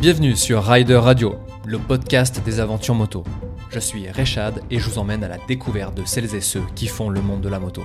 Bienvenue 0.00 0.34
sur 0.34 0.64
Rider 0.64 0.96
Radio, 0.96 1.34
le 1.66 1.78
podcast 1.78 2.42
des 2.42 2.58
aventures 2.58 2.94
moto. 2.94 3.22
Je 3.68 3.78
suis 3.78 4.10
Rechad 4.10 4.62
et 4.70 4.78
je 4.78 4.88
vous 4.88 4.96
emmène 4.96 5.22
à 5.22 5.28
la 5.28 5.36
découverte 5.46 5.94
de 5.94 6.06
celles 6.06 6.34
et 6.34 6.40
ceux 6.40 6.62
qui 6.74 6.86
font 6.86 7.10
le 7.10 7.20
monde 7.20 7.42
de 7.42 7.50
la 7.50 7.60
moto. 7.60 7.82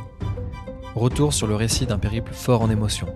Retour 0.96 1.33
sur 1.33 1.46
le 1.46 1.56
récit 1.56 1.86
d'un 1.86 1.97
périple 1.97 2.31
fort 2.31 2.62
en 2.62 2.70
émotions. 2.70 3.13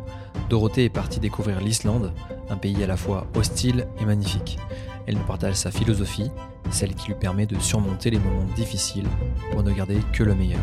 Dorothée 0.50 0.84
est 0.84 0.90
partie 0.90 1.22
découvrir 1.22 1.62
l'Islande, 1.62 2.12
un 2.50 2.58
pays 2.58 2.84
à 2.84 2.88
la 2.88 2.98
fois 2.98 3.28
hostile 3.36 3.88
et 4.02 4.06
magnifique. 4.06 4.60
Elle 5.08 5.16
nous 5.16 5.24
partage 5.24 5.56
sa 5.56 5.72
philosophie, 5.72 6.30
celle 6.70 6.94
qui 6.94 7.08
lui 7.08 7.16
permet 7.16 7.46
de 7.46 7.58
surmonter 7.58 8.10
les 8.10 8.20
moments 8.20 8.52
difficiles 8.54 9.08
pour 9.54 9.64
ne 9.64 9.72
garder 9.72 10.00
que 10.12 10.24
le 10.26 10.36
meilleur. 10.36 10.60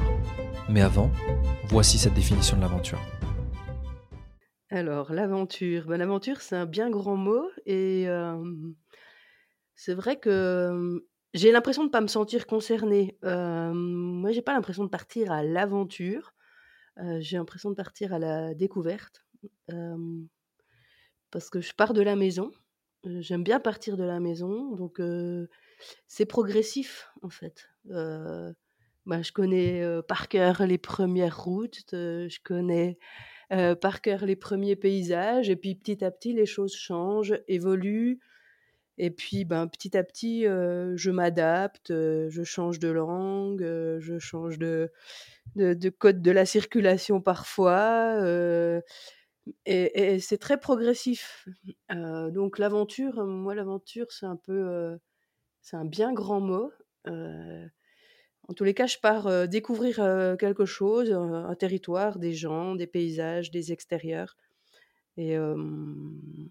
Mais 0.69 0.83
avant, 0.83 1.11
voici 1.69 1.97
cette 1.97 2.13
définition 2.13 2.59
de 2.59 2.61
l'aventure. 2.61 3.01
Alors, 4.71 5.13
l'aventure. 5.13 5.87
Ben, 5.87 5.97
l'aventure, 5.97 6.41
c'est 6.41 6.57
un 6.57 6.67
bien 6.67 6.91
grand 6.91 7.17
mot 7.17 7.49
et 7.67 8.07
c'est 9.75 9.95
vrai 9.95 10.19
que 10.19 11.05
j'ai 11.35 11.53
l'impression 11.53 11.83
de 11.83 11.89
ne 11.89 11.93
pas 11.93 12.01
me 12.01 12.09
sentir 12.09 12.47
concernée. 12.47 13.17
Moi, 13.23 13.73
moi, 14.27 14.33
j'ai 14.33 14.43
pas 14.43 14.55
l'impression 14.55 14.85
de 14.85 14.89
partir 14.89 15.31
à 15.31 15.45
l'aventure. 15.45 16.35
j'ai 17.21 17.37
l'impression 17.37 17.71
de 17.71 17.77
partir 17.77 18.13
à 18.13 18.19
la 18.19 18.55
découverte. 18.55 19.25
parce 21.31 21.51
que 21.51 21.61
je 21.61 21.75
pars 21.75 21.93
de 21.93 22.03
la 22.03 22.17
maison. 22.17 22.51
J'aime 23.05 23.45
bien 23.45 23.61
partir 23.61 23.97
de 23.97 24.03
la 24.03 24.19
maison, 24.19 24.75
donc 24.75 25.01
c'est 26.09 26.27
progressif 26.27 27.09
en 27.23 27.29
fait. 27.29 27.69
Je 27.89 29.33
connais 29.33 29.85
par 30.09 30.27
cœur 30.27 30.67
les 30.67 30.79
premières 30.79 31.45
routes, 31.45 31.85
je 31.93 32.39
connais 32.43 32.99
par 33.81 34.01
cœur 34.01 34.25
les 34.25 34.37
premiers 34.37 34.77
paysages, 34.77 35.51
et 35.51 35.57
puis 35.57 35.75
petit 35.75 36.05
à 36.05 36.11
petit, 36.11 36.33
les 36.33 36.47
choses 36.47 36.75
changent, 36.75 37.39
évoluent. 37.49 38.19
Et 38.99 39.11
puis, 39.11 39.45
ben, 39.45 39.67
petit 39.67 39.97
à 39.97 40.03
petit, 40.03 40.43
je 40.45 41.11
m'adapte, 41.11 41.91
je 41.91 42.43
change 42.45 42.79
de 42.79 42.89
langue, 42.89 43.61
je 43.61 44.19
change 44.19 44.59
de, 44.59 44.91
de, 45.55 45.91
code 45.91 46.23
de 46.23 46.31
la 46.31 46.47
circulation 46.47 47.21
parfois. 47.21 48.19
et, 49.67 50.19
c'est 50.21 50.39
très 50.39 50.59
progressif. 50.59 51.47
donc, 51.91 52.59
l'aventure, 52.59 53.25
moi, 53.27 53.55
l'aventure, 53.55 54.11
c'est 54.13 54.27
un 54.27 54.37
peu. 54.37 54.99
c'est 55.61 55.77
un 55.77 55.85
bien 55.85 56.13
grand 56.13 56.41
mot. 56.41 56.73
En 58.49 58.55
tous 58.55 58.65
les 58.65 58.75
cas, 58.75 58.87
je 58.87 58.99
pars 58.99 59.49
découvrir 59.49 59.97
quelque 60.39 60.67
chose, 60.67 61.13
un 61.13 61.55
territoire, 61.57 62.19
des 62.19 62.33
gens, 62.33 62.75
des 62.77 62.87
paysages, 62.87 63.51
des 63.51 63.73
extérieurs. 63.73 64.37
Et 65.17 65.37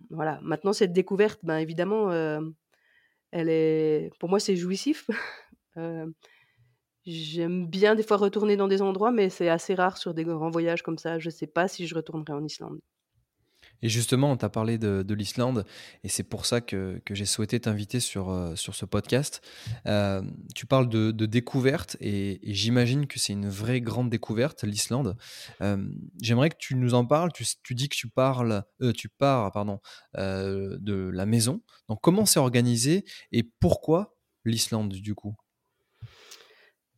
voilà. 0.10 0.40
Maintenant, 0.42 0.74
cette 0.74 0.92
découverte, 0.94 1.40
ben, 1.44 1.58
évidemment, 1.58 2.12
elle 3.32 3.50
est, 3.50 4.12
pour 4.20 4.30
moi, 4.30 4.40
c'est 4.40 4.56
jouissif. 4.56 5.10
J'aime 7.06 7.68
bien 7.68 7.94
des 7.96 8.04
fois 8.04 8.18
retourner 8.18 8.58
dans 8.58 8.68
des 8.68 8.82
endroits, 8.82 9.12
mais 9.12 9.30
c'est 9.30 9.50
assez 9.50 9.76
rare 9.76 9.98
sur 9.98 10.14
des 10.14 10.24
grands 10.24 10.50
voyages 10.50 10.82
comme 10.82 10.98
ça. 10.98 11.20
Je 11.20 11.28
ne 11.30 11.34
sais 11.34 11.48
pas 11.48 11.68
si 11.68 11.86
je 11.88 11.96
retournerai 11.96 12.34
en 12.34 12.44
Islande. 12.44 12.80
Et 13.82 13.90
justement, 13.90 14.32
on 14.32 14.38
t'a 14.38 14.50
parlé 14.50 14.78
de, 14.78 15.14
l'Islande, 15.14 15.66
et 16.04 16.10
c'est 16.10 16.24
pour 16.24 16.46
ça 16.46 16.62
que, 16.62 17.02
j'ai 17.12 17.26
souhaité 17.26 17.60
t'inviter 17.60 18.00
sur, 18.00 18.30
euh, 18.30 18.56
ce 18.56 18.86
podcast. 18.86 19.42
Euh, 19.86 20.22
tu 20.56 20.66
parles 20.66 20.90
de, 20.90 21.12
découverte, 21.26 21.98
et, 22.00 22.40
j'imagine 22.44 23.08
que 23.08 23.20
c'est 23.20 23.34
une 23.34 23.50
vraie 23.50 23.82
grande 23.82 24.10
découverte, 24.10 24.64
l'Islande. 24.64 25.18
Euh, 25.62 25.78
j'aimerais 26.22 26.50
que 26.50 26.58
tu 26.58 26.76
nous 26.76 26.94
en 26.94 27.06
parles. 27.06 27.32
Tu, 27.34 27.46
tu 27.64 27.76
dis 27.76 27.90
que 27.90 27.96
tu, 27.96 28.10
parles, 28.10 28.64
tu 28.96 29.10
pars 29.10 29.52
pardon, 29.52 29.80
de 30.16 31.10
la 31.14 31.26
maison. 31.26 31.62
Donc, 31.90 32.00
comment 32.02 32.26
c'est 32.26 32.40
organisé, 32.40 33.06
et 33.32 33.44
pourquoi 33.44 34.16
l'Islande, 34.46 34.94
du 34.94 35.16
coup? 35.16 35.36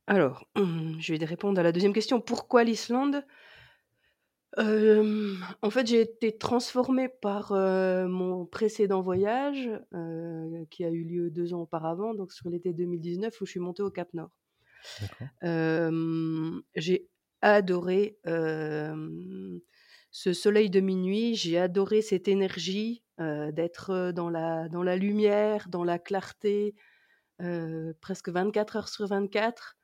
Alors, 0.08 0.48
je 0.56 1.14
vais 1.14 1.26
répondre 1.26 1.60
à 1.60 1.64
la 1.64 1.72
deuxième 1.72 1.94
question. 1.94 2.22
Pourquoi 2.22 2.64
l'Islande? 2.64 3.26
En 4.58 5.70
fait, 5.70 5.86
j'ai 5.88 6.02
été 6.02 6.38
transformée 6.38 7.10
par, 7.10 7.54
mon 7.54 8.46
précédent 8.46 9.02
voyage, 9.02 9.70
qui 10.72 10.84
a 10.84 10.90
eu 10.90 11.04
lieu 11.04 11.30
deux 11.30 11.54
ans 11.54 11.62
auparavant, 11.62 12.14
donc 12.14 12.32
sur 12.32 12.50
l'été 12.50 12.74
2019 12.74 13.40
où 13.40 13.46
je 13.46 13.52
suis 13.52 13.60
montée 13.60 13.84
au 13.84 13.92
Cap 13.92 14.10
Nord. 14.14 14.32
j'ai 16.76 17.08
adoré, 17.42 18.18
ce 20.10 20.34
soleil 20.34 20.70
de 20.70 20.80
minuit, 20.80 21.36
j'ai 21.36 21.60
adoré 21.60 22.02
cette 22.02 22.28
énergie, 22.28 23.04
d'être, 23.20 24.12
dans 24.12 24.30
la 24.30 24.70
dans 24.70 24.84
la 24.84 24.96
lumière, 24.96 25.70
dans 25.70 25.84
la 25.84 26.00
clarté, 26.00 26.76
presque 28.02 28.30
24 28.30 28.76
heures 28.76 28.90
sur 28.90 29.06
24. 29.06 29.78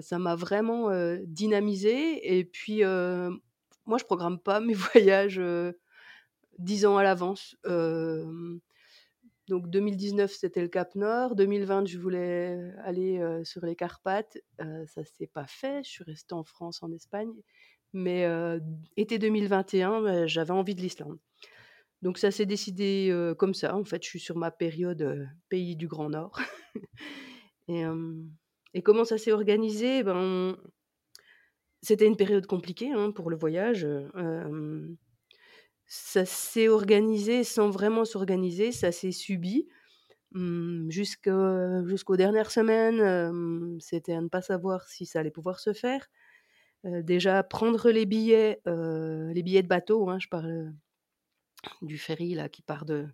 ça 0.00 0.18
m'a 0.18 0.34
vraiment, 0.34 0.90
dynamisée 1.26 2.38
et 2.38 2.44
puis, 2.44 2.82
moi, 3.90 3.98
je 3.98 4.04
programme 4.04 4.38
pas 4.38 4.60
mes 4.60 4.74
voyages 4.94 5.42
dix 6.58 6.86
ans 6.86 6.96
à 6.96 7.02
l'avance. 7.02 7.56
donc 9.48 9.68
2019, 9.68 10.32
c'était 10.32 10.62
le 10.62 10.68
Cap 10.68 10.94
Nord. 10.94 11.34
2020, 11.34 11.86
je 11.86 11.98
voulais 11.98 12.56
aller 12.84 13.20
sur 13.44 13.66
les 13.66 13.74
Carpates. 13.74 14.38
ça 14.86 15.04
s'est 15.04 15.26
pas 15.26 15.46
fait. 15.46 15.82
Je 15.84 15.90
suis 15.90 16.04
restée 16.04 16.34
en 16.34 16.44
France, 16.44 16.84
en 16.84 16.92
Espagne. 16.92 17.32
Mais 17.92 18.26
été 18.96 19.18
2021, 19.18 20.02
bah, 20.02 20.26
j'avais 20.28 20.52
envie 20.52 20.76
de 20.76 20.80
l'Islande. 20.80 21.18
Donc 22.00 22.16
ça 22.16 22.30
s'est 22.30 22.46
décidé 22.46 23.12
comme 23.38 23.54
ça. 23.54 23.74
En 23.74 23.84
fait, 23.84 24.04
je 24.04 24.08
suis 24.08 24.20
sur 24.20 24.36
ma 24.36 24.52
période 24.52 25.28
pays 25.48 25.74
du 25.74 25.88
Grand 25.88 26.10
Nord. 26.10 26.38
et, 27.68 28.82
comment 28.84 29.04
ça 29.04 29.18
s'est 29.18 29.32
organisé? 29.32 30.04
Ben, 30.04 30.56
c'était 31.82 32.06
une 32.06 32.16
période 32.16 32.46
compliquée, 32.46 32.92
hein, 32.92 33.10
pour 33.10 33.30
le 33.30 33.36
voyage, 33.36 33.86
ça 35.86 36.24
s'est 36.24 36.68
organisé 36.68 37.42
sans 37.42 37.70
vraiment 37.70 38.04
s'organiser, 38.04 38.70
ça 38.70 38.92
s'est 38.92 39.12
subi, 39.12 39.66
mmh, 40.32 40.90
jusqu'aux 40.90 42.16
dernières 42.16 42.50
semaines, 42.50 43.78
c'était 43.80 44.12
à 44.14 44.20
ne 44.20 44.28
pas 44.28 44.42
savoir 44.42 44.88
si 44.88 45.06
ça 45.06 45.20
allait 45.20 45.30
pouvoir 45.30 45.58
se 45.60 45.72
faire. 45.72 46.08
déjà 46.84 47.42
prendre 47.42 47.90
les 47.90 48.06
billets, 48.06 48.60
les 48.66 49.42
billets 49.42 49.62
de 49.62 49.68
bateau, 49.68 50.08
hein, 50.10 50.18
je 50.20 50.28
parle, 50.28 50.72
du 51.82 51.98
ferry 51.98 52.34
là 52.34 52.48
qui 52.48 52.62
part 52.62 52.84
de 52.86 53.06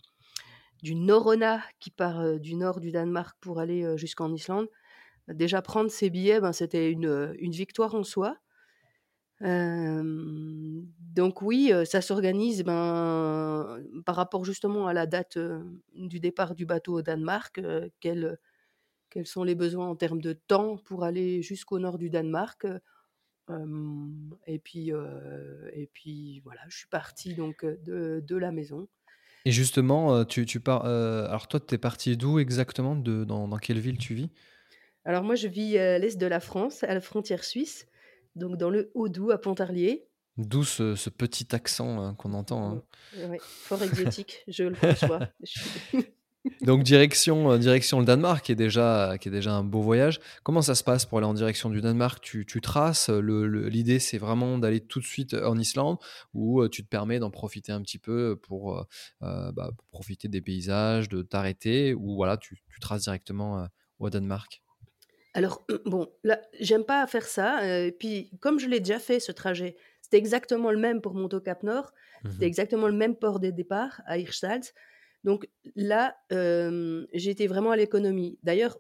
du 0.83 0.95
Norona 0.95 1.63
qui 1.81 1.91
part, 1.91 2.39
du 2.39 2.55
nord 2.55 2.81
du 2.81 2.93
Danemark 2.93 3.37
pour 3.41 3.59
aller, 3.61 3.97
jusqu'en 3.97 4.33
Islande. 4.33 4.69
Déjà 5.29 5.63
prendre 5.63 5.91
ces 5.91 6.11
billets, 6.11 6.41
ben, 6.41 6.53
c'était 6.53 6.93
une 6.93 7.35
victoire 7.51 7.95
en 7.95 8.05
soi 8.05 8.37
donc 9.41 11.43
oui, 11.43 11.73
ça 11.85 12.01
s'organise 12.01 12.65
ben, 12.65 13.83
par 14.05 14.17
rapport 14.17 14.45
justement 14.45 14.87
à 14.87 14.95
la 14.95 15.07
date 15.07 15.39
du 15.95 16.21
départ 16.21 16.55
du 16.55 16.65
bateau 16.65 16.95
au 16.95 17.03
Danemark. 17.03 17.61
quels, 18.01 18.39
quels 19.11 19.27
sont 19.27 19.45
les 19.45 19.55
besoins 19.55 19.89
en 19.89 19.97
termes 19.97 20.23
de 20.23 20.33
temps 20.33 20.79
pour 20.79 21.05
aller 21.05 21.43
jusqu'au 21.43 21.79
nord 21.79 21.99
du 21.99 22.09
Danemark 22.09 22.67
et 24.47 24.59
puis, 24.59 24.91
et 25.73 25.91
puis 25.93 26.41
voilà, 26.41 26.63
je 26.69 26.79
suis 26.79 26.89
partie 26.89 27.35
donc 27.35 27.65
de, 27.65 28.25
de 28.27 28.37
la 28.37 28.53
maison. 28.53 28.89
Et 29.45 29.53
justement, 29.53 30.25
tu, 30.25 30.47
tu 30.47 30.61
pars. 30.61 30.87
alors 30.87 31.47
toi, 31.47 31.61
tu 31.61 31.75
es 31.75 31.79
parti 31.79 32.17
d'où 32.17 32.39
exactement? 32.39 32.97
De, 32.97 33.25
dans, 33.25 33.47
dans, 33.47 33.59
quelle 33.59 33.81
ville 33.81 33.99
tu 33.99 34.15
vis? 34.15 34.31
Alors 35.05 35.23
moi, 35.23 35.37
je 35.37 35.47
vis 35.47 35.79
à 35.79 35.99
l'est 35.99 36.17
de 36.17 36.27
la 36.27 36.41
France, 36.41 36.83
à 36.83 36.95
la 36.95 37.01
frontière 37.01 37.45
suisse 37.45 37.87
donc 38.37 38.57
dans 38.57 38.71
le 38.71 38.91
Haut-Doubs 38.95 39.31
à 39.31 39.39
Pontarlier. 39.39 40.07
D'où 40.37 40.65
ce, 40.65 41.09
petit 41.09 41.55
accent 41.55 42.01
hein, 42.01 42.15
qu'on 42.15 42.35
entend. 42.35 42.83
Hein. 43.17 43.37
Fort 43.41 43.83
exotique, 43.83 44.45
je 44.47 44.65
le 44.65 44.75
conçois. 44.75 45.29
Donc 46.63 46.85
direction, 46.85 47.51
euh, 47.51 47.59
direction 47.59 47.99
le 47.99 48.05
Danemark, 48.05 48.45
qui 48.45 48.53
est, 48.53 48.57
déjà, 48.57 49.17
qui 49.19 49.29
est 49.29 49.33
déjà 49.33 49.55
un 49.55 49.65
beau 49.65 49.83
voyage. 49.83 50.21
Comment 50.45 50.63
ça 50.63 50.75
se 50.75 50.85
passe 50.85 51.05
pour 51.05 51.19
aller 51.19 51.27
en 51.27 51.35
direction 51.35 51.71
du 51.71 51.81
Danemark? 51.81 52.23
Tu, 52.23 52.47
tu, 52.47 52.61
traces, 52.61 53.11
l'idée 53.11 53.99
c'est 53.99 54.19
vraiment 54.19 54.59
d'aller 54.59 54.81
tout 54.81 55.01
de 55.01 55.05
suite 55.05 55.35
en 55.35 55.59
Islande 55.59 55.99
ou 56.35 56.61
euh, 56.61 56.69
tu 56.69 56.85
te 56.85 56.89
permets 56.89 57.19
d'en 57.19 57.31
profiter 57.31 57.73
un 57.73 57.83
petit 57.83 57.99
peu 57.99 58.37
pour, 58.37 58.87
euh, 59.23 59.53
bah, 59.53 59.71
profiter 59.91 60.29
des 60.29 60.41
paysages, 60.41 61.09
de 61.09 61.23
t'arrêter 61.23 61.95
ou 61.95 62.15
voilà, 62.15 62.37
tu, 62.37 62.63
tu, 62.69 62.81
traces 62.81 63.03
directement 63.03 63.67
au 63.99 64.11
Danemark? 64.11 64.63
Alors, 65.37 65.67
bon, 65.85 66.11
là, 66.25 66.41
j'aime 66.59 66.85
pas 66.85 67.07
faire 67.07 67.27
ça. 67.27 67.85
Et 67.85 67.93
puis, 67.93 68.31
comme 68.41 68.59
je 68.59 68.67
l'ai 68.69 68.81
déjà 68.81 68.99
fait, 68.99 69.21
ce 69.21 69.33
trajet, 69.33 69.77
c'était 70.01 70.17
exactement 70.17 70.71
le 70.71 70.79
même 70.79 71.03
pour 71.03 71.15
monter 71.15 71.37
au 71.37 71.41
Cap 71.41 71.63
Nord. 71.63 71.93
C'était 72.25 72.47
mmh 72.47 72.49
exactement 72.49 72.89
le 72.89 72.95
même 72.95 73.15
port 73.15 73.39
de 73.39 73.51
départ 73.51 74.01
à 74.07 74.19
Hirschsalz. 74.19 74.73
Donc 75.25 75.47
là, 75.75 76.17
j'étais 77.13 77.47
vraiment 77.47 77.71
à 77.71 77.77
l'économie. 77.77 78.39
D'ailleurs, 78.43 78.79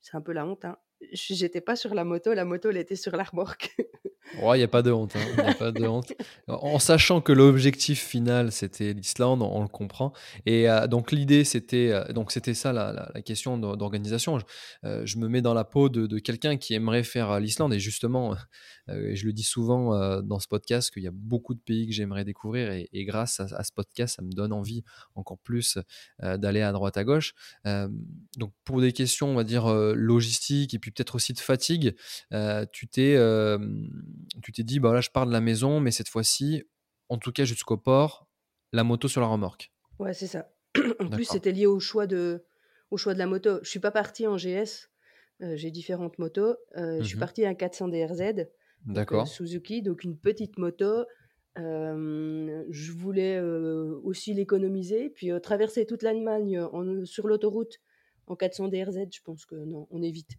c'est 0.00 0.16
un 0.16 0.22
peu 0.22 0.32
la 0.32 0.46
honte. 0.46 0.64
Hein, 0.64 0.78
j'étais 1.12 1.60
pas 1.60 1.76
sur 1.76 1.94
la 1.94 2.04
moto, 2.04 2.32
la 2.34 2.44
moto, 2.44 2.70
elle 2.70 2.76
était 2.76 2.96
sur 2.96 3.16
la 3.16 3.24
remorque. 3.24 3.76
Ouais, 4.42 4.58
il 4.58 4.60
y 4.60 4.64
a 4.64 4.68
pas 4.68 4.82
de 4.82 4.90
honte, 4.90 5.14
hein, 5.14 5.20
y 5.36 5.40
a 5.40 5.54
pas 5.54 5.70
de 5.70 5.86
honte. 5.86 6.12
En 6.48 6.74
en 6.76 6.78
sachant 6.78 7.20
que 7.20 7.32
l'objectif 7.32 8.02
final, 8.04 8.52
c'était 8.52 8.92
l'Islande, 8.92 9.42
on 9.42 9.62
le 9.62 9.68
comprend 9.68 10.12
et 10.46 10.68
heu, 10.68 10.88
donc 10.88 11.12
l'idée, 11.12 11.44
c'était, 11.44 12.12
donc 12.12 12.32
c'était 12.32 12.54
ça 12.54 12.72
la 12.72 12.92
la 12.92 13.10
la 13.14 13.22
question 13.22 13.56
d'or 13.56 13.76
d'organisation. 13.76 14.38
Je, 14.38 14.44
heu, 14.84 15.06
je 15.06 15.18
me 15.18 15.28
mets 15.28 15.42
dans 15.42 15.54
la 15.54 15.64
peau 15.64 15.88
de 15.88 16.06
de 16.06 16.18
quelqu'un 16.18 16.56
qui 16.56 16.74
aimerait 16.74 17.04
faire, 17.04 17.38
l'Islande 17.40 17.72
et 17.72 17.78
justement, 17.78 18.36
je 18.88 19.26
le 19.26 19.32
dis 19.32 19.42
souvent, 19.42 20.20
dans 20.22 20.38
ce 20.38 20.48
podcast 20.48 20.92
qu'il 20.92 21.02
y 21.04 21.08
a 21.08 21.12
beaucoup 21.12 21.54
de 21.54 21.60
pays 21.60 21.86
que 21.86 21.92
j'aimerais 21.92 22.24
découvrir 22.24 22.72
et 22.72 22.88
et 22.92 23.04
grâce 23.04 23.40
à 23.40 23.46
à 23.56 23.62
ce 23.64 23.72
podcast, 23.72 24.16
ça 24.16 24.22
me 24.22 24.30
donne 24.30 24.52
envie 24.52 24.82
encore 25.14 25.38
plus, 25.38 25.78
d'aller 26.20 26.62
à 26.62 26.72
droite 26.72 26.96
à 26.96 27.04
gauche. 27.04 27.34
Donc 27.64 28.52
pour 28.64 28.80
des 28.80 28.92
questions, 28.92 29.28
on 29.28 29.34
va 29.34 29.44
dire, 29.44 29.68
logistiques 29.94 30.74
et 30.74 30.78
puis 30.78 30.92
peut-être 30.96 31.14
aussi 31.14 31.32
de 31.32 31.38
fatigue, 31.38 31.94
heu, 32.32 32.66
tu 32.72 32.88
t'es, 32.88 33.14
dit: 34.58 34.80
«Bah, 34.80 34.92
là, 34.92 35.00
je 35.00 35.10
pars 35.10 35.26
de 35.26 35.32
la 35.32 35.40
maison, 35.40 35.80
mais 35.80 35.90
cette 35.90 36.08
fois-ci, 36.08 36.64
en 37.08 37.18
tout 37.18 37.32
cas 37.32 37.44
jusqu'au 37.44 37.76
port, 37.76 38.26
la 38.72 38.84
moto 38.84 39.08
sur 39.08 39.20
la 39.20 39.26
remorque». 39.28 39.72
Ouais, 39.98 40.14
c'est 40.14 40.26
ça. 40.26 40.52
En 41.00 41.08
plus, 41.08 41.24
c'était 41.24 41.52
lié 41.52 41.66
au 41.66 41.80
choix 41.80 42.06
de 42.06 42.44
au 42.90 42.96
choix 42.96 43.14
de 43.14 43.18
la 43.18 43.26
moto. 43.26 43.58
Je 43.62 43.68
suis 43.68 43.80
pas 43.80 43.90
partie 43.90 44.26
en 44.26 44.36
GS, 44.36 44.90
heu, 45.42 45.56
j'ai 45.56 45.70
différentes 45.70 46.18
motos. 46.18 46.56
Heu, 46.76 47.00
je 47.02 47.06
suis 47.06 47.16
Mmh 47.16 47.20
partie 47.20 47.46
en 47.48 47.54
400 47.54 47.88
DRZ, 47.88 48.46
D'accord. 48.86 49.26
Suzuki, 49.26 49.82
donc 49.82 50.04
une 50.04 50.16
petite 50.18 50.58
moto. 50.58 51.04
Je 51.56 52.92
voulais, 52.92 53.40
aussi 53.40 54.34
l'économiser, 54.34 55.10
puis, 55.10 55.30
traverser 55.42 55.86
toute 55.86 56.02
l'Allemagne, 56.02 56.60
sur 57.04 57.26
l'autoroute 57.26 57.78
en 58.26 58.36
400 58.36 58.68
DRZ, 58.68 59.06
je 59.12 59.20
pense 59.24 59.46
que 59.46 59.54
non, 59.54 59.86
on 59.90 60.02
évite. 60.02 60.32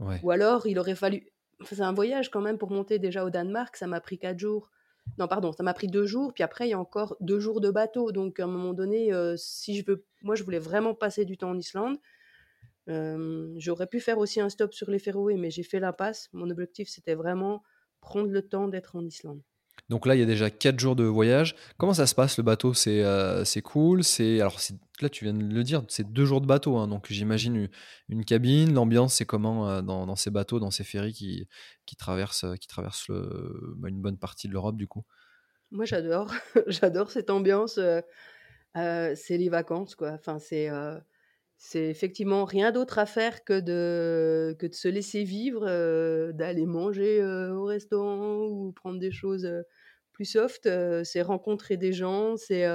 Ouais. 0.00 0.18
Ou 0.22 0.30
alors 0.30 0.66
il 0.66 0.78
aurait 0.78 0.94
fallu 0.94 1.26
enfin, 1.62 1.76
c'est 1.76 1.82
un 1.82 1.92
voyage 1.92 2.30
quand 2.30 2.40
même 2.40 2.58
pour 2.58 2.70
monter 2.70 2.98
déjà 2.98 3.24
au 3.24 3.30
Danemark, 3.30 3.76
ça 3.76 3.86
m'a 3.86 4.00
pris 4.00 4.18
4 4.18 4.38
jours. 4.38 4.70
Non, 5.18 5.28
pardon, 5.28 5.52
ça 5.52 5.62
m'a 5.62 5.74
pris 5.74 5.88
2 5.88 6.06
jours, 6.06 6.32
puis 6.32 6.42
après 6.42 6.66
il 6.66 6.70
y 6.70 6.74
a 6.74 6.78
encore 6.78 7.16
2 7.20 7.40
jours 7.40 7.60
de 7.60 7.70
bateau. 7.70 8.12
Donc 8.12 8.40
à 8.40 8.44
un 8.44 8.46
moment 8.46 8.72
donné, 8.72 9.12
heu, 9.12 9.34
si 9.36 9.76
je 9.76 9.84
veux 9.86 10.04
moi 10.22 10.34
je 10.34 10.42
voulais 10.42 10.58
vraiment 10.58 10.94
passer 10.94 11.24
du 11.24 11.36
temps 11.36 11.50
en 11.50 11.58
Islande. 11.58 11.98
Hem, 12.86 13.54
j'aurais 13.58 13.86
pu 13.86 14.00
faire 14.00 14.18
aussi 14.18 14.40
un 14.40 14.48
stop 14.48 14.72
sur 14.74 14.90
les 14.90 14.98
Féroé, 14.98 15.36
mais 15.36 15.50
j'ai 15.50 15.62
fait 15.62 15.80
l'impasse. 15.80 16.28
Mon 16.32 16.50
objectif, 16.50 16.88
c'était 16.88 17.14
vraiment 17.14 17.62
prendre 18.00 18.30
le 18.30 18.42
temps 18.42 18.68
d'être 18.68 18.96
en 18.96 19.04
Islande. 19.04 19.42
Donc 19.88 20.06
là, 20.06 20.14
il 20.14 20.20
y 20.20 20.22
a 20.22 20.26
déjà 20.26 20.50
4 20.50 20.78
jours 20.78 20.96
de 20.96 21.04
voyage. 21.04 21.54
Comment 21.76 21.94
ça 21.94 22.06
se 22.06 22.14
passe 22.14 22.36
le 22.38 22.42
bateau? 22.42 22.74
C'est, 22.74 23.04
c'est 23.44 23.62
cool? 23.62 24.04
C'est 24.04 24.40
alors 24.40 24.60
c'est 24.60 24.74
là, 25.02 25.08
tu 25.10 25.24
viens 25.24 25.34
de 25.34 25.42
le 25.42 25.62
dire, 25.64 25.82
c'est 25.88 26.12
2 26.12 26.24
jours 26.24 26.40
de 26.40 26.46
bateau, 26.46 26.76
hein, 26.78 26.88
donc 26.88 27.06
j'imagine 27.10 27.68
une 28.08 28.24
cabine. 28.24 28.72
L'ambiance, 28.74 29.14
c'est 29.14 29.26
comment, 29.26 29.68
heu, 29.70 29.82
dans 29.82 30.16
ces 30.16 30.30
bateaux, 30.30 30.60
dans 30.60 30.70
ces 30.70 30.84
ferries 30.84 31.12
qui 31.12 31.46
qui 31.86 31.96
traversent, 31.96 32.44
heu, 32.44 32.56
qui 32.56 32.68
traversent 32.68 33.10
bah, 33.76 33.88
une 33.88 34.00
bonne 34.02 34.18
partie 34.18 34.48
de 34.48 34.52
l'Europe, 34.52 34.76
du 34.76 34.86
coup? 34.88 35.04
Moi 35.70 35.84
j'adore, 35.84 36.32
j'adore 36.66 37.10
cette 37.10 37.30
ambiance, 37.30 37.78
heu, 37.78 38.02
c'est 39.16 39.38
les 39.38 39.48
vacances 39.48 39.94
quoi. 39.96 40.12
Enfin 40.12 40.38
c'est, 40.38 40.68
c'est 41.58 41.88
effectivement 41.90 42.44
rien 42.44 42.72
d'autre 42.72 42.98
à 42.98 43.06
faire 43.06 43.44
que 43.44 43.60
de 43.60 44.56
que 44.58 44.66
de 44.66 44.74
se 44.74 44.88
laisser 44.88 45.24
vivre, 45.24 45.66
d'aller 46.32 46.66
manger, 46.66 47.22
au 47.24 47.64
restaurant 47.64 48.46
ou 48.46 48.72
prendre 48.72 48.98
des 49.00 49.12
choses, 49.12 49.48
plus 50.12 50.24
soft, 50.26 50.68
c'est 51.04 51.22
rencontrer 51.22 51.76
des 51.76 51.92
gens, 51.92 52.36
c'est, 52.36 52.66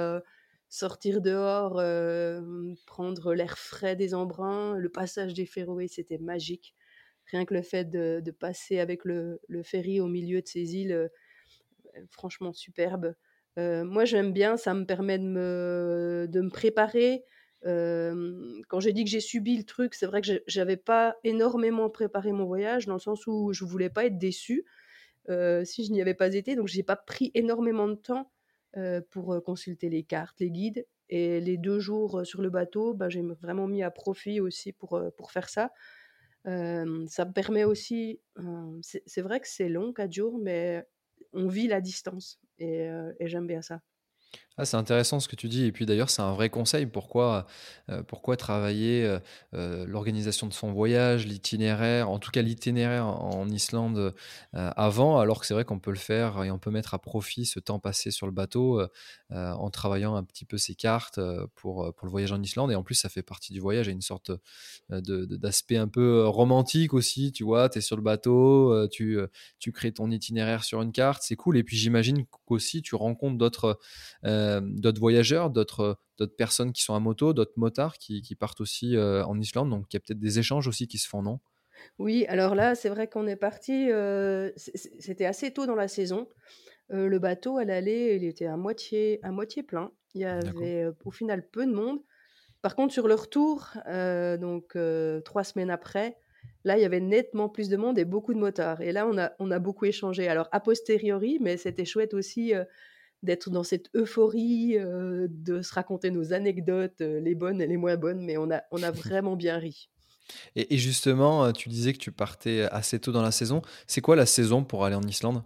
sortir 0.68 1.20
dehors, 1.20 1.74
prendre 2.86 3.34
l'air 3.34 3.58
frais 3.58 3.96
des 3.96 4.14
embruns. 4.14 4.76
Le 4.78 4.88
passage 4.88 5.34
des 5.34 5.46
Féroé, 5.46 5.88
c'était 5.88 6.18
magique. 6.18 6.74
Rien 7.30 7.44
que 7.44 7.54
le 7.54 7.62
fait 7.62 7.84
de 7.90 8.30
passer 8.32 8.78
avec 8.78 9.04
le 9.04 9.40
ferry 9.64 10.00
au 10.00 10.06
milieu 10.08 10.42
de 10.42 10.46
ces 10.48 10.76
îles, 10.76 10.92
heu, 10.92 11.10
franchement 12.10 12.52
superbe. 12.52 13.14
Moi 13.58 14.04
j'aime 14.04 14.32
bien, 14.32 14.56
ça 14.58 14.74
me 14.74 14.84
permet 14.84 15.18
de 15.18 15.24
me 15.26 16.50
préparer. 16.50 17.24
Quand 17.64 18.80
j'ai 18.80 18.92
dit 18.92 19.04
que 19.04 19.10
j'ai 19.10 19.20
subi 19.20 19.56
le 19.56 19.64
truc, 19.64 19.94
c'est 19.94 20.06
vrai 20.06 20.20
que 20.20 20.28
j'avais 20.46 20.76
pas 20.76 21.16
énormément 21.24 21.88
préparé 21.90 22.32
mon 22.32 22.44
voyage, 22.44 22.86
dans 22.86 22.94
le 22.94 23.00
sens 23.00 23.26
où 23.26 23.52
je 23.52 23.64
voulais 23.64 23.90
pas 23.90 24.04
être 24.06 24.18
déçue, 24.18 24.64
si 25.64 25.84
je 25.86 25.92
n'y 25.92 26.02
avais 26.02 26.14
pas 26.14 26.34
été. 26.34 26.56
Donc 26.56 26.68
j'ai 26.68 26.82
pas 26.82 26.96
pris 26.96 27.30
énormément 27.34 27.88
de 27.88 27.94
temps, 27.94 28.30
pour, 29.10 29.34
heu, 29.34 29.40
consulter 29.40 29.88
les 29.90 30.02
cartes, 30.04 30.40
les 30.40 30.50
guides 30.50 30.86
et 31.08 31.40
les 31.40 31.56
2 31.58 31.78
jours, 31.80 32.26
sur 32.26 32.42
le 32.42 32.50
bateau, 32.50 32.94
bah, 32.94 33.08
j'ai 33.08 33.22
vraiment 33.22 33.66
mis 33.68 33.82
à 33.82 33.90
profit 33.90 34.40
aussi 34.40 34.72
pour, 34.72 35.00
pour 35.16 35.30
faire 35.32 35.48
ça. 35.48 35.70
Ça 36.44 37.24
me 37.24 37.32
permet 37.32 37.64
aussi, 37.64 38.20
c'est 38.82 39.22
vrai 39.22 39.40
que 39.40 39.48
c'est 39.48 39.68
long 39.68 39.92
4 39.92 40.12
jours, 40.12 40.38
mais 40.38 40.84
on 41.32 41.48
vit 41.48 41.68
la 41.68 41.80
distance 41.80 42.40
et 42.58 42.88
j'aime 43.20 43.46
bien 43.46 43.62
ça. 43.62 43.80
Ah, 44.58 44.64
c'est 44.64 44.78
intéressant 44.78 45.20
ce 45.20 45.28
que 45.28 45.36
tu 45.36 45.48
dis 45.48 45.64
et 45.64 45.72
puis 45.72 45.84
d'ailleurs, 45.84 46.08
c'est 46.08 46.22
un 46.22 46.32
vrai 46.32 46.48
conseil. 46.48 46.86
Pourquoi, 46.86 47.46
heu, 47.90 48.02
pourquoi 48.04 48.38
travailler, 48.38 49.04
heu 49.04 49.20
heu, 49.54 49.84
l'organisation 49.84 50.46
de 50.46 50.54
son 50.54 50.72
voyage, 50.72 51.26
l'itinéraire, 51.26 52.08
en 52.08 52.18
tout 52.18 52.30
cas 52.30 52.40
l'itinéraire 52.40 53.04
en 53.06 53.46
Islande, 53.50 54.14
avant, 54.54 55.18
alors 55.18 55.40
que 55.40 55.46
c'est 55.46 55.52
vrai 55.52 55.66
qu'on 55.66 55.78
peut 55.78 55.90
le 55.90 55.98
faire 55.98 56.42
et 56.42 56.50
on 56.50 56.58
peut 56.58 56.70
mettre 56.70 56.94
à 56.94 56.98
profit 56.98 57.44
ce 57.44 57.60
temps 57.60 57.78
passé 57.78 58.10
sur 58.10 58.24
le 58.26 58.32
bateau, 58.32 58.80
en 59.30 59.68
travaillant 59.70 60.16
un 60.16 60.24
petit 60.24 60.46
peu 60.46 60.56
ses 60.56 60.74
cartes, 60.74 61.20
pour, 61.54 61.92
pour 61.94 62.06
le 62.06 62.10
voyage 62.10 62.32
en 62.32 62.42
Islande 62.42 62.72
et 62.72 62.74
en 62.76 62.82
plus, 62.82 62.94
ça 62.94 63.10
fait 63.10 63.22
partie 63.22 63.52
du 63.52 63.60
voyage. 63.60 63.86
Il 63.86 63.90
y 63.90 63.92
a 63.92 63.94
une 63.94 64.00
sorte, 64.00 64.30
heu, 64.30 64.40
de 65.02 65.24
d'aspect 65.36 65.76
un 65.76 65.88
peu, 65.88 66.26
romantique 66.26 66.94
aussi, 66.94 67.32
tu 67.32 67.44
vois? 67.44 67.68
Tu 67.68 67.78
es 67.78 67.80
sur 67.82 67.96
le 67.96 68.02
bateau, 68.02 68.86
tu, 68.88 69.18
tu 69.58 69.72
crées 69.72 69.92
ton 69.92 70.10
itinéraire 70.10 70.64
sur 70.64 70.80
une 70.82 70.92
carte, 70.92 71.22
c'est 71.24 71.36
cool 71.36 71.56
et 71.58 71.64
puis 71.64 71.76
j'imagine 71.76 72.24
qu'aussi 72.46 72.82
tu 72.82 72.94
rencontres 72.94 73.36
d'autres, 73.38 73.78
heu, 74.46 74.60
d'autres 74.62 75.00
voyageurs, 75.00 75.50
d'autres, 75.50 75.98
d'autres 76.18 76.36
personnes 76.36 76.72
qui 76.72 76.82
sont 76.82 76.94
à 76.94 77.00
moto, 77.00 77.32
d'autres 77.34 77.54
motards 77.58 77.98
qui 77.98 78.22
qui 78.22 78.34
partent 78.36 78.60
aussi, 78.62 78.96
heu, 78.96 79.22
en 79.24 79.38
Islande, 79.40 79.70
donc 79.70 79.86
il 79.92 79.96
y 79.96 79.98
a 79.98 80.00
peut-être 80.00 80.20
des 80.20 80.38
échanges 80.38 80.68
aussi 80.68 80.88
qui 80.88 80.98
se 80.98 81.08
font, 81.08 81.22
non? 81.22 81.40
Oui, 81.98 82.26
alors 82.28 82.54
là, 82.54 82.74
c'est 82.74 82.88
vrai 82.90 83.08
qu'on 83.08 83.26
est 83.26 83.36
c 84.56 84.72
c'était 85.00 85.24
assez 85.24 85.52
tôt 85.52 85.66
dans 85.66 85.74
la 85.74 85.88
saison. 85.88 86.28
Le 86.90 87.18
bateau 87.18 87.58
à 87.58 87.64
l'aller, 87.64 88.16
il 88.16 88.24
était 88.24 88.46
à 88.46 88.56
moitié 88.56 89.20
à 89.24 89.32
moitié 89.32 89.62
plein. 89.64 89.92
Il 90.14 90.22
y 90.22 90.24
avait, 90.26 90.86
au 91.04 91.10
final 91.12 91.48
peu 91.50 91.66
de 91.66 91.72
monde. 91.72 92.00
Par 92.62 92.76
contre, 92.76 92.92
sur 92.94 93.08
le 93.08 93.14
retour, 93.14 93.68
donc 94.38 94.76
3 95.24 95.44
semaines 95.44 95.70
après, 95.70 96.18
là, 96.64 96.78
il 96.78 96.82
y 96.82 96.86
avait 96.86 97.00
nettement 97.00 97.48
plus 97.50 97.68
de 97.70 97.76
monde 97.78 97.98
et 97.98 98.04
beaucoup 98.06 98.34
de 98.34 98.40
motards 98.40 98.82
et 98.82 98.92
là, 98.92 99.06
on 99.08 99.18
a 99.18 99.32
on 99.40 99.50
a 99.52 99.58
beaucoup 99.60 99.86
échangé. 99.86 100.28
Alors 100.28 100.48
a 100.52 100.60
posteriori, 100.60 101.38
mais 101.40 101.56
c'était 101.58 101.84
chouette 101.86 102.14
aussi, 102.14 102.54
d'être 103.26 103.50
dans 103.50 103.64
cette 103.64 103.90
euphorie, 103.96 104.78
heu, 104.78 105.28
de 105.30 105.62
se 105.62 105.74
raconter 105.74 106.10
nos 106.12 106.32
anecdotes, 106.32 107.00
heu, 107.02 107.18
les 107.20 107.34
bonnes 107.36 107.60
et 107.62 107.66
les 107.68 107.76
moins 107.78 107.96
bonnes, 107.98 108.24
mais 108.24 108.38
on 108.38 108.50
a 108.50 108.62
on 108.72 108.82
a 108.82 108.90
vraiment 108.92 109.36
bien 109.36 109.58
ri. 109.58 109.90
Et 110.56 110.74
et 110.74 110.78
justement, 110.78 111.46
heu, 111.46 111.52
tu 111.52 111.68
disais 111.68 111.92
que 111.92 111.98
tu 111.98 112.10
partais 112.12 112.62
assez 112.72 112.98
tôt 113.00 113.12
dans 113.12 113.22
la 113.22 113.30
saison. 113.32 113.62
C'est 113.86 114.00
quoi 114.00 114.16
la 114.16 114.26
saison 114.26 114.64
pour 114.64 114.84
aller 114.84 114.96
en 114.96 115.02
Islande? 115.02 115.44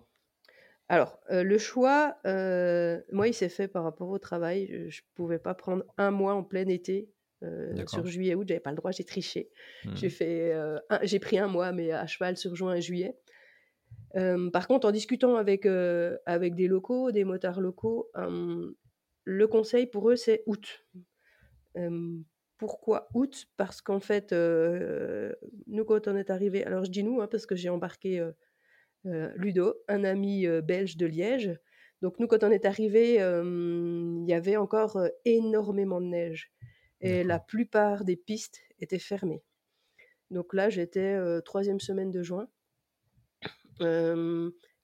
Alors, 0.89 1.21
le 1.31 1.59
choix, 1.59 2.17
moi, 2.25 3.29
il 3.29 3.35
s'est 3.35 3.49
fait 3.49 3.69
par 3.69 3.85
rapport 3.85 4.09
au 4.09 4.19
travail. 4.19 4.67
Je 4.69 4.89
je 4.91 5.03
pouvais 5.15 5.39
pas 5.39 5.55
prendre 5.55 5.85
un 5.99 6.11
mois 6.11 6.35
en 6.35 6.43
plein 6.45 6.67
été, 6.69 7.11
sur 7.87 8.07
D'accord. 8.07 8.07
juillet-août, 8.07 8.47
j'avais 8.49 8.61
pas 8.61 8.71
le 8.71 8.77
droit, 8.77 8.91
j'ai 8.91 9.05
triché. 9.05 9.51
J'ai 9.95 10.09
Mmh. 10.09 10.11
fait, 10.11 10.53
un 10.53 11.01
j'ai 11.03 11.19
pris 11.21 11.39
un 11.39 11.47
mois, 11.49 11.73
mais 11.73 11.93
à 11.93 12.07
cheval 12.07 12.37
sur 12.37 12.55
juin 12.57 12.75
et 12.75 12.83
juillet. 12.83 13.17
Par 14.53 14.67
contre, 14.67 14.89
en 14.89 14.91
discutant 14.91 15.37
avec, 15.37 15.67
avec 16.27 16.55
des 16.55 16.69
locaux, 16.69 17.13
des 17.13 17.25
motards 17.25 17.61
locaux, 17.61 18.11
le 19.25 19.47
conseil 19.47 19.87
pour 19.87 20.11
eux, 20.11 20.17
c'est 20.17 20.43
août. 20.47 20.87
Pourquoi 22.59 23.09
août? 23.15 23.47
Parce 23.57 23.81
qu'en 23.81 24.01
fait, 24.01 24.33
nous, 24.33 25.85
quand 25.85 26.09
on 26.09 26.17
est 26.17 26.31
arrivés 26.31 26.65
alors 26.65 26.85
je 26.85 26.91
dis 26.91 27.05
«nous», 27.05 27.21
hein, 27.21 27.29
parce 27.29 27.47
que 27.47 27.55
j'ai 27.57 27.69
embarqué, 27.69 28.29
Ludo, 29.05 29.75
un 29.89 30.05
ami, 30.05 30.47
belge 30.63 30.97
de 30.97 31.07
Liège. 31.07 31.59
Donc 32.03 32.19
nous, 32.19 32.27
quand 32.27 32.45
on 32.45 32.51
est 32.51 32.65
arrivés, 32.65 33.17
hem, 33.17 34.25
il 34.25 34.29
y 34.29 34.33
avait 34.33 34.57
encore, 34.57 34.99
énormément 35.25 36.01
de 36.01 36.07
neige 36.07 36.51
et 37.03 37.25
la 37.25 37.39
plupart 37.39 38.05
des 38.05 38.17
pistes 38.17 38.61
étaient 38.79 38.99
fermées. 38.99 39.43
Donc 40.31 40.53
là, 40.53 40.69
j'étais, 40.69 41.19
3 41.45 41.63
semaine 41.79 42.11
de 42.11 42.23
juin. 42.23 42.49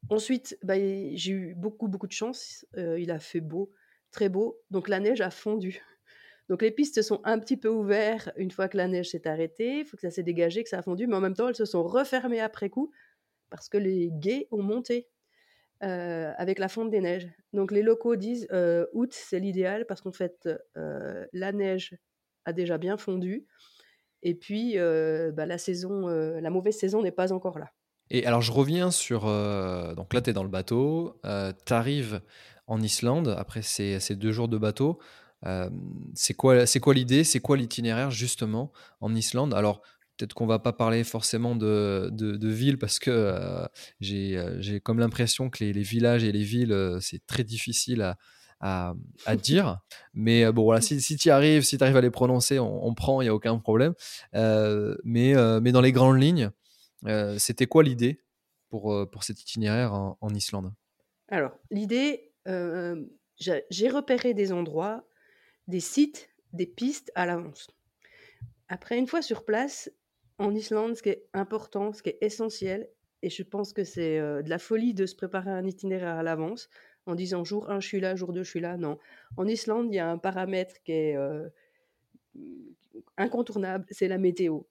Ensuite, 0.08 0.56
bah, 0.62 0.74
j'ai 0.78 1.32
eu 1.32 1.54
beaucoup, 1.56 1.88
beaucoup 1.88 2.06
de 2.06 2.12
chance, 2.12 2.64
il 2.76 3.10
a 3.10 3.18
fait 3.18 3.40
beau, 3.40 3.72
très 4.12 4.28
beau, 4.28 4.58
donc 4.70 4.88
la 4.88 5.00
neige 5.00 5.20
a 5.20 5.30
fondu. 5.30 5.82
Donc 6.48 6.62
les 6.62 6.70
pistes 6.70 7.02
sont 7.02 7.20
un 7.24 7.40
petit 7.40 7.56
peu 7.56 7.68
ouverts 7.68 8.32
une 8.36 8.52
fois 8.52 8.68
que 8.68 8.76
la 8.76 8.86
neige 8.86 9.10
s'est 9.10 9.26
arrêtée, 9.26 9.80
il 9.80 9.84
faut 9.84 9.96
que 9.96 10.02
ça 10.02 10.10
s'est 10.10 10.22
dégagé, 10.22 10.62
que 10.62 10.68
ça 10.68 10.78
a 10.78 10.82
fondu, 10.82 11.06
mais 11.08 11.16
en 11.16 11.20
même 11.20 11.34
temps, 11.34 11.48
elles 11.48 11.56
se 11.56 11.64
sont 11.64 11.82
refermées 11.82 12.40
après 12.40 12.70
coup 12.70 12.92
parce 13.50 13.68
que 13.68 13.78
les 13.78 14.10
gués 14.12 14.46
ont 14.52 14.62
monté, 14.62 15.08
avec 15.80 16.58
la 16.58 16.68
fonte 16.68 16.90
des 16.90 17.00
neiges. 17.00 17.28
Donc 17.52 17.72
les 17.72 17.82
locaux 17.82 18.16
disent, 18.16 18.48
août, 18.92 19.12
c'est 19.12 19.40
l'idéal 19.40 19.86
parce 19.86 20.00
qu'en 20.00 20.12
fait, 20.12 20.48
la 21.32 21.52
neige 21.52 21.96
a 22.44 22.52
déjà 22.52 22.78
bien 22.78 22.96
fondu 22.96 23.46
Et 24.22 24.34
puis, 24.34 24.76
bah, 24.76 25.46
la 25.46 25.58
saison, 25.58 26.08
la 26.08 26.50
mauvaise 26.50 26.78
saison 26.78 27.02
n'est 27.02 27.12
pas 27.12 27.32
encore 27.32 27.58
là. 27.58 27.72
Et 28.10 28.26
alors 28.26 28.42
je 28.42 28.52
reviens 28.52 28.90
sur... 28.90 29.22
donc 29.22 30.14
là, 30.14 30.20
tu 30.20 30.30
es 30.30 30.32
dans 30.32 30.42
le 30.42 30.48
bateau, 30.48 31.20
tu 31.22 31.72
arrives 31.72 32.20
en 32.66 32.80
Islande 32.80 33.34
après 33.38 33.62
ces, 33.62 34.00
ces, 34.00 34.16
deux 34.16 34.32
jours 34.32 34.48
de 34.48 34.58
bateau. 34.58 34.98
c'est 36.14 36.34
quoi, 36.34 36.66
c'est 36.66 36.80
quoi 36.80 36.94
l'idée 36.94 37.24
C'est 37.24 37.40
quoi 37.40 37.56
l'itinéraire 37.56 38.10
justement 38.10 38.72
en 39.00 39.14
Islande? 39.14 39.54
Alors 39.54 39.82
peut-être 40.16 40.34
qu'on 40.34 40.46
va 40.46 40.58
pas 40.58 40.72
parler 40.72 41.04
forcément 41.04 41.56
de, 41.56 42.10
de, 42.12 42.48
villes 42.48 42.78
parce 42.78 42.98
que 42.98 43.34
j'ai 44.00 44.80
comme 44.82 44.98
l'impression 44.98 45.50
que 45.50 45.64
les, 45.64 45.72
les, 45.72 45.82
villages 45.82 46.24
et 46.24 46.32
les 46.32 46.44
villes, 46.44 46.98
c'est 47.00 47.24
très 47.26 47.44
difficile 47.44 48.02
à, 48.02 48.16
à, 48.60 48.94
à 49.24 49.36
dire. 49.36 49.78
Mais 50.14 50.50
bon, 50.52 50.64
voilà, 50.64 50.80
si, 50.80 51.00
si 51.00 51.16
tu 51.16 51.28
y 51.28 51.30
arrives, 51.30 51.62
si 51.62 51.78
tu 51.78 51.84
arrives 51.84 51.96
à 51.96 52.00
les 52.00 52.10
prononcer, 52.10 52.58
on, 52.58 52.94
prend, 52.94 53.20
il 53.20 53.24
n'y 53.24 53.30
a 53.30 53.34
aucun 53.34 53.58
problème. 53.58 53.94
mais, 54.32 55.34
mais 55.60 55.72
dans 55.72 55.80
les 55.80 55.92
grandes 55.92 56.20
lignes, 56.20 56.50
c'était 57.38 57.66
quoi 57.66 57.82
l'idée 57.82 58.22
pour, 58.68 59.08
pour 59.10 59.24
cet 59.24 59.40
itinéraire 59.40 59.92
en, 59.94 60.34
Islande? 60.34 60.72
Alors, 61.28 61.58
l'idée, 61.70 62.32
j'ai 63.38 63.88
repéré 63.88 64.34
des 64.34 64.52
endroits, 64.52 65.06
des 65.68 65.80
sites, 65.80 66.28
des 66.52 66.66
pistes 66.66 67.12
à 67.14 67.26
l'avance. 67.26 67.68
Après, 68.68 68.98
une 68.98 69.06
fois 69.06 69.22
sur 69.22 69.44
place, 69.44 69.90
en 70.38 70.54
Islande, 70.54 70.96
ce 70.96 71.02
qui 71.02 71.10
est 71.10 71.28
important, 71.32 71.92
ce 71.92 72.02
qui 72.02 72.10
est 72.10 72.18
essentiel, 72.20 72.88
et 73.22 73.30
je 73.30 73.42
pense 73.42 73.72
que 73.72 73.84
c'est 73.84 74.18
de 74.18 74.48
la 74.48 74.58
folie 74.58 74.94
de 74.94 75.06
se 75.06 75.14
préparer 75.14 75.50
un 75.50 75.64
itinéraire 75.66 76.16
à 76.16 76.22
l'avance 76.22 76.68
en 77.06 77.14
disant 77.14 77.44
jour 77.44 77.70
1, 77.70 77.80
je 77.80 77.86
suis 77.86 78.00
là, 78.00 78.16
jour 78.16 78.32
2, 78.32 78.42
je 78.42 78.50
suis 78.50 78.60
là. 78.60 78.76
Non. 78.76 78.98
En 79.36 79.46
Islande, 79.46 79.88
il 79.90 79.96
y 79.96 80.00
a 80.00 80.10
un 80.10 80.18
paramètre 80.18 80.82
qui 80.82 80.92
est 80.92 81.16
incontournable, 83.16 83.86
c'est 83.90 84.08
la 84.08 84.18
météo. 84.18 84.62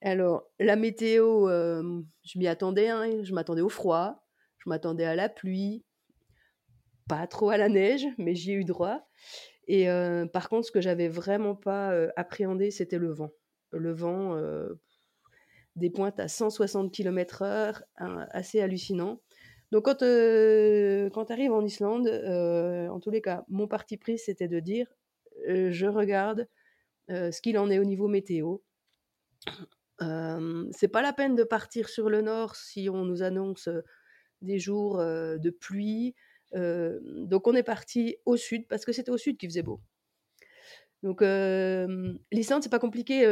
Alors, 0.00 0.44
la 0.60 0.76
météo, 0.76 1.48
je 1.48 2.38
m'y 2.38 2.46
attendais, 2.46 2.88
hein, 2.88 3.22
je 3.24 3.32
m'attendais 3.34 3.62
au 3.62 3.68
froid, 3.68 4.24
je 4.58 4.68
m'attendais 4.68 5.04
à 5.04 5.16
la 5.16 5.28
pluie, 5.28 5.84
pas 7.08 7.26
trop 7.26 7.50
à 7.50 7.56
la 7.56 7.68
neige, 7.68 8.06
mais 8.16 8.34
j'y 8.34 8.52
ai 8.52 8.54
eu 8.54 8.64
droit. 8.64 9.08
Et 9.66 9.88
par 10.32 10.48
contre, 10.48 10.66
ce 10.66 10.72
que 10.72 10.80
j'avais 10.80 11.08
vraiment 11.08 11.56
pas 11.56 11.92
appréhendé, 12.16 12.70
c'était 12.70 12.98
le 12.98 13.12
vent. 13.12 13.32
Le 13.72 13.92
vent, 13.92 14.40
des 15.74 15.90
pointes 15.90 16.20
à 16.20 16.28
160 16.28 16.92
km/h, 16.92 17.82
assez 17.96 18.60
hallucinant. 18.60 19.20
Donc, 19.72 19.84
quand, 19.84 19.98
quand 19.98 21.24
tu 21.26 21.32
arrives 21.32 21.52
en 21.52 21.64
Islande, 21.64 22.08
en 22.08 23.00
tous 23.00 23.10
les 23.10 23.20
cas, 23.20 23.44
mon 23.48 23.66
parti 23.66 23.96
pris, 23.96 24.16
c'était 24.16 24.48
de 24.48 24.60
dire 24.60 24.86
je 25.46 25.86
regarde 25.86 26.48
ce 27.08 27.40
qu'il 27.40 27.58
en 27.58 27.68
est 27.68 27.80
au 27.80 27.84
niveau 27.84 28.06
météo. 28.06 28.58
C'est 30.00 30.88
pas 30.88 31.02
la 31.02 31.12
peine 31.12 31.34
de 31.34 31.44
partir 31.44 31.88
sur 31.88 32.08
le 32.08 32.20
nord 32.22 32.56
si 32.56 32.88
on 32.88 33.04
nous 33.04 33.22
annonce 33.22 33.68
des 34.42 34.58
jours 34.58 34.98
de 34.98 35.50
pluie, 35.50 36.14
donc 36.54 37.46
on 37.46 37.54
est 37.54 37.62
parti 37.62 38.16
au 38.24 38.36
sud 38.36 38.66
parce 38.68 38.84
que 38.84 38.92
c'était 38.92 39.10
au 39.10 39.18
sud 39.18 39.36
qu'il 39.36 39.48
faisait 39.50 39.62
beau. 39.62 39.80
Donc 41.02 41.20
l'Islande, 41.20 42.62
c'est 42.62 42.70
pas 42.70 42.78
compliqué. 42.78 43.22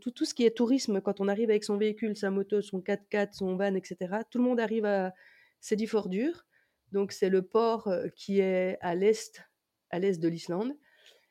tout, 0.00 0.10
tout, 0.10 0.24
ce 0.24 0.34
qui 0.34 0.44
est 0.44 0.56
tourisme, 0.56 1.00
quand 1.00 1.20
on 1.20 1.28
arrive 1.28 1.50
avec 1.50 1.64
son 1.64 1.76
véhicule, 1.76 2.16
sa 2.16 2.30
moto, 2.30 2.62
son 2.62 2.80
4x4, 2.80 3.32
son 3.32 3.56
van, 3.56 3.74
etc., 3.74 3.96
tout 4.30 4.38
le 4.38 4.44
monde 4.44 4.60
arrive 4.60 4.84
à 4.84 5.12
Sédifordur. 5.60 6.44
Donc 6.92 7.12
c'est 7.12 7.28
le 7.28 7.42
port 7.42 7.92
qui 8.16 8.40
est 8.40 8.76
à 8.80 8.94
l'est, 8.94 9.42
à 9.90 9.98
l'est 9.98 10.20
de 10.20 10.28
l'Islande, 10.28 10.72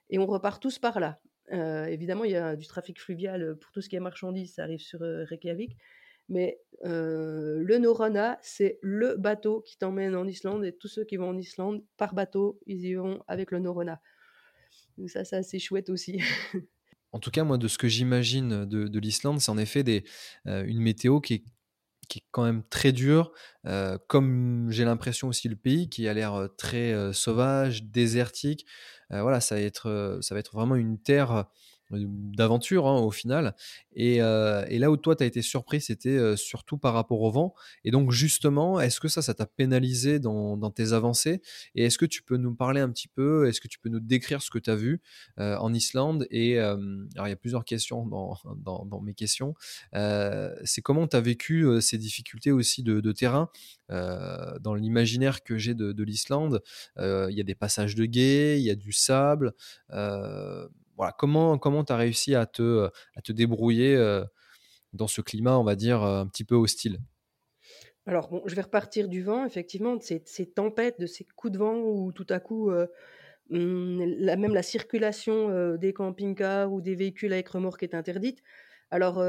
et 0.10 0.20
on 0.20 0.26
repart 0.26 0.62
tous 0.62 0.80
par 0.80 1.00
là. 1.00 1.20
Évidemment, 1.52 2.24
il 2.24 2.32
y 2.32 2.36
a 2.36 2.56
du 2.56 2.68
trafic 2.68 3.00
fluvial 3.00 3.56
pour 3.58 3.72
tout 3.72 3.82
ce 3.82 3.90
qui 3.90 3.96
est 3.96 4.00
marchandises, 4.00 4.56
ça 4.56 4.64
arrive 4.64 4.80
sur 4.80 5.00
Reykjavik. 5.00 5.78
Mais 6.30 6.60
le 6.82 7.78
Norana, 7.78 8.40
c'est 8.42 8.80
le 8.82 9.16
bateau 9.18 9.62
qui 9.62 9.78
t'emmène 9.78 10.16
en 10.16 10.28
Islande 10.28 10.64
et 10.66 10.72
tous 10.72 10.88
ceux 10.88 11.04
qui 11.04 11.18
vont 11.18 11.30
en 11.30 11.38
Islande 11.38 11.84
par 11.98 12.14
bateau, 12.14 12.60
ils 12.68 12.86
y 12.86 12.94
vont 12.94 13.22
avec 13.28 13.52
le 13.52 13.60
Norana. 13.60 14.02
Donc 14.98 15.10
ça, 15.10 15.26
c'est 15.26 15.36
assez 15.36 15.60
chouette 15.60 15.90
aussi. 15.90 16.22
en 17.12 17.20
tout 17.20 17.32
cas, 17.32 17.44
moi, 17.44 17.58
de 17.58 17.68
ce 17.68 17.78
que 17.78 17.88
j'imagine 17.88 18.66
de, 18.66 19.00
l'Islande, 19.00 19.40
c'est 19.42 19.52
en 19.52 19.58
effet 19.58 19.84
une 20.46 20.80
météo 20.80 21.20
qui 21.20 21.34
est, 21.36 21.44
qui 22.12 22.20
est, 22.20 22.24
quand 22.32 22.44
même 22.44 22.64
très 22.70 22.92
dure, 22.92 23.32
comme 24.08 24.68
j'ai 24.70 24.86
l'impression 24.86 25.30
aussi 25.30 25.48
le 25.48 25.56
pays 25.56 25.90
qui 25.90 26.08
a 26.08 26.14
l'air 26.14 26.50
très 26.58 27.14
sauvage, 27.14 27.84
désertique. 27.84 28.66
voilà, 29.10 29.40
ça 29.40 29.56
va, 29.56 29.62
être, 29.62 30.20
ça 30.22 30.36
va 30.36 30.40
être 30.40 30.54
vraiment 30.54 30.76
une 30.76 31.02
terre 31.02 31.46
d'aventure 31.92 32.88
hein, 32.88 33.00
au 33.00 33.12
final. 33.12 33.56
Et, 33.94 34.22
euh, 34.22 34.66
et, 34.70 34.80
là 34.80 34.90
où 34.90 34.98
toi, 34.98 35.16
tu 35.16 35.24
as 35.24 35.28
été 35.28 35.42
surpris, 35.42 35.82
c'était 35.82 36.10
euh, 36.10 36.36
surtout 36.36 36.78
par 36.78 36.94
rapport 36.94 37.22
au 37.22 37.32
vent. 37.32 37.54
Et 37.84 37.92
donc, 37.92 38.12
justement, 38.12 38.80
est-ce 38.80 39.00
que 39.00 39.08
ça, 39.08 39.22
ça 39.22 39.34
t'a 39.34 39.46
pénalisé 39.46 40.20
dans, 40.20 40.58
dans, 40.58 40.72
tes 40.72 40.94
avancées 40.94 41.42
Et 41.76 41.86
est-ce 41.86 41.98
que 41.98 42.06
tu 42.06 42.24
peux 42.24 42.38
nous 42.38 42.56
parler 42.56 42.80
un 42.80 42.90
petit 42.90 43.08
peu 43.08 43.48
Est-ce 43.48 43.60
que 43.60 43.68
tu 43.68 43.80
peux 43.80 43.90
nous 43.90 44.00
décrire 44.00 44.42
ce 44.42 44.50
que 44.50 44.60
tu 44.60 44.70
as 44.70 44.76
vu 44.76 45.02
euh, 45.40 45.58
en 45.58 45.74
Islande 45.74 46.28
Et 46.32 46.58
alors, 46.60 47.28
il 47.28 47.30
y 47.30 47.34
a 47.34 47.38
plusieurs 47.38 47.66
questions 47.66 48.06
dans, 48.06 48.38
dans, 48.58 48.86
dans 48.86 49.02
mes 49.02 49.14
questions. 49.14 49.54
c'est 49.94 50.82
comment 50.82 51.08
tu 51.08 51.18
as 51.18 51.22
vécu 51.22 51.66
ces 51.82 51.98
difficultés 51.98 52.52
aussi 52.52 52.84
de, 52.84 53.02
de 53.02 53.12
terrain 53.12 53.50
Dans 53.90 54.74
l'imaginaire 54.74 55.44
que 55.44 55.58
j'ai 55.58 55.74
de, 55.74 55.92
de 55.92 56.04
l'Islande, 56.04 56.62
il 56.98 57.34
y 57.36 57.42
a 57.42 57.44
des 57.44 57.56
passages 57.56 57.96
de 57.96 58.06
guet, 58.06 58.60
il 58.60 58.64
y 58.64 58.72
a 58.72 58.76
du 58.76 58.94
sable 58.94 59.54
comment 61.18 61.58
comment 61.58 61.84
tu 61.84 61.94
as 61.94 61.98
réussi 61.98 62.36
à 62.36 62.46
te, 62.46 62.90
à 63.16 63.22
te 63.22 63.32
débrouiller 63.32 63.96
euh, 63.96 64.24
dans 64.94 65.08
ce 65.08 65.22
climat, 65.22 65.58
on 65.58 65.64
va 65.64 65.76
dire, 65.76 66.04
un 66.04 66.28
petit 66.28 66.44
peu 66.44 66.56
hostile? 66.56 67.00
Alors, 68.06 68.30
bon, 68.30 68.42
je 68.46 68.56
vais 68.56 68.62
repartir 68.62 69.08
du 69.08 69.24
vent, 69.24 69.46
effectivement, 69.46 69.96
de 69.96 70.04
ces, 70.04 70.52
tempêtes, 70.52 71.00
de 71.00 71.06
ces 71.06 71.24
coups 71.36 71.54
de 71.54 71.58
vent 71.60 71.76
où 71.76 72.12
tout 72.12 72.26
à 72.30 72.40
coup, 72.40 72.72
euh, 72.72 72.88
la, 73.50 74.36
même 74.36 74.54
la 74.54 74.64
circulation 74.64 75.50
euh, 75.50 75.78
des 75.78 75.94
camping-cars 75.94 76.72
ou 76.72 76.82
des 76.82 76.96
véhicules 76.96 77.32
avec 77.34 77.48
remorque 77.50 77.84
est 77.84 77.94
interdite. 77.94 78.42
Alors, 78.90 79.24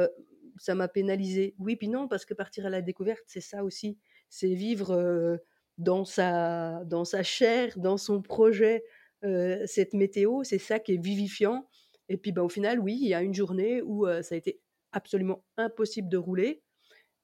ça 0.57 0.75
m'a 0.75 0.89
pénalisé. 0.89 1.55
Oui, 1.59 1.77
puis 1.77 1.89
non, 1.89 2.09
parce 2.09 2.25
que 2.25 2.35
partir 2.35 2.67
à 2.67 2.71
la 2.71 2.83
découverte, 2.83 3.23
c'est 3.27 3.41
ça 3.41 3.63
aussi. 3.63 3.99
C'est 4.29 4.55
vivre 4.55 5.39
dans, 5.79 6.05
sa, 6.05 6.83
dans 6.85 7.05
sa 7.05 7.23
chair, 7.23 7.79
dans 7.79 7.97
son 7.97 8.23
projet, 8.23 8.83
cette 9.67 9.95
météo, 9.95 10.43
c'est 10.45 10.59
ça 10.59 10.79
qui 10.79 10.95
est 10.95 11.03
vivifiant. 11.03 11.69
Et 12.09 12.17
puis 12.17 12.33
bah, 12.33 12.43
au 12.43 12.49
final, 12.49 12.81
oui, 12.81 12.99
il 13.01 13.09
y 13.09 13.15
a 13.15 13.23
une 13.23 13.35
journée 13.35 13.83
où 13.83 14.07
ça 14.23 14.35
a 14.35 14.39
été 14.39 14.61
absolument 14.93 15.45
impossible 15.57 16.09
de 16.09 16.17
rouler. 16.17 16.63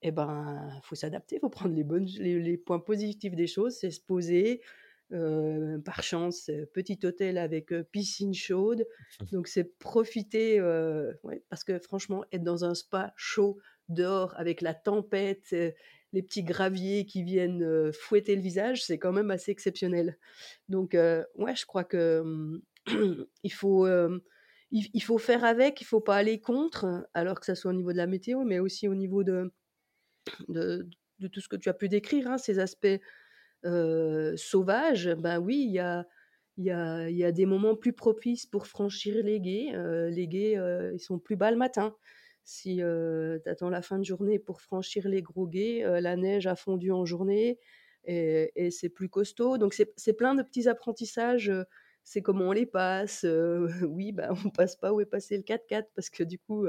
Et 0.02 0.12
ben, 0.12 0.70
faut 0.84 0.94
s'adapter, 0.94 1.36
il 1.36 1.40
faut 1.40 1.48
prendre 1.48 1.74
les, 1.74 1.82
bonnes, 1.82 2.06
les, 2.06 2.56
points 2.56 2.78
positifs 2.78 3.34
des 3.34 3.48
choses, 3.48 3.76
c'est 3.76 3.90
se 3.90 4.00
poser. 4.00 4.60
par 5.10 6.02
chance, 6.02 6.50
petit 6.72 6.98
hôtel 7.04 7.36
avec 7.36 7.74
piscine 7.90 8.34
chaude. 8.34 8.86
Donc 9.32 9.48
c'est 9.48 9.76
profiter, 9.78 10.60
parce 11.50 11.64
que 11.64 11.78
franchement, 11.78 12.24
être 12.32 12.44
dans 12.44 12.64
un 12.64 12.74
spa 12.74 13.12
chaud 13.16 13.58
dehors 13.88 14.34
avec 14.36 14.60
la 14.60 14.74
tempête, 14.74 15.54
les 16.12 16.22
petits 16.22 16.42
graviers 16.42 17.04
qui 17.04 17.22
viennent 17.22 17.92
fouetter 17.92 18.34
le 18.34 18.42
visage, 18.42 18.84
c'est 18.84 18.98
quand 18.98 19.12
même 19.12 19.30
assez 19.30 19.50
exceptionnel. 19.50 20.18
Donc, 20.68 20.94
ouais, 20.94 21.56
je 21.56 21.66
crois 21.66 21.84
que 21.84 22.22
mmh, 22.22 22.60
il 23.42 23.52
faut, 23.52 23.86
il, 24.70 25.02
faut 25.02 25.18
faire 25.18 25.44
avec, 25.44 25.80
il 25.80 25.84
faut 25.84 26.00
pas 26.00 26.16
aller 26.16 26.40
contre, 26.40 27.06
alors 27.14 27.40
que 27.40 27.46
ça 27.46 27.54
soit 27.54 27.70
au 27.70 27.74
niveau 27.74 27.92
de 27.92 27.98
la 27.98 28.06
météo, 28.06 28.44
mais 28.44 28.58
aussi 28.58 28.88
au 28.88 28.94
niveau 28.94 29.22
de, 29.22 29.52
de, 30.48 30.88
tout 31.30 31.40
ce 31.40 31.48
que 31.48 31.56
tu 31.56 31.68
as 31.68 31.74
pu 31.74 31.88
décrire, 31.88 32.28
hein, 32.30 32.38
ces 32.38 32.58
aspects 32.58 33.00
sauvages. 33.64 35.10
Ben 35.18 35.38
oui, 35.38 35.64
il 35.66 35.72
y 35.72 35.78
a, 35.78 36.06
y, 36.56 36.70
a, 36.70 37.10
y 37.10 37.24
a 37.24 37.32
des 37.32 37.46
moments 37.46 37.76
plus 37.76 37.92
propices 37.92 38.46
pour 38.46 38.66
franchir 38.66 39.22
les 39.22 39.40
guets. 39.40 39.72
les 40.10 40.28
guets, 40.28 40.58
ils 40.94 41.00
sont 41.00 41.18
plus 41.18 41.36
bas 41.36 41.50
le 41.50 41.58
matin. 41.58 41.94
Si 42.50 42.76
tu 42.76 43.50
attends 43.50 43.68
la 43.68 43.82
fin 43.82 43.98
de 43.98 44.04
journée 44.04 44.38
pour 44.38 44.62
franchir 44.62 45.06
les 45.06 45.20
gros 45.20 45.46
guets, 45.46 45.82
la 46.00 46.16
neige 46.16 46.46
a 46.46 46.56
fondu 46.56 46.90
en 46.90 47.04
journée 47.04 47.58
et, 48.04 48.70
c'est 48.70 48.88
plus 48.88 49.10
costaud. 49.10 49.58
Donc 49.58 49.74
c'est 49.74 50.12
plein 50.14 50.34
de 50.34 50.42
petits 50.42 50.66
apprentissages. 50.66 51.52
c'est 52.04 52.22
comment 52.22 52.46
on 52.46 52.52
les 52.52 52.64
passe. 52.64 53.26
oui, 53.86 54.12
bah, 54.12 54.30
on 54.46 54.48
passe 54.48 54.76
pas 54.76 54.94
où 54.94 55.02
est 55.02 55.04
passé 55.04 55.36
le 55.36 55.42
4x4 55.42 55.88
parce 55.94 56.08
que 56.08 56.22
du 56.22 56.38
coup, 56.38 56.66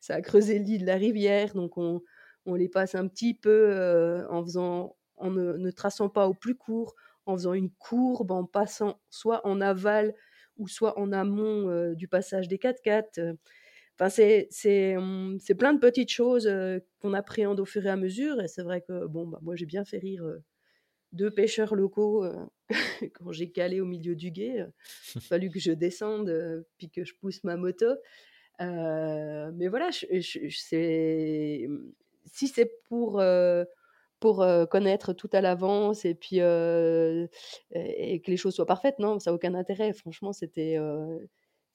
ça 0.00 0.14
a 0.14 0.22
creusé 0.22 0.58
le 0.58 0.64
lit 0.64 0.78
de 0.78 0.86
la 0.86 0.96
rivière. 0.96 1.52
Donc 1.52 1.76
on, 1.76 2.00
les 2.46 2.70
passe 2.70 2.94
un 2.94 3.06
petit 3.06 3.34
peu 3.34 4.24
en 4.30 4.42
faisant, 4.42 4.96
en 5.18 5.30
ne, 5.30 5.70
traçant 5.72 6.08
pas 6.08 6.26
au 6.26 6.32
plus 6.32 6.54
court, 6.54 6.94
en 7.26 7.34
faisant 7.34 7.52
une 7.52 7.70
courbe, 7.70 8.30
en 8.30 8.46
passant 8.46 8.98
soit 9.10 9.46
en 9.46 9.60
aval 9.60 10.14
ou 10.56 10.68
soit 10.68 10.98
en 10.98 11.12
amont 11.12 11.92
du 11.92 12.08
passage 12.08 12.48
des 12.48 12.56
4x4. 12.56 13.36
Enfin, 14.00 14.06
mmh, 14.08 15.38
c'est 15.40 15.54
plein 15.54 15.72
de 15.72 15.80
petites 15.80 16.10
choses 16.10 16.48
qu'on 17.00 17.14
appréhende 17.14 17.60
au 17.60 17.64
fur 17.64 17.84
et 17.84 17.90
à 17.90 17.96
mesure. 17.96 18.40
Et 18.40 18.48
c'est 18.48 18.62
vrai 18.62 18.80
que 18.80 19.06
bon, 19.06 19.26
bah, 19.26 19.38
moi, 19.42 19.56
j'ai 19.56 19.66
bien 19.66 19.84
fait 19.84 19.98
rire 19.98 20.24
deux 21.12 21.30
pêcheurs 21.30 21.74
locaux 21.74 22.24
quand 23.14 23.32
j'ai 23.32 23.50
calé 23.50 23.80
au 23.80 23.86
milieu 23.86 24.14
du 24.14 24.30
guet. 24.30 24.66
Il 25.14 25.18
a 25.18 25.20
fallu 25.20 25.50
que 25.50 25.58
je 25.58 25.72
descende 25.72 26.64
puis 26.76 26.90
que 26.90 27.04
je 27.04 27.14
pousse 27.20 27.42
ma 27.44 27.56
moto. 27.56 27.86
mais 28.60 29.68
voilà, 29.68 29.90
je, 29.90 30.48
c'est, 30.50 31.66
si 32.26 32.48
c'est 32.48 32.72
pour 32.88 33.20
pour 34.20 34.44
connaître 34.70 35.12
tout 35.12 35.30
à 35.32 35.40
l'avance 35.40 36.04
et 36.04 36.14
puis 36.14 36.36
et 36.38 38.20
que 38.20 38.30
les 38.30 38.36
choses 38.36 38.54
soient 38.54 38.66
parfaites. 38.66 38.98
Non, 38.98 39.18
ça 39.18 39.30
n'a 39.30 39.34
aucun 39.34 39.54
intérêt. 39.54 39.92
Franchement, 39.92 40.32
c'était 40.32 40.78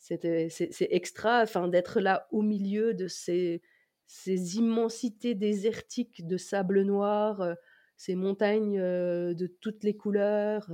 c'est 0.05 0.87
extra, 0.91 1.43
enfin 1.43 1.67
d'être 1.69 2.01
là 2.01 2.27
au 2.31 2.41
milieu 2.41 2.93
de 2.93 3.07
ces 3.07 3.61
ces 4.05 4.57
immensités 4.57 5.33
désertiques 5.33 6.27
de 6.27 6.37
sable 6.37 6.81
noir, 6.81 7.55
ces 7.95 8.15
montagnes 8.15 8.79
de 8.79 9.47
toutes 9.61 9.83
les 9.83 9.95
couleurs. 9.95 10.69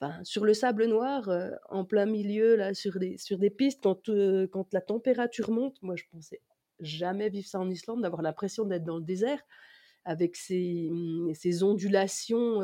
Enfin, 0.00 0.22
sur 0.22 0.44
le 0.44 0.54
sable 0.54 0.86
noir, 0.86 1.28
en 1.68 1.84
plein 1.84 2.06
milieu, 2.06 2.54
là, 2.56 2.72
sur 2.72 2.98
des, 2.98 3.18
sur 3.18 3.38
des 3.38 3.50
pistes, 3.50 3.82
quand, 3.82 4.08
quand 4.52 4.72
la 4.72 4.80
température 4.80 5.50
monte, 5.50 5.82
moi 5.82 5.96
je 5.96 6.04
pensais 6.10 6.40
jamais 6.80 7.28
vivre 7.28 7.48
ça 7.48 7.58
en 7.58 7.68
Islande, 7.68 8.02
d'avoir 8.02 8.22
l'impression 8.22 8.64
d'être 8.64 8.84
dans 8.84 8.98
le 8.98 9.04
désert 9.04 9.42
avec 10.04 10.36
ces, 10.36 10.90
mmh, 10.92 11.34
ces 11.34 11.62
ondulations 11.64 12.60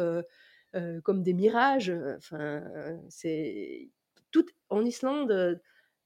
comme 1.02 1.22
des 1.22 1.34
mirages. 1.34 1.92
Enfin, 2.16 2.62
c'est 3.08 3.90
tout 4.30 4.46
en 4.68 4.84
Islande, 4.84 5.60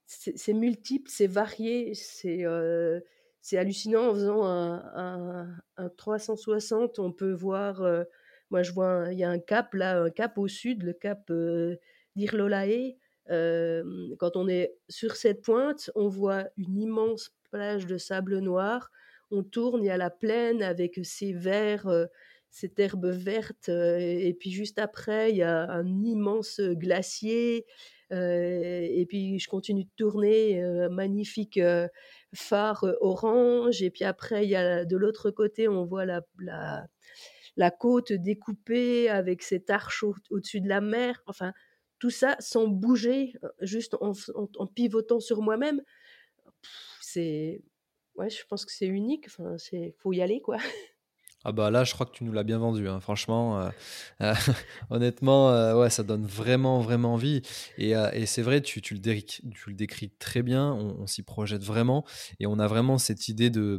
c'est 0.07 0.53
multiple, 0.53 1.11
c'est 1.11 1.27
varié, 1.27 1.95
c'est 1.95 2.45
c'est 3.41 3.59
hallucinant. 3.59 4.11
En 4.11 4.15
faisant 4.15 4.45
un, 4.45 5.49
un, 5.77 5.89
360, 5.97 6.99
on 6.99 7.13
peut 7.13 7.33
voir. 7.33 7.83
moi, 8.51 8.63
je 8.63 8.73
vois, 8.73 9.07
il 9.11 9.19
y 9.19 9.25
a 9.25 9.31
un 9.31 9.39
cap 9.39 9.75
là, 9.75 10.03
un 10.03 10.11
cap 10.11 10.39
au 10.39 10.49
sud, 10.49 10.83
le 10.83 10.93
cap 10.93 11.31
d'Irlolae. 12.17 12.97
quand 13.29 14.37
on 14.37 14.49
est 14.49 14.77
sur 14.89 15.17
cette 15.17 15.43
pointe, 15.43 15.91
on 15.95 16.09
voit 16.09 16.45
une 16.57 16.79
immense 16.79 17.35
plage 17.51 17.87
de 17.87 17.99
sable 17.99 18.39
noir 18.39 18.91
on 19.35 19.43
tourne, 19.43 19.83
il 19.83 19.87
y 19.87 19.91
a 19.91 19.97
la 19.97 20.11
plaine 20.11 20.63
avec 20.63 21.01
ces 21.03 21.33
verts, 21.33 21.89
euh, 21.89 22.07
cette 22.55 22.79
herbe 22.79 23.07
verte, 23.07 23.69
euh, 23.69 23.99
et, 23.99 24.33
puis 24.33 24.53
juste 24.53 24.79
après, 24.79 25.31
il 25.33 25.39
y 25.39 25.43
a 25.43 25.69
un 25.73 26.05
immense 26.05 26.61
glacier. 26.61 27.67
Euh, 28.13 28.87
et 28.89 29.07
puis 29.07 29.41
je 29.41 29.49
continue 29.49 29.83
de 29.83 29.91
tourner, 29.97 30.63
un 30.63 30.89
magnifique 30.89 31.59
phare 32.33 32.87
orange. 33.01 33.83
Et 33.83 33.91
puis 33.91 34.05
après, 34.05 34.45
il 34.45 34.51
y 34.51 34.55
a 34.55 34.85
de 34.85 34.97
l'autre 34.97 35.33
côté, 35.33 35.67
on 35.67 35.85
voit 35.85 36.05
la, 36.07 36.23
la, 37.57 37.71
côte 37.73 38.13
découpée 38.13 39.09
avec 39.09 39.43
cette 39.43 39.69
arche 39.69 40.05
au-dessus 40.31 40.61
de 40.61 40.69
la 40.69 40.81
mer. 40.81 41.25
Enfin, 41.27 41.53
tout 41.99 42.11
ça 42.11 42.37
sans 42.39 42.69
bouger, 42.69 43.33
juste 43.63 43.97
en, 44.01 44.13
en 44.59 44.67
pivotant 44.69 45.19
sur 45.19 45.43
moi-même. 45.43 45.83
C'est 47.01 47.63
ouais, 48.15 48.31
je 48.31 48.45
pense 48.49 48.65
que 48.65 48.73
c'est 48.73 48.87
unique. 48.87 49.27
Enfin, 49.27 49.59
c'est 49.59 49.97
faut 49.99 50.13
y 50.13 50.23
aller, 50.23 50.41
quoi. 50.41 50.59
Ah 51.47 51.53
bah 51.53 51.71
là, 51.71 51.85
je 51.85 51.93
crois 51.93 52.07
que 52.07 52.13
tu 52.13 52.25
nous 52.25 52.33
l'as 52.33 52.43
bien 52.43 52.59
vendu. 52.59 52.89
Hein. 52.89 53.01
Franchement, 53.01 53.61
euh, 53.61 53.71
euh, 54.23 54.35
honnêtement, 54.91 55.51
euh, 55.51 55.79
ouais, 55.79 55.91
ça 55.91 56.03
donne 56.03 56.25
vraiment, 56.25 56.81
vraiment 56.81 57.15
envie. 57.15 57.43
Et, 57.77 57.95
c'est 58.25 58.41
vrai, 58.43 58.63
tu, 58.63 58.81
le 58.95 58.99
décris, 58.99 59.43
tu 59.53 59.69
le 59.71 59.75
décris 59.75 60.11
très 60.19 60.43
bien. 60.43 60.73
On, 60.73 61.07
s'y 61.07 61.23
projette 61.23 61.63
vraiment. 61.63 62.05
Et 62.41 62.47
on 62.47 62.59
a 62.59 62.67
vraiment 62.67 62.97
cette 62.97 63.29
idée 63.29 63.51
de. 63.51 63.79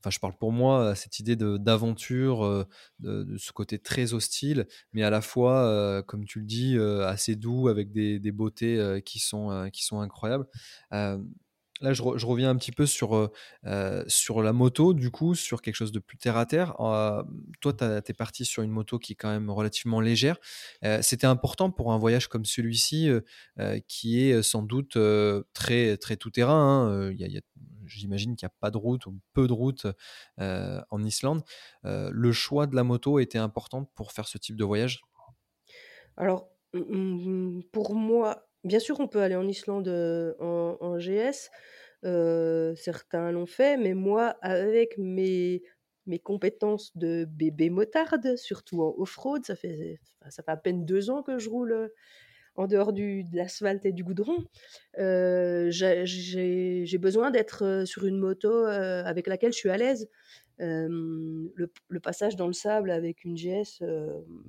Enfin, 0.00 0.10
je 0.10 0.18
parle 0.18 0.36
pour 0.36 0.52
moi, 0.52 0.94
cette 0.94 1.18
idée 1.18 1.36
d'aventure, 1.36 2.66
de, 3.00 3.22
de, 3.22 3.38
ce 3.38 3.52
côté 3.52 3.78
très 3.78 4.12
hostile, 4.12 4.66
mais 4.92 5.02
à 5.02 5.08
la 5.08 5.22
fois, 5.22 6.02
comme 6.06 6.26
tu 6.26 6.40
le 6.40 6.44
dis, 6.44 6.78
assez 6.78 7.36
doux, 7.36 7.68
avec 7.68 7.90
des, 7.90 8.18
des 8.18 8.32
beautés 8.32 9.00
qui, 9.04 9.18
sont, 9.18 9.70
qui 9.72 9.82
sont 9.84 10.00
incroyables. 10.00 10.46
Là, 11.80 11.92
je, 11.92 12.02
reviens 12.02 12.50
un 12.50 12.56
petit 12.56 12.70
peu 12.70 12.86
sur, 12.86 13.30
sur 14.06 14.42
la 14.42 14.52
moto, 14.52 14.94
du 14.94 15.10
coup, 15.10 15.34
sur 15.34 15.60
quelque 15.60 15.74
chose 15.74 15.90
de 15.90 15.98
plus 15.98 16.16
terre 16.16 16.36
à 16.36 16.46
terre. 16.46 16.80
Euh, 16.80 17.22
toi, 17.60 17.72
tu 17.72 17.84
es 17.84 18.14
parti 18.14 18.44
sur 18.44 18.62
une 18.62 18.70
moto 18.70 18.98
qui 18.98 19.12
est 19.12 19.16
quand 19.16 19.30
même 19.30 19.50
relativement 19.50 20.00
légère. 20.00 20.38
C'était 21.02 21.26
important 21.26 21.70
pour 21.70 21.92
un 21.92 21.98
voyage 21.98 22.28
comme 22.28 22.44
celui-ci, 22.44 23.10
qui 23.88 24.20
est 24.20 24.42
sans 24.42 24.62
doute 24.62 24.96
très, 25.52 25.96
très 25.96 26.16
tout-terrain. 26.16 26.88
Hein. 26.88 27.40
J'imagine 27.86 28.36
qu'il 28.36 28.46
n'y 28.46 28.52
a 28.52 28.56
pas 28.60 28.70
de 28.70 28.78
route 28.78 29.06
ou 29.06 29.18
peu 29.32 29.48
de 29.48 29.52
route 29.52 29.86
en 30.38 31.02
Islande. 31.02 31.42
le 31.82 32.32
choix 32.32 32.66
de 32.68 32.76
la 32.76 32.84
moto 32.84 33.18
était 33.18 33.38
important 33.38 33.84
pour 33.94 34.12
faire 34.12 34.28
ce 34.28 34.38
type 34.38 34.56
de 34.56 34.64
voyage? 34.64 35.02
Alors, 36.16 36.48
pour 37.72 37.94
moi, 37.94 38.46
Bien 38.64 38.78
sûr, 38.78 38.98
on 39.00 39.08
peut 39.08 39.20
aller 39.20 39.36
en 39.36 39.46
Islande, 39.46 39.88
en 40.40 40.98
GS, 40.98 41.50
certains 42.76 43.32
l'ont 43.32 43.46
fait, 43.46 43.76
mais 43.76 43.94
moi, 43.94 44.36
avec 44.42 44.96
mes 44.98 45.62
mes 46.06 46.18
compétences 46.18 46.94
de 46.98 47.24
bébé 47.24 47.70
motarde, 47.70 48.36
surtout 48.36 48.82
en 48.82 48.94
off-road, 48.98 49.42
ça 49.46 49.56
fait 49.56 49.98
ça 50.28 50.42
fait 50.42 50.50
à 50.50 50.56
peine 50.58 50.84
deux 50.84 51.08
ans 51.10 51.22
que 51.22 51.38
je 51.38 51.48
roule, 51.48 51.90
en 52.56 52.66
dehors 52.68 52.92
du 52.92 53.24
de 53.24 53.36
l'asphalte 53.36 53.84
et 53.86 53.92
du 53.92 54.04
goudron. 54.04 54.44
j'ai 54.98 56.98
besoin 56.98 57.30
d'être, 57.32 57.82
sur 57.86 58.06
une 58.06 58.18
moto, 58.18 58.52
avec 58.66 59.26
laquelle 59.28 59.52
je 59.52 59.58
suis 59.58 59.70
à 59.70 59.76
l'aise. 59.78 60.08
le 60.58 61.98
passage 62.02 62.36
dans 62.36 62.46
le 62.48 62.52
sable 62.54 62.90
avec 62.90 63.24
une 63.24 63.36
GS, 63.36 63.82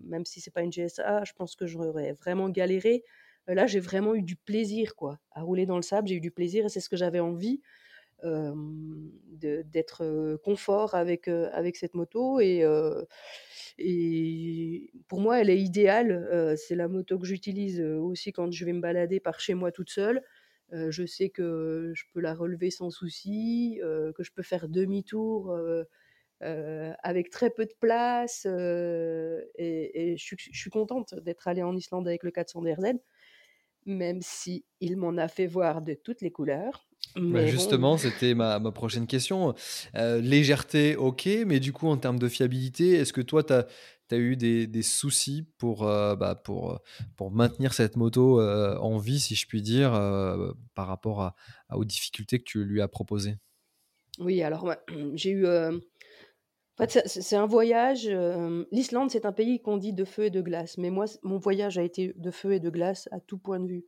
même 0.06 0.26
si 0.26 0.42
c'est 0.42 0.52
pas 0.54 0.62
une 0.62 0.72
GSA, 0.74 1.24
je 1.26 1.34
pense 1.34 1.56
que 1.56 1.66
j'aurais 1.68 2.14
vraiment 2.14 2.50
galéré. 2.50 3.04
Là, 3.48 3.68
j'ai 3.68 3.80
vraiment 3.80 4.16
eu 4.16 4.24
du 4.24 4.36
plaisir, 4.36 4.96
quoi, 4.96 5.20
à 5.32 5.42
rouler 5.42 5.66
dans 5.66 5.76
le 5.76 5.84
sable. 5.84 6.08
J'ai 6.08 6.16
eu 6.16 6.22
du 6.22 6.32
plaisir 6.32 6.66
et 6.66 6.70
c'est 6.70 6.80
ce 6.80 6.90
que 6.90 6.98
j'avais 6.98 7.20
envie 7.20 7.62
d'être 8.24 10.38
confort 10.38 10.96
avec, 10.96 11.28
avec 11.28 11.76
cette 11.76 11.94
moto. 11.94 12.40
Et, 12.40 12.64
pour 15.08 15.20
moi, 15.20 15.42
elle 15.42 15.50
est 15.50 15.62
idéale. 15.62 16.56
c'est 16.58 16.76
la 16.76 16.88
moto 16.88 17.20
que 17.20 17.26
j'utilise 17.26 17.82
aussi 17.82 18.32
quand 18.32 18.52
je 18.52 18.66
vais 18.66 18.74
me 18.74 18.82
balader 18.82 19.20
par 19.20 19.40
chez 19.40 19.54
moi 19.54 19.72
toute 19.72 19.92
seule. 19.92 20.24
je 20.72 21.06
sais 21.06 21.30
que 21.30 21.92
je 21.94 22.04
peux 22.14 22.22
la 22.22 22.34
relever 22.34 22.72
sans 22.72 22.90
souci, 22.90 23.80
que 23.82 24.24
je 24.24 24.32
peux 24.32 24.44
faire 24.44 24.70
demi-tour. 24.70 25.56
avec 26.42 27.30
très 27.30 27.52
peu 27.52 27.66
de 27.66 27.76
place 27.80 28.46
et, 28.46 30.16
je, 30.18 30.36
je, 30.38 30.60
suis 30.60 30.70
contente 30.72 31.14
d'être 31.16 31.48
allée 31.48 31.64
en 31.64 31.76
Islande 31.76 32.08
avec 32.08 32.24
le 32.24 32.32
400 32.32 32.64
DRZ 32.64 32.96
même 33.86 34.22
si 34.22 34.66
il 34.80 34.98
m'en 34.98 35.18
a 35.18 35.28
fait 35.28 35.48
voir 35.48 35.82
de 35.82 35.94
toutes 35.94 36.22
les 36.22 36.32
couleurs. 36.32 36.88
Bah, 37.16 37.46
justement, 37.46 37.98
c'était 37.98 38.34
ma, 38.34 38.60
ma, 38.60 38.72
prochaine 38.72 39.08
question. 39.08 39.54
Euh, 39.96 40.20
légèreté, 40.20 40.96
ok, 40.96 41.30
mais 41.46 41.60
du 41.60 41.72
coup, 41.72 41.88
en 41.88 41.98
termes 41.98 42.20
de 42.20 42.28
fiabilité, 42.28 42.94
est-ce 42.94 43.14
que 43.14 43.22
toi, 43.22 43.44
tu 43.44 43.54
as, 43.54 43.68
as, 44.12 44.18
eu 44.18 44.36
des, 44.36 44.68
des 44.68 44.82
soucis 44.82 45.48
pour, 45.58 45.88
euh, 45.88 46.16
bah, 46.16 46.36
pour, 46.36 46.82
pour 47.16 47.32
maintenir 47.32 47.74
cette 47.74 47.96
moto 47.96 48.42
euh, 48.42 48.78
en 48.80 48.98
vie, 48.98 49.20
si 49.20 49.36
je 49.36 49.48
puis 49.48 49.62
dire, 49.62 49.92
par 50.74 50.88
rapport 50.88 51.22
à, 51.22 51.36
aux 51.74 51.86
difficultés 51.86 52.40
que 52.40 52.44
tu 52.44 52.64
lui 52.66 52.82
as 52.82 52.88
proposées? 52.88 53.38
Oui, 54.20 54.42
alors 54.42 54.74
j'ai 55.14 55.32
eu 55.32 55.46
en 56.78 56.86
fait, 56.86 57.08
c'est 57.08 57.36
un 57.38 57.46
voyage. 57.46 58.10
L'Islande, 58.72 59.10
c'est 59.10 59.26
un 59.26 59.32
pays 59.32 59.62
qu'on 59.62 59.78
dit 59.78 59.94
de 59.94 60.04
feu 60.04 60.26
et 60.26 60.30
de 60.30 60.42
glace. 60.42 60.78
Mais 60.78 60.90
moi, 60.90 61.06
mon 61.24 61.38
voyage 61.38 61.78
a 61.78 61.84
été 61.84 62.14
de 62.18 62.32
feu 62.32 62.54
et 62.54 62.60
de 62.60 62.70
glace 62.70 63.08
à 63.12 63.20
tout 63.20 63.38
point 63.38 63.60
de 63.60 63.68
vue. 63.68 63.86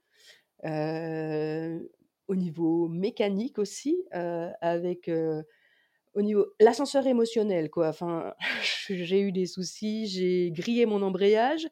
au 2.28 2.36
niveau 2.36 2.88
mécanique 2.88 3.60
aussi, 3.60 3.97
avec 4.12 5.10
au 6.13 6.21
niveau 6.21 6.47
l'ascenseur 6.60 7.06
émotionnel, 7.08 7.69
quoi. 7.69 7.89
Enfin, 7.89 8.34
j'ai 8.89 9.21
eu 9.21 9.32
des 9.34 9.45
soucis, 9.45 10.08
j'ai 10.08 10.52
grillé 10.52 10.86
mon 10.86 11.02
embrayage, 11.02 11.67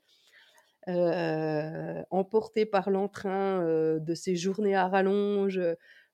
emporté 2.12 2.66
par 2.66 2.90
l'entrain 2.90 3.64
de 4.00 4.14
ces 4.14 4.36
journées 4.36 4.76
à 4.76 4.88
rallonge 4.88 5.62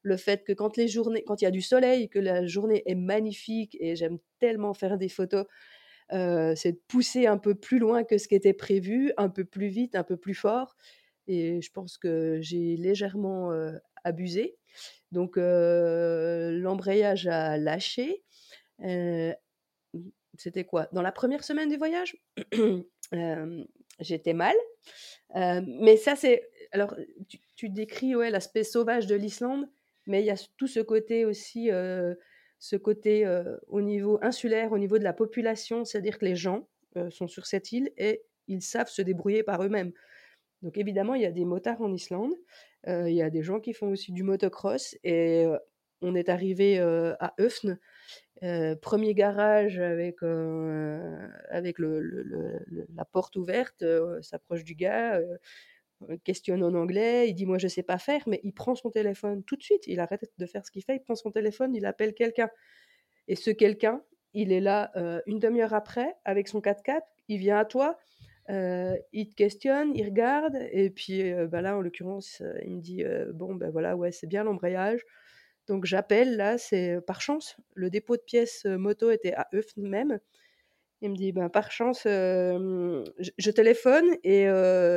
le 0.03 0.17
fait 0.17 0.43
que 0.43 0.53
quand 0.53 0.77
les 0.77 0.87
journées, 0.87 1.23
quand 1.23 1.41
il 1.41 1.45
y 1.45 1.47
a 1.47 1.51
du 1.51 1.61
soleil, 1.61 2.09
que 2.09 2.19
la 2.19 2.45
journée 2.45 2.83
est 2.85 2.95
magnifique 2.95 3.77
et 3.79 3.95
j'aime 3.95 4.17
tellement 4.39 4.73
faire 4.73 4.97
des 4.97 5.09
photos, 5.09 5.45
euh, 6.13 6.53
c'est 6.55 6.73
de 6.73 6.81
pousser 6.87 7.27
un 7.27 7.37
peu 7.37 7.55
plus 7.55 7.79
loin 7.79 8.03
que 8.03 8.17
ce 8.17 8.27
qui 8.27 8.35
était 8.35 8.53
prévu, 8.53 9.13
un 9.17 9.29
peu 9.29 9.45
plus 9.45 9.67
vite, 9.67 9.95
un 9.95 10.03
peu 10.03 10.17
plus 10.17 10.33
fort. 10.33 10.75
Et 11.27 11.61
je 11.61 11.71
pense 11.71 11.97
que 11.97 12.39
j'ai 12.41 12.75
légèrement 12.75 13.51
euh, 13.51 13.77
abusé. 14.03 14.57
Donc 15.11 15.37
euh, 15.37 16.51
l'embrayage 16.51 17.27
a 17.27 17.57
lâché. 17.57 18.23
C'était 20.37 20.63
quoi? 20.63 20.87
Dans 20.91 21.01
la 21.01 21.11
première 21.11 21.43
semaine 21.43 21.69
du 21.69 21.77
voyage, 21.77 22.17
j'étais 23.99 24.33
mal. 24.33 24.55
mais 25.35 25.97
ça, 25.97 26.15
c'est. 26.15 26.49
Alors, 26.71 26.95
tu, 27.27 27.39
tu 27.55 27.69
décris 27.69 28.15
ouais, 28.15 28.31
l'aspect 28.31 28.63
sauvage 28.63 29.07
de 29.07 29.15
l'Islande 29.15 29.69
mais 30.07 30.21
il 30.21 30.25
y 30.25 30.31
a 30.31 30.47
tout 30.57 30.67
ce 30.67 30.79
côté 30.79 31.25
aussi, 31.25 31.69
ce 32.59 32.75
côté 32.75 33.25
au 33.67 33.81
niveau 33.81 34.19
insulaire, 34.21 34.71
au 34.71 34.77
niveau 34.77 34.97
de 34.97 35.03
la 35.03 35.13
population, 35.13 35.85
c'est-à-dire 35.85 36.17
que 36.17 36.25
les 36.25 36.35
gens 36.35 36.67
sont 37.09 37.27
sur 37.27 37.45
cette 37.45 37.71
île 37.71 37.91
et 37.97 38.23
ils 38.47 38.61
savent 38.61 38.89
se 38.89 39.01
débrouiller 39.01 39.43
par 39.43 39.63
eux-mêmes. 39.63 39.93
Donc 40.61 40.77
évidemment, 40.77 41.15
il 41.15 41.21
y 41.21 41.25
a 41.25 41.31
des 41.31 41.45
motards 41.45 41.81
en 41.81 41.93
Islande, 41.93 42.33
il 42.87 43.13
y 43.13 43.21
a 43.21 43.29
des 43.29 43.43
gens 43.43 43.59
qui 43.59 43.73
font 43.73 43.89
aussi 43.89 44.11
du 44.11 44.23
motocross 44.23 44.97
et 45.03 45.45
on 46.01 46.15
est 46.15 46.29
arrivé 46.29 46.79
à 46.79 47.33
Eufne. 47.39 47.79
premier 48.81 49.13
garage 49.13 49.79
avec, 49.79 50.23
avec 51.49 51.77
la 51.79 53.05
porte 53.05 53.35
ouverte, 53.35 53.83
s'approche 54.21 54.63
du 54.63 54.75
gars, 54.75 55.21
questionne 56.23 56.63
en 56.63 56.73
anglais, 56.73 57.29
il 57.29 57.33
dit 57.33 57.45
moi 57.45 57.57
je 57.57 57.67
sais 57.67 57.83
pas 57.83 57.97
faire, 57.97 58.21
mais 58.27 58.39
il 58.43 58.53
prend 58.53 58.75
son 58.75 58.89
téléphone 58.89 59.43
tout 59.43 59.55
de 59.55 59.63
suite, 59.63 59.87
il 59.87 59.99
arrête 59.99 60.25
de 60.37 60.45
faire 60.45 60.65
ce 60.65 60.71
qu'il 60.71 60.83
fait, 60.83 60.95
il 60.95 61.01
prend 61.01 61.15
son 61.15 61.31
téléphone, 61.31 61.75
il 61.75 61.85
appelle 61.85 62.13
quelqu'un. 62.13 62.49
Et 63.27 63.35
ce 63.35 63.51
quelqu'un, 63.51 64.01
il 64.33 64.51
est 64.51 64.61
là 64.61 64.91
une 65.25 65.39
demi-heure 65.39 65.73
après 65.73 66.15
avec 66.25 66.47
son 66.47 66.59
4x4, 66.59 67.01
il 67.27 67.37
vient 67.37 67.57
à 67.57 67.65
toi, 67.65 67.97
il 68.49 69.29
te 69.29 69.35
questionne, 69.35 69.95
il 69.95 70.05
regarde, 70.05 70.57
et 70.71 70.89
puis 70.89 71.33
bah 71.49 71.61
là, 71.61 71.77
en 71.77 71.81
l'occurrence, 71.81 72.41
il 72.65 72.77
me 72.77 72.81
dit 72.81 73.03
Bon, 73.33 73.55
ben 73.55 73.69
voilà, 73.69 73.95
ouais, 73.95 74.11
c'est 74.11 74.27
bien 74.27 74.43
l'embrayage. 74.43 75.01
Donc 75.67 75.85
j'appelle, 75.85 76.35
là, 76.37 76.57
c'est 76.57 76.99
par 77.05 77.21
chance, 77.21 77.55
le 77.75 77.89
dépôt 77.89 78.17
de 78.17 78.23
pièces 78.23 78.65
moto 78.65 79.11
était 79.11 79.33
à 79.33 79.47
Euf 79.53 79.65
même. 79.77 80.19
Il 81.01 81.11
me 81.11 81.15
dit 81.15 81.31
ben, 81.31 81.49
Par 81.49 81.71
chance, 81.71 82.03
je, 82.05 83.51
téléphone, 83.51 84.05
et 84.23 84.47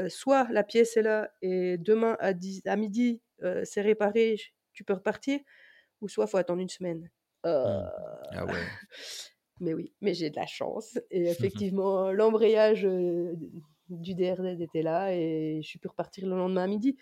soit 0.08 0.46
la 0.50 0.62
pièce 0.62 0.96
est 0.96 1.02
là, 1.02 1.30
et 1.42 1.78
demain 1.78 2.16
à, 2.20 2.32
à 2.66 2.76
midi, 2.76 3.20
c'est 3.64 3.80
réparé, 3.80 4.36
tu 4.72 4.84
peux 4.84 4.94
repartir, 4.94 5.40
ou 6.00 6.08
soit 6.08 6.26
il 6.26 6.30
faut 6.30 6.36
attendre 6.36 6.60
une 6.60 6.68
semaine. 6.68 7.10
Mmh. 7.44 7.48
Ah 7.48 8.46
ouais. 8.46 8.52
Mais 9.60 9.72
oui, 9.72 9.92
mais 10.00 10.14
j'ai 10.14 10.30
de 10.30 10.36
la 10.36 10.46
chance. 10.46 10.98
Et 11.10 11.24
effectivement, 11.28 12.10
l'embrayage 12.10 12.86
du 13.88 14.14
DRZ 14.14 14.60
était 14.60 14.82
là 14.82 15.14
et 15.14 15.60
je 15.62 15.68
suis 15.68 15.78
pu 15.78 15.88
repartir 15.88 16.26
le 16.26 16.36
lendemain 16.36 16.64
à 16.64 16.66
midi. 16.66 16.96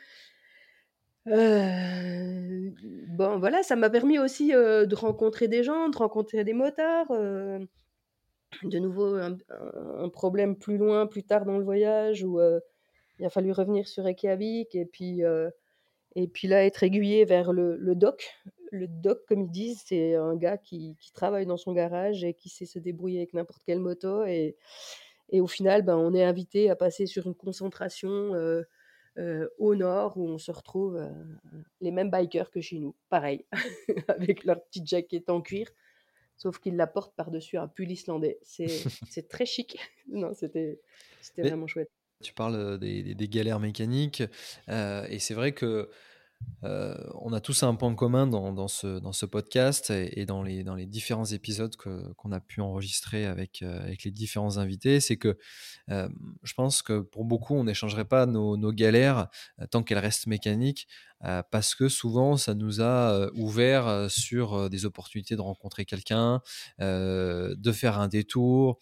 bon, 1.24 3.38
voilà, 3.38 3.62
ça 3.62 3.76
m'a 3.76 3.90
permis 3.90 4.18
aussi 4.18 4.52
de 4.52 4.94
rencontrer 4.94 5.48
des 5.48 5.64
gens, 5.64 5.88
de 5.88 5.96
rencontrer 5.96 6.44
des 6.44 6.52
motards. 6.52 7.10
De 8.62 8.78
nouveau, 8.78 9.14
un, 9.14 10.08
problème 10.08 10.56
plus 10.56 10.78
loin, 10.78 11.06
plus 11.06 11.22
tard 11.22 11.44
dans 11.44 11.58
le 11.58 11.64
voyage, 11.64 12.24
où 12.24 12.40
il 13.18 13.26
a 13.26 13.30
fallu 13.30 13.52
revenir 13.52 13.88
sur 13.88 14.04
Reykjavik 14.04 14.74
et 14.74 14.86
puis, 14.86 15.22
et 16.14 16.28
puis 16.28 16.48
là, 16.48 16.64
être 16.64 16.82
aiguillé 16.82 17.24
vers 17.24 17.52
le, 17.52 17.94
doc, 17.94 18.30
le 18.70 18.86
doc, 18.86 19.20
comme 19.26 19.42
ils 19.42 19.50
disent, 19.50 19.82
c'est 19.86 20.14
un 20.14 20.36
gars 20.36 20.58
qui, 20.58 20.96
travaille 21.14 21.46
dans 21.46 21.56
son 21.56 21.72
garage 21.72 22.24
et 22.24 22.34
qui 22.34 22.48
sait 22.48 22.66
se 22.66 22.78
débrouiller 22.78 23.18
avec 23.18 23.34
n'importe 23.34 23.62
quelle 23.64 23.80
moto. 23.80 24.24
Et, 24.24 24.56
et 25.32 25.40
au 25.40 25.46
final, 25.46 25.82
ben, 25.82 25.96
on 25.96 26.14
est 26.14 26.22
invité 26.22 26.70
à 26.70 26.76
passer 26.76 27.06
sur 27.06 27.26
une 27.26 27.34
concentration 27.34 28.34
euh, 28.34 28.62
euh, 29.18 29.48
au 29.58 29.74
nord 29.74 30.16
où 30.18 30.28
on 30.28 30.38
se 30.38 30.52
retrouve 30.52 30.96
euh, 30.96 31.08
les 31.80 31.90
mêmes 31.90 32.10
bikers 32.10 32.50
que 32.50 32.60
chez 32.60 32.78
nous, 32.78 32.94
pareil, 33.08 33.46
avec 34.08 34.44
leur 34.44 34.62
petite 34.62 34.86
jaquette 34.86 35.30
en 35.30 35.40
cuir, 35.40 35.70
sauf 36.42 36.58
qu'ils 36.58 36.74
la 36.74 36.88
portent 36.88 37.14
par-dessus 37.14 37.56
un 37.56 37.68
pull 37.68 37.88
islandais. 37.92 38.40
C'est 38.42 38.66
très 39.30 39.46
chic. 39.46 39.78
non, 40.08 40.34
c'était 40.34 40.80
vraiment 41.38 41.68
chouette. 41.68 41.90
Tu 42.20 42.32
parles 42.34 42.78
des, 42.78 43.14
des 43.14 43.28
galères 43.28 43.60
mécaniques 43.60 44.22
et 44.68 45.18
c'est 45.20 45.34
vrai 45.34 45.52
que 45.52 45.88
euh, 46.64 46.96
on 47.14 47.32
a 47.32 47.40
tous 47.40 47.64
un 47.64 47.74
point 47.74 47.94
commun 47.94 48.26
dans, 48.26 48.68
ce, 48.68 49.00
dans 49.00 49.12
ce 49.12 49.26
podcast 49.26 49.90
et, 49.90 50.26
dans, 50.26 50.42
les, 50.42 50.62
dans 50.62 50.76
les 50.76 50.86
différents 50.86 51.24
épisodes 51.24 51.74
qu'on 51.76 52.32
a 52.32 52.40
pu 52.40 52.60
enregistrer 52.60 53.26
avec, 53.26 53.62
euh, 53.62 53.80
avec 53.80 54.04
les 54.04 54.12
différents 54.12 54.58
invités, 54.58 55.00
c'est 55.00 55.16
que 55.16 55.36
euh, 55.90 56.08
je 56.44 56.54
pense 56.54 56.82
que 56.82 57.00
pour 57.00 57.24
beaucoup, 57.24 57.54
on 57.54 57.64
n'échangerait 57.64 58.04
pas 58.04 58.26
nos, 58.26 58.72
galères 58.72 59.28
tant 59.70 59.82
qu'elles 59.82 59.98
restent 59.98 60.26
mécaniques, 60.26 60.86
parce 61.50 61.74
que 61.74 61.88
souvent, 61.88 62.36
ça 62.36 62.54
nous 62.54 62.80
a 62.80 63.30
ouvert 63.34 64.10
sur 64.10 64.70
des 64.70 64.86
opportunités 64.86 65.36
de 65.36 65.40
rencontrer 65.40 65.84
quelqu'un, 65.84 66.40
de 66.78 67.72
faire 67.72 67.98
un 67.98 68.08
détour. 68.08 68.78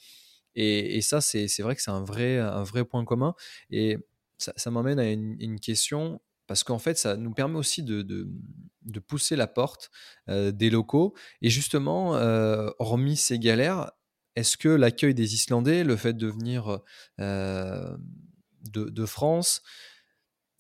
Et, 0.54 1.00
ça, 1.00 1.20
c'est 1.20 1.60
vrai 1.60 1.74
que 1.74 1.82
c'est 1.82 1.90
un 1.90 2.04
vrai, 2.04 2.38
un 2.38 2.62
vrai 2.62 2.84
point 2.84 3.04
commun. 3.04 3.34
Et 3.70 3.96
ça, 4.38 4.70
m'emmène 4.70 5.00
à 5.00 5.10
une 5.10 5.58
question 5.58 6.20
parce 6.50 6.64
qu'en 6.64 6.80
fait, 6.80 6.98
ça 6.98 7.16
nous 7.16 7.30
permet 7.30 7.56
aussi 7.56 7.84
de, 7.84 8.28
pousser 9.06 9.36
la 9.36 9.46
porte 9.46 9.92
des 10.26 10.68
locaux. 10.68 11.14
Et 11.42 11.48
justement, 11.48 12.14
hormis 12.80 13.16
ces 13.16 13.38
galères, 13.38 13.92
est-ce 14.34 14.56
que 14.56 14.68
l'accueil 14.68 15.14
des 15.14 15.34
Islandais, 15.34 15.84
le 15.84 15.94
fait 15.94 16.14
de 16.14 16.26
venir 16.26 16.80
de, 17.20 19.06
France, 19.06 19.62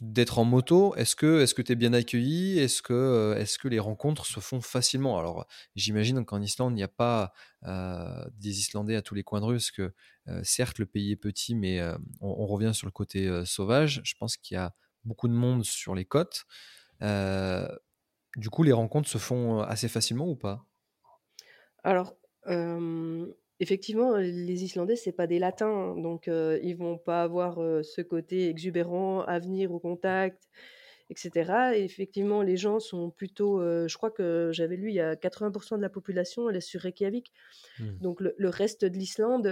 d'être 0.00 0.38
en 0.38 0.44
moto, 0.44 0.94
est-ce 0.94 1.16
que 1.16 1.44
que 1.52 1.60
tu 1.60 1.72
es 1.72 1.74
bien 1.74 1.92
accueilli? 1.92 2.60
Est-ce 2.60 2.82
que 2.82 3.68
les 3.68 3.80
rencontres 3.80 4.26
se 4.26 4.38
font 4.38 4.60
facilement? 4.60 5.18
Alors, 5.18 5.48
j'imagine 5.74 6.24
qu'en 6.24 6.40
Islande, 6.40 6.74
il 6.74 6.76
n'y 6.76 6.84
a 6.84 6.88
pas 6.88 7.32
des 7.64 8.60
Islandais 8.60 8.94
à 8.94 9.02
tous 9.02 9.16
les 9.16 9.24
coins 9.24 9.40
de 9.40 9.46
rue, 9.46 9.56
parce 9.56 9.72
que 9.72 9.92
certes, 10.44 10.78
le 10.78 10.86
pays 10.86 11.10
est 11.10 11.16
petit, 11.16 11.56
mais 11.56 11.80
on, 12.20 12.46
revient 12.46 12.74
sur 12.74 12.86
le 12.86 12.92
côté 12.92 13.44
sauvage. 13.44 14.00
Je 14.04 14.14
pense 14.16 14.36
qu'il 14.36 14.54
y 14.54 14.58
a 14.58 14.72
beaucoup 15.04 15.28
de 15.28 15.32
monde 15.32 15.64
sur 15.64 15.94
les 15.94 16.04
côtes. 16.04 16.44
Euh, 17.02 17.68
du 18.36 18.50
coup, 18.50 18.62
les 18.62 18.72
rencontres 18.72 19.08
se 19.08 19.18
font 19.18 19.60
assez 19.60 19.88
facilement 19.88 20.28
ou 20.28 20.36
pas? 20.36 20.64
Alors, 21.82 22.16
effectivement, 23.58 24.16
les 24.16 24.64
Islandais, 24.64 24.96
c'est 24.96 25.12
pas 25.12 25.26
des 25.26 25.38
Latins, 25.38 25.96
donc 25.96 26.28
ils 26.28 26.74
vont 26.74 26.98
pas 26.98 27.22
avoir 27.22 27.56
ce 27.84 28.02
côté 28.02 28.48
exubérant 28.48 29.22
à 29.22 29.38
venir 29.38 29.72
au 29.72 29.80
contact, 29.80 30.48
etc. 31.08 31.72
Et 31.74 31.84
effectivement, 31.84 32.42
les 32.42 32.56
gens 32.56 32.80
sont 32.80 33.10
plutôt. 33.10 33.60
je 33.60 33.96
crois 33.96 34.10
que 34.10 34.50
j'avais 34.52 34.76
lu, 34.76 34.90
il 34.90 34.94
y 34.94 35.00
a 35.00 35.16
80% 35.16 35.76
de 35.76 35.82
la 35.82 35.88
population, 35.88 36.48
elle 36.48 36.56
est 36.56 36.60
sur 36.60 36.82
Reykjavik. 36.82 37.32
Mmh. 37.78 37.98
Donc 38.00 38.20
le, 38.20 38.48
reste 38.48 38.84
de 38.84 38.96
l'Islande, 38.96 39.46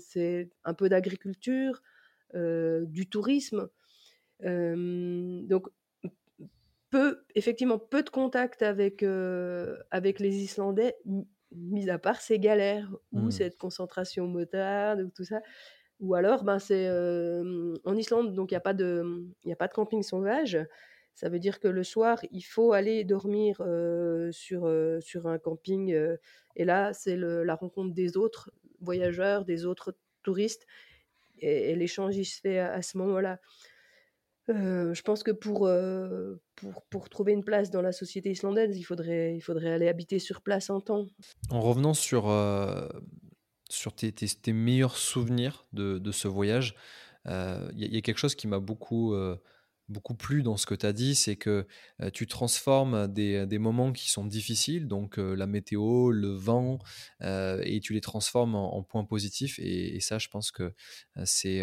c'est 0.00 0.50
un 0.64 0.74
peu 0.74 0.88
d'agriculture, 0.88 1.82
du 2.34 3.08
tourisme 3.08 3.68
donc, 4.44 5.68
peu, 6.90 7.24
effectivement, 7.34 7.78
peu 7.78 8.02
de 8.02 8.10
contact 8.10 8.62
avec, 8.62 9.02
avec 9.90 10.20
les 10.20 10.36
Islandais, 10.36 10.96
mis 11.52 11.88
à 11.90 11.98
part 11.98 12.20
ces 12.20 12.38
galères 12.38 12.90
ou 13.12 13.26
mmh. 13.26 13.30
cette 13.30 13.58
concentration 13.58 14.26
motarde 14.26 15.00
ou 15.00 15.10
tout 15.10 15.24
ça. 15.24 15.40
Ou 16.00 16.14
alors, 16.14 16.44
ben, 16.44 16.58
c'est 16.58 16.88
en 16.90 17.96
Islande, 17.96 18.34
donc 18.34 18.50
il 18.50 18.54
n'y 18.54 18.58
a, 18.58 18.60
pas 18.60 18.74
de, 18.74 19.26
a 19.50 19.56
pas 19.56 19.68
de 19.68 19.72
camping 19.72 20.02
sauvage. 20.02 20.58
Ça 21.14 21.28
veut 21.28 21.38
dire 21.38 21.60
que 21.60 21.68
le 21.68 21.84
soir, 21.84 22.18
il 22.32 22.42
faut 22.42 22.72
aller 22.72 23.04
dormir 23.04 23.56
sur, 24.32 24.70
sur 25.00 25.26
un 25.26 25.38
camping. 25.38 25.96
et 26.56 26.64
là, 26.64 26.92
c'est 26.92 27.16
la 27.16 27.54
rencontre 27.54 27.94
des 27.94 28.16
autres 28.16 28.50
voyageurs, 28.80 29.44
des 29.44 29.64
autres 29.64 29.96
touristes. 30.22 30.66
Et, 31.38 31.74
l'échange, 31.74 32.16
il 32.16 32.24
se 32.24 32.40
fait 32.40 32.58
à 32.58 32.82
ce 32.82 32.98
moment-là 32.98 33.40
je 34.48 35.02
pense 35.02 35.22
que 35.22 35.30
pour, 35.30 35.70
pour, 36.56 36.82
pour, 36.90 37.08
trouver 37.08 37.32
une 37.32 37.44
place 37.44 37.70
dans 37.70 37.82
la 37.82 37.92
société 37.92 38.30
islandaise, 38.30 38.76
il 38.76 38.82
faudrait, 38.82 39.34
il 39.36 39.40
faudrait 39.40 39.72
aller 39.72 39.88
habiter 39.88 40.18
sur 40.18 40.42
place 40.42 40.70
un 40.70 40.80
temps. 40.80 41.06
En 41.50 41.60
revenant 41.60 41.94
sur, 41.94 42.24
sur 43.70 43.94
tes, 43.94 44.12
tes, 44.12 44.52
meilleurs 44.52 44.96
souvenirs 44.96 45.66
de, 45.72 45.98
de 45.98 46.12
ce 46.12 46.28
voyage, 46.28 46.74
il 47.26 47.72
y, 47.76 47.96
a 47.96 48.00
quelque 48.02 48.18
chose 48.18 48.34
qui 48.34 48.46
m'a 48.46 48.60
beaucoup, 48.60 49.14
beaucoup 49.88 50.14
plu 50.14 50.42
dans 50.42 50.58
ce 50.58 50.66
que 50.66 50.74
tu 50.74 50.84
as 50.84 50.92
dit, 50.92 51.14
c'est 51.14 51.36
que 51.36 51.66
tu 52.12 52.26
transformes 52.26 53.08
des, 53.08 53.46
des, 53.46 53.58
moments 53.58 53.92
qui 53.92 54.10
sont 54.10 54.26
difficiles, 54.26 54.88
donc 54.88 55.16
la 55.16 55.46
météo, 55.46 56.10
le 56.10 56.28
vent, 56.28 56.78
et 57.22 57.80
tu 57.82 57.94
les 57.94 58.02
transformes 58.02 58.54
en, 58.54 58.82
points 58.82 59.04
positifs. 59.04 59.58
Et, 59.58 60.00
ça, 60.00 60.18
je 60.18 60.28
pense 60.28 60.50
que 60.50 60.74
c'est 61.24 61.62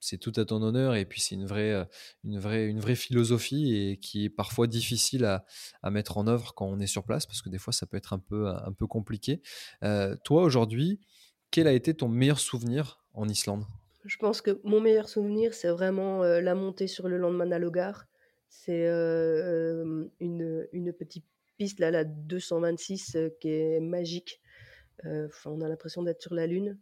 c'est 0.00 0.16
tout 0.16 0.32
à 0.36 0.44
ton 0.44 0.62
honneur 0.62 0.94
et 0.94 1.04
puis 1.04 1.20
c'est 1.20 1.34
une 1.34 1.46
vraie, 1.46 1.72
euh, 1.72 1.84
une, 2.24 2.38
vraie, 2.38 2.66
une 2.66 2.80
vraie 2.80 2.94
philosophie 2.94 3.74
et 3.74 3.96
qui 3.98 4.24
est 4.24 4.30
parfois 4.30 4.66
difficile 4.66 5.24
à, 5.24 5.44
mettre 5.90 6.18
en 6.18 6.26
œuvre 6.26 6.54
quand 6.54 6.66
on 6.66 6.80
est 6.80 6.86
sur 6.86 7.04
place 7.04 7.26
parce 7.26 7.42
que 7.42 7.48
des 7.48 7.58
fois 7.58 7.72
ça 7.72 7.86
peut 7.86 7.96
être 7.96 8.12
un 8.12 8.18
peu, 8.18 8.48
un 8.48 8.72
peu 8.72 8.86
compliqué. 8.86 9.42
Euh, 9.84 10.16
toi 10.24 10.42
aujourd'hui, 10.42 11.00
quel 11.50 11.66
a 11.66 11.72
été 11.72 11.94
ton 11.94 12.08
meilleur 12.08 12.40
souvenir 12.40 13.02
en 13.12 13.28
Islande? 13.28 13.64
Je 14.04 14.16
pense 14.16 14.40
que 14.40 14.60
mon 14.64 14.80
meilleur 14.80 15.08
souvenir 15.08 15.52
c'est 15.52 15.68
vraiment 15.68 16.24
euh, 16.24 16.40
la 16.40 16.54
montée 16.54 16.86
sur 16.86 17.08
le 17.08 17.18
lendemain 17.18 17.50
à 17.52 17.58
Logar. 17.58 18.06
C'est 18.48 18.88
une, 18.88 20.10
une, 20.18 20.92
petite 20.92 21.24
piste 21.56 21.78
là, 21.78 21.92
la 21.92 22.02
226 22.02 23.16
qui 23.40 23.48
est 23.48 23.78
magique. 23.78 24.40
on 25.04 25.60
a 25.60 25.68
l'impression 25.68 26.02
d'être 26.02 26.20
sur 26.20 26.34
la 26.34 26.48
lune 26.48 26.76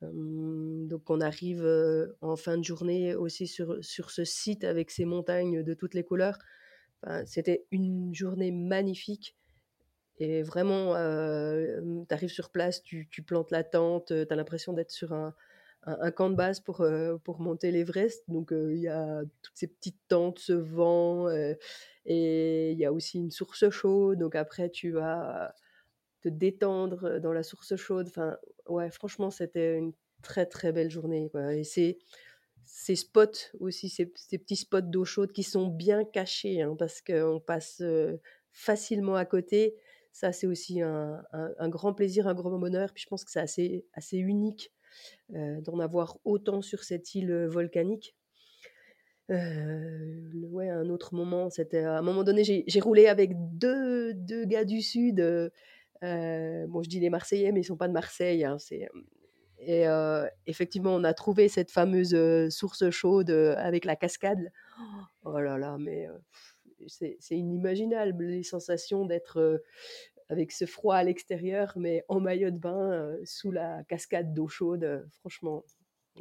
donc 0.00 1.10
on 1.10 1.20
arrive 1.20 1.66
en 2.20 2.36
fin 2.36 2.56
de 2.56 2.64
journée 2.64 3.14
aussi 3.14 3.46
sur, 3.46 3.78
sur 3.82 4.10
ce 4.10 4.24
site 4.24 4.64
avec 4.64 4.90
ces 4.90 5.04
montagnes 5.04 5.62
de 5.62 5.74
toutes 5.74 5.94
les 5.94 6.04
couleurs. 6.04 6.38
C'était 7.26 7.66
une 7.70 8.14
journée 8.14 8.52
magnifique. 8.52 9.36
Et 10.18 10.42
vraiment, 10.42 10.94
tu 10.94 12.14
arrives 12.14 12.30
sur 12.30 12.50
place, 12.50 12.82
tu, 12.82 13.08
tu, 13.10 13.22
plantes 13.22 13.50
la 13.50 13.64
tente, 13.64 14.06
tu 14.06 14.32
as 14.32 14.36
l'impression 14.36 14.72
d'être 14.72 14.90
sur 14.90 15.12
un, 15.12 15.34
un, 15.84 16.10
camp 16.10 16.30
de 16.30 16.34
base 16.34 16.60
pour, 16.60 16.84
pour 17.24 17.40
monter 17.40 17.70
l'Everest. 17.70 18.24
Donc, 18.28 18.50
il 18.52 18.78
y 18.78 18.88
a 18.88 19.22
toutes 19.42 19.56
ces 19.56 19.68
petites 19.68 20.00
tentes, 20.08 20.38
ce 20.38 20.52
vent, 20.52 21.28
et 22.04 22.72
il 22.72 22.78
y 22.78 22.84
a 22.84 22.92
aussi 22.92 23.18
une 23.18 23.30
source 23.30 23.68
chaude. 23.70 24.18
Donc, 24.18 24.34
après, 24.34 24.70
tu 24.70 24.90
vas 24.90 25.54
te 26.20 26.28
détendre 26.28 27.20
dans 27.20 27.32
la 27.32 27.42
source 27.42 27.76
chaude. 27.76 28.08
Enfin, 28.08 28.36
ouais, 28.66 28.90
franchement, 28.90 29.30
c'était 29.30 29.76
une 29.76 29.92
très, 30.22 30.46
très 30.46 30.72
belle 30.72 30.90
journée. 30.90 31.30
Et 31.52 31.64
c'est 31.64 31.98
ces 32.64 32.96
spots 32.96 33.54
aussi, 33.60 33.88
ces, 33.88 34.06
petits 34.06 34.56
spots 34.56 34.82
d'eau 34.82 35.04
chaude 35.04 35.32
qui 35.32 35.42
sont 35.42 35.68
bien 35.68 36.04
cachés, 36.04 36.60
hein, 36.60 36.76
parce 36.78 37.00
qu'on 37.00 37.40
passe 37.44 37.82
facilement 38.52 39.14
à 39.14 39.24
côté. 39.24 39.76
Ça, 40.12 40.32
c'est 40.32 40.46
aussi 40.46 40.82
un, 40.82 41.22
grand 41.68 41.94
plaisir, 41.94 42.26
un 42.26 42.34
grand 42.34 42.58
bonheur. 42.58 42.92
Puis 42.92 43.04
je 43.04 43.08
pense 43.08 43.24
que 43.24 43.30
c'est 43.30 43.40
assez, 43.40 43.86
assez 43.94 44.18
unique 44.18 44.72
d'en 45.30 45.78
avoir 45.78 46.18
autant 46.24 46.60
sur 46.60 46.82
cette 46.82 47.14
île 47.14 47.46
volcanique. 47.46 48.16
ouais, 49.28 50.70
un 50.70 50.88
autre 50.88 51.14
moment, 51.14 51.50
c'était 51.50 51.84
à 51.84 51.98
un 51.98 52.02
moment 52.02 52.24
donné, 52.24 52.42
j'ai 52.44 52.80
roulé 52.80 53.06
avec 53.06 53.32
deux, 53.56 54.14
deux, 54.14 54.44
gars 54.44 54.64
du 54.64 54.82
Sud. 54.82 55.20
Bon, 56.02 56.82
je 56.82 56.88
dis 56.88 57.00
les 57.00 57.10
Marseillais, 57.10 57.52
mais 57.52 57.60
ils 57.60 57.64
sont 57.64 57.76
pas 57.76 57.88
de 57.88 57.92
Marseille. 57.92 58.44
Hein, 58.44 58.58
c'est 58.58 58.88
et 59.60 59.86
effectivement, 60.46 60.94
on 60.94 61.02
a 61.02 61.12
trouvé 61.14 61.48
cette 61.48 61.72
fameuse 61.72 62.16
source 62.50 62.90
chaude 62.90 63.30
avec 63.30 63.84
la 63.84 63.96
cascade. 63.96 64.52
Oh 65.24 65.40
là 65.40 65.58
là, 65.58 65.76
mais 65.80 66.06
c'est 66.86 67.18
inimaginable 67.30 68.24
les 68.24 68.44
sensations 68.44 69.04
d'être 69.04 69.60
avec 70.28 70.52
ce 70.52 70.66
froid 70.66 70.96
à 70.96 71.02
l'extérieur, 71.02 71.72
mais 71.76 72.04
en 72.08 72.20
maillot 72.20 72.50
de 72.50 72.58
bain 72.58 73.16
sous 73.24 73.50
la 73.50 73.82
cascade 73.84 74.32
d'eau 74.32 74.46
chaude. 74.46 75.06
franchement, 75.20 75.64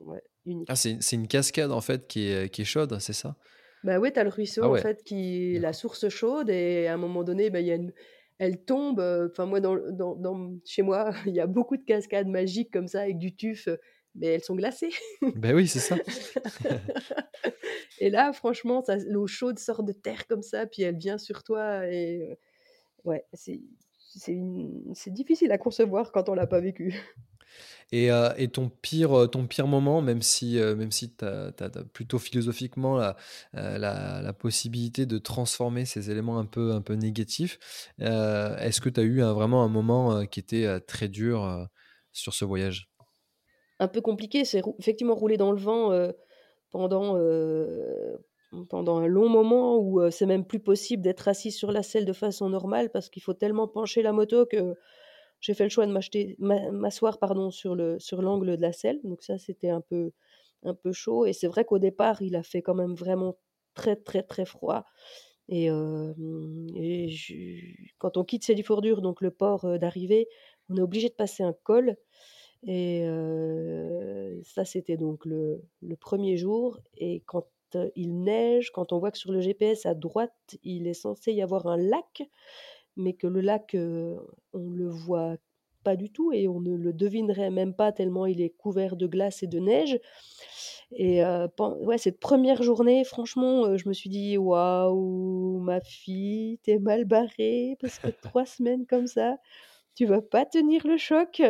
ouais, 0.01 0.23
unique. 0.45 0.67
Ah, 0.69 0.75
c'est 0.75 0.99
une 1.13 1.27
cascade 1.27 1.71
en 1.71 1.81
fait 1.81 2.07
qui 2.07 2.29
est, 2.29 2.49
qui 2.49 2.63
est 2.63 2.65
chaude, 2.65 2.97
c'est 2.99 3.13
ça? 3.13 3.35
Bah 3.83 3.99
oui, 3.99 4.11
tu 4.11 4.19
as 4.19 4.23
le 4.23 4.29
ruisseau 4.29 4.63
ah 4.63 4.69
en 4.69 4.75
fait 4.75 5.03
qui 5.03 5.55
est 5.55 5.59
la 5.59 5.73
source 5.73 6.09
chaude 6.09 6.49
et 6.49 6.87
à 6.87 6.93
un 6.93 6.97
moment 6.97 7.23
donné, 7.23 7.49
bah, 7.49 7.59
il 7.59 7.67
y 7.67 7.71
a 7.71 7.75
une 7.75 7.93
elle 8.39 8.63
tombe. 8.63 8.99
Enfin, 8.99 9.45
moi, 9.45 9.59
dans, 9.59 9.77
dans, 10.15 10.57
chez 10.65 10.81
moi, 10.81 11.11
il 11.25 11.33
y 11.33 11.39
a 11.39 11.47
beaucoup 11.47 11.77
de 11.77 11.83
cascades 11.83 12.27
magiques 12.27 12.71
comme 12.71 12.87
ça 12.87 13.01
avec 13.01 13.17
du 13.17 13.35
tuf, 13.35 13.67
mais 14.15 14.27
elles 14.27 14.43
sont 14.43 14.55
glacées. 14.55 14.91
ben 15.35 15.55
oui, 15.55 15.67
c'est 15.67 15.79
ça. 15.79 15.95
et 17.99 18.09
là, 18.09 18.33
franchement, 18.33 18.83
l'eau 19.07 19.27
chaude 19.27 19.59
sort 19.59 19.83
de 19.83 19.93
terre 19.93 20.27
comme 20.27 20.41
ça, 20.41 20.65
puis 20.65 20.83
elle 20.83 20.97
vient 20.97 21.17
sur 21.17 21.43
toi. 21.43 21.87
Et 21.87 22.37
ouais, 23.03 23.25
c'est 23.33 23.61
difficile 25.07 25.51
à 25.51 25.57
concevoir 25.57 26.11
quand 26.11 26.29
on 26.29 26.33
l'a 26.33 26.47
pas 26.47 26.59
vécu. 26.59 26.95
Et, 27.93 28.11
euh, 28.11 28.33
et, 28.37 28.49
ton, 28.49 28.69
pire, 28.69 29.17
euh, 29.17 29.27
ton 29.27 29.47
pire 29.47 29.65
moment, 29.65 30.01
même 30.01 30.21
si, 30.21 30.59
euh, 30.59 30.75
si 30.89 31.15
tu 31.15 31.23
as, 31.23 31.53
plutôt 31.93 32.19
philosophiquement 32.19 32.97
la, 32.97 33.15
la, 33.53 34.21
la, 34.21 34.33
possibilité 34.33 35.05
de 35.05 35.17
transformer 35.17 35.85
ces 35.85 36.11
éléments 36.11 36.37
un 36.37 36.45
peu, 36.45 36.73
un 36.73 36.81
peu 36.81 36.95
négatifs, 36.95 37.93
est-ce 37.99 38.81
que 38.81 38.89
tu 38.89 38.99
as 38.99 39.03
eu 39.03 39.21
vraiment 39.21 39.63
un 39.63 39.69
moment 39.69 40.25
qui 40.25 40.39
était 40.39 40.79
très 40.81 41.07
dur 41.07 41.67
sur 42.11 42.33
ce 42.33 42.43
voyage? 42.43 42.89
Un 43.79 43.87
peu 43.87 44.01
compliqué, 44.01 44.43
c'est 44.43 44.61
effectivement 44.79 45.15
rouler 45.15 45.37
dans 45.37 45.51
le 45.51 45.59
vent 45.59 46.11
pendant, 46.71 47.17
pendant 48.69 48.97
un 48.97 49.07
long 49.07 49.29
moment 49.29 49.79
où 49.79 50.11
c'est 50.11 50.25
même 50.25 50.45
plus 50.45 50.59
possible 50.59 51.03
d'être 51.03 51.29
assis 51.29 51.51
sur 51.51 51.71
la 51.71 51.83
selle 51.83 52.05
de 52.05 52.13
façon 52.13 52.49
normale 52.49 52.89
parce 52.91 53.09
qu'il 53.09 53.23
faut 53.23 53.33
tellement 53.33 53.67
pencher 53.67 54.01
la 54.01 54.11
moto 54.11 54.45
que 54.45 54.75
j'ai 55.39 55.53
fait 55.53 55.63
le 55.63 55.69
choix 55.69 55.85
de 55.85 56.71
m'asseoir 56.71 57.19
pardon 57.19 57.51
sur 57.51 57.75
le 57.75 57.99
sur 57.99 58.21
l'angle 58.21 58.57
de 58.57 58.61
la 58.61 58.73
selle. 58.73 58.99
Donc 59.03 59.23
ça, 59.23 59.37
c'était 59.37 59.69
un 59.69 59.81
peu 59.81 60.11
chaud. 60.91 61.25
Et 61.25 61.33
c'est 61.33 61.47
vrai 61.47 61.65
qu'au 61.65 61.79
départ, 61.79 62.21
il 62.21 62.35
a 62.35 62.43
fait 62.43 62.61
quand 62.61 62.75
même 62.75 62.95
vraiment 62.95 63.37
très 63.73 63.95
très 63.95 64.23
très 64.23 64.45
froid. 64.45 64.85
Et, 65.49 65.67
et 66.75 67.15
quand 67.99 68.17
on 68.17 68.23
quitte 68.23 68.43
Célifourdure, 68.43 69.01
donc 69.01 69.21
le 69.21 69.31
port 69.31 69.79
d'arrivée, 69.79 70.27
on 70.69 70.77
est 70.77 70.81
obligé 70.81 71.09
de 71.09 71.13
passer 71.13 71.43
un 71.43 71.53
col. 71.53 71.95
Et 72.65 73.05
ça, 74.43 74.65
c'était 74.65 74.97
donc 74.97 75.25
le, 75.25 75.61
premier 75.99 76.37
jour. 76.37 76.79
Et 76.97 77.21
quand 77.25 77.47
il 77.95 78.23
neige, 78.23 78.71
quand 78.71 78.93
on 78.93 78.99
voit 78.99 79.11
que 79.11 79.17
sur 79.17 79.31
le 79.31 79.41
GPS 79.41 79.85
à 79.85 79.93
droite, 79.93 80.57
il 80.63 80.87
est 80.87 80.93
censé 80.93 81.33
y 81.33 81.41
avoir 81.41 81.67
un 81.67 81.77
lac, 81.77 82.23
mais 82.97 83.13
que 83.13 83.27
le 83.27 83.41
lac, 83.41 83.75
on 84.53 84.69
le 84.69 84.89
voit 84.89 85.37
pas 85.83 85.95
du 85.95 86.11
tout 86.11 86.33
et 86.33 86.49
on 86.49 86.59
ne 86.59 86.75
le 86.75 86.91
devinerait 86.91 87.49
même 87.49 87.73
pas 87.73 87.93
tellement 87.93 88.25
il 88.25 88.41
est 88.41 88.49
couvert 88.49 88.97
de 88.97 89.07
glace 89.07 89.41
et 89.43 89.47
de 89.47 89.59
neige. 89.59 89.97
Et 90.91 91.21
ouais, 91.23 91.97
cette 91.97 92.19
première 92.19 92.63
journée, 92.63 93.03
franchement, 93.03 93.77
je 93.77 93.87
me 93.87 93.93
suis 93.93 94.09
dit 94.09 94.37
waouh, 94.37 95.59
ma 95.59 95.79
fille, 95.81 96.59
t'es 96.63 96.79
mal 96.79 97.05
barrée 97.05 97.77
parce 97.79 97.99
que 97.99 98.09
trois 98.09 98.45
semaines 98.57 98.85
comme 98.85 99.07
ça, 99.07 99.37
tu 99.95 100.05
vas 100.05 100.21
pas 100.21 100.45
tenir 100.45 100.85
le 100.85 100.97
choc. 100.97 101.41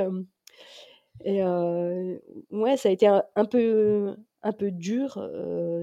Et 1.24 1.44
ouais, 1.44 2.78
ça 2.78 2.90
a 2.90 2.92
été 2.92 3.08
un, 3.08 3.46
peu 3.46 4.16
un 4.44 4.52
peu 4.52 4.72
dur 4.72 5.20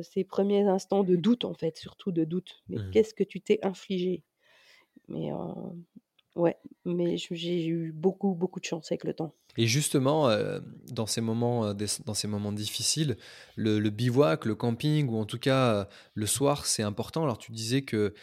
ces 0.02 0.24
premiers 0.24 0.68
instants 0.68 1.04
de 1.04 1.16
doute 1.16 1.44
en 1.44 1.54
fait, 1.54 1.76
surtout 1.76 2.12
de 2.12 2.24
doute. 2.24 2.62
Mais 2.68 2.76
mmh. 2.76 2.90
qu'est-ce 2.92 3.14
que 3.14 3.24
tu 3.24 3.40
t'es 3.40 3.58
infligé? 3.62 4.22
Mais 5.08 5.30
ouais, 6.36 6.56
mais 6.84 7.16
j'ai 7.16 7.66
eu 7.66 7.92
beaucoup, 7.92 8.34
beaucoup 8.34 8.60
de 8.60 8.64
chance 8.64 8.90
avec 8.90 9.04
le 9.04 9.14
temps. 9.14 9.34
Et 9.56 9.66
justement, 9.66 10.28
dans, 10.90 11.06
ces 11.06 11.20
moments, 11.20 11.74
dans 11.74 12.14
ces 12.14 12.26
moments 12.26 12.52
difficiles, 12.52 13.16
le, 13.56 13.88
bivouac, 13.90 14.46
le 14.46 14.56
camping, 14.56 15.08
ou 15.08 15.16
en 15.16 15.26
tout 15.26 15.38
cas 15.38 15.88
le 16.14 16.26
soir, 16.26 16.66
c'est 16.66 16.82
important. 16.82 17.22
Alors 17.22 17.38
tu 17.38 17.52
disais 17.52 17.82
que 17.82 18.14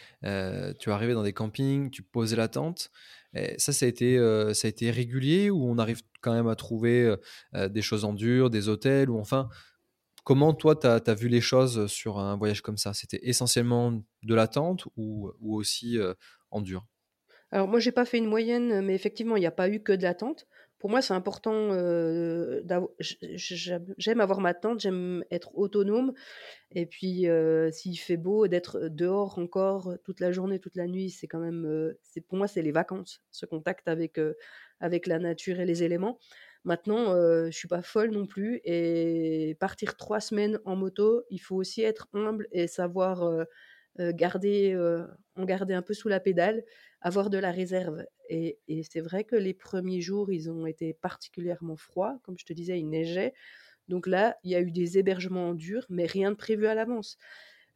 tu 0.78 0.90
arrivais 0.90 1.14
dans 1.14 1.22
des 1.22 1.32
campings, 1.32 1.90
tu 1.90 2.02
posais 2.02 2.36
la 2.36 2.48
tente. 2.48 2.90
Et 3.34 3.54
ça, 3.56 3.72
ça 3.72 3.86
a, 3.86 3.88
été, 3.88 4.18
ça 4.52 4.66
a 4.66 4.68
été 4.68 4.90
régulier 4.90 5.48
ou 5.48 5.64
on 5.64 5.78
arrive 5.78 6.02
quand 6.20 6.34
même 6.34 6.48
à 6.48 6.54
trouver 6.54 7.16
des 7.54 7.82
choses 7.82 8.04
en 8.04 8.12
dur, 8.12 8.50
des 8.50 8.68
hôtels 8.68 9.08
ou 9.08 9.18
enfin 9.18 9.48
Comment 10.24 10.54
toi, 10.54 10.76
tu 10.76 10.86
as, 10.86 11.14
vu 11.14 11.26
les 11.26 11.40
choses 11.40 11.88
sur 11.88 12.20
un 12.20 12.36
voyage 12.36 12.62
comme 12.62 12.76
ça? 12.76 12.94
C'était 12.94 13.18
essentiellement 13.22 13.90
de 14.22 14.34
l'attente 14.36 14.86
ou, 14.96 15.32
ou 15.40 15.56
aussi 15.56 15.98
dur 16.60 16.86
Alors 17.50 17.68
moi, 17.68 17.80
j'ai 17.80 17.92
pas 17.92 18.04
fait 18.04 18.18
une 18.18 18.26
moyenne, 18.26 18.82
mais 18.82 18.94
effectivement, 18.94 19.36
il 19.36 19.40
n'y 19.40 19.46
a 19.46 19.50
pas 19.52 19.68
eu 19.68 19.80
que 19.80 19.92
de 19.92 20.02
l'attente. 20.02 20.46
Pour 20.82 20.90
moi, 20.90 21.00
c'est 21.00 21.14
important. 21.14 21.68
j'aime 22.98 24.20
avoir 24.20 24.40
ma 24.40 24.52
tente, 24.52 24.80
j'aime 24.80 25.24
être 25.30 25.56
autonome. 25.56 26.12
Et 26.72 26.86
puis, 26.86 27.26
s'il 27.70 27.96
fait 27.98 28.16
beau, 28.16 28.48
d'être 28.48 28.88
dehors 28.88 29.38
encore 29.38 29.94
toute 30.04 30.18
la 30.18 30.32
journée, 30.32 30.58
toute 30.58 30.74
la 30.74 30.88
nuit, 30.88 31.10
c'est 31.10 31.28
quand 31.28 31.38
même. 31.38 31.94
c'est 32.02 32.20
pour 32.20 32.36
moi, 32.36 32.48
c'est 32.48 32.62
les 32.62 32.72
vacances, 32.72 33.22
ce 33.30 33.46
contact 33.46 33.86
avec, 33.86 34.18
avec 34.80 35.06
la 35.06 35.20
nature 35.20 35.60
et 35.60 35.66
les 35.66 35.84
éléments. 35.84 36.18
Maintenant, 36.64 37.14
je 37.14 37.56
suis 37.56 37.68
pas 37.68 37.82
folle 37.82 38.10
non 38.10 38.26
plus. 38.26 38.60
Et 38.64 39.56
partir 39.60 39.96
trois 39.96 40.18
semaines 40.18 40.58
en 40.64 40.74
moto, 40.74 41.22
il 41.30 41.38
faut 41.38 41.54
aussi 41.54 41.82
être 41.82 42.08
humble 42.12 42.48
et 42.50 42.66
savoir 42.66 43.22
garder, 43.98 44.76
en 45.36 45.44
garder 45.44 45.74
un 45.74 45.82
peu 45.82 45.94
sous 45.94 46.08
la 46.08 46.20
pédale, 46.20 46.64
avoir 47.00 47.30
de 47.30 47.38
la 47.38 47.50
réserve. 47.50 48.04
Et, 48.28 48.58
c'est 48.90 49.00
vrai 49.00 49.24
que 49.24 49.36
les 49.36 49.54
premiers 49.54 50.00
jours, 50.00 50.32
ils 50.32 50.50
ont 50.50 50.66
été 50.66 50.94
particulièrement 50.94 51.76
froids. 51.76 52.18
Comme 52.22 52.38
je 52.38 52.44
te 52.44 52.52
disais, 52.52 52.78
il 52.78 52.88
neigeait. 52.88 53.34
Donc 53.88 54.06
là, 54.06 54.36
il 54.44 54.50
y 54.50 54.54
a 54.54 54.60
eu 54.60 54.70
des 54.70 54.98
hébergements 54.98 55.50
en 55.50 55.54
dur, 55.54 55.84
mais 55.90 56.06
rien 56.06 56.30
de 56.30 56.36
prévu 56.36 56.66
à 56.66 56.74
l'avance. 56.74 57.18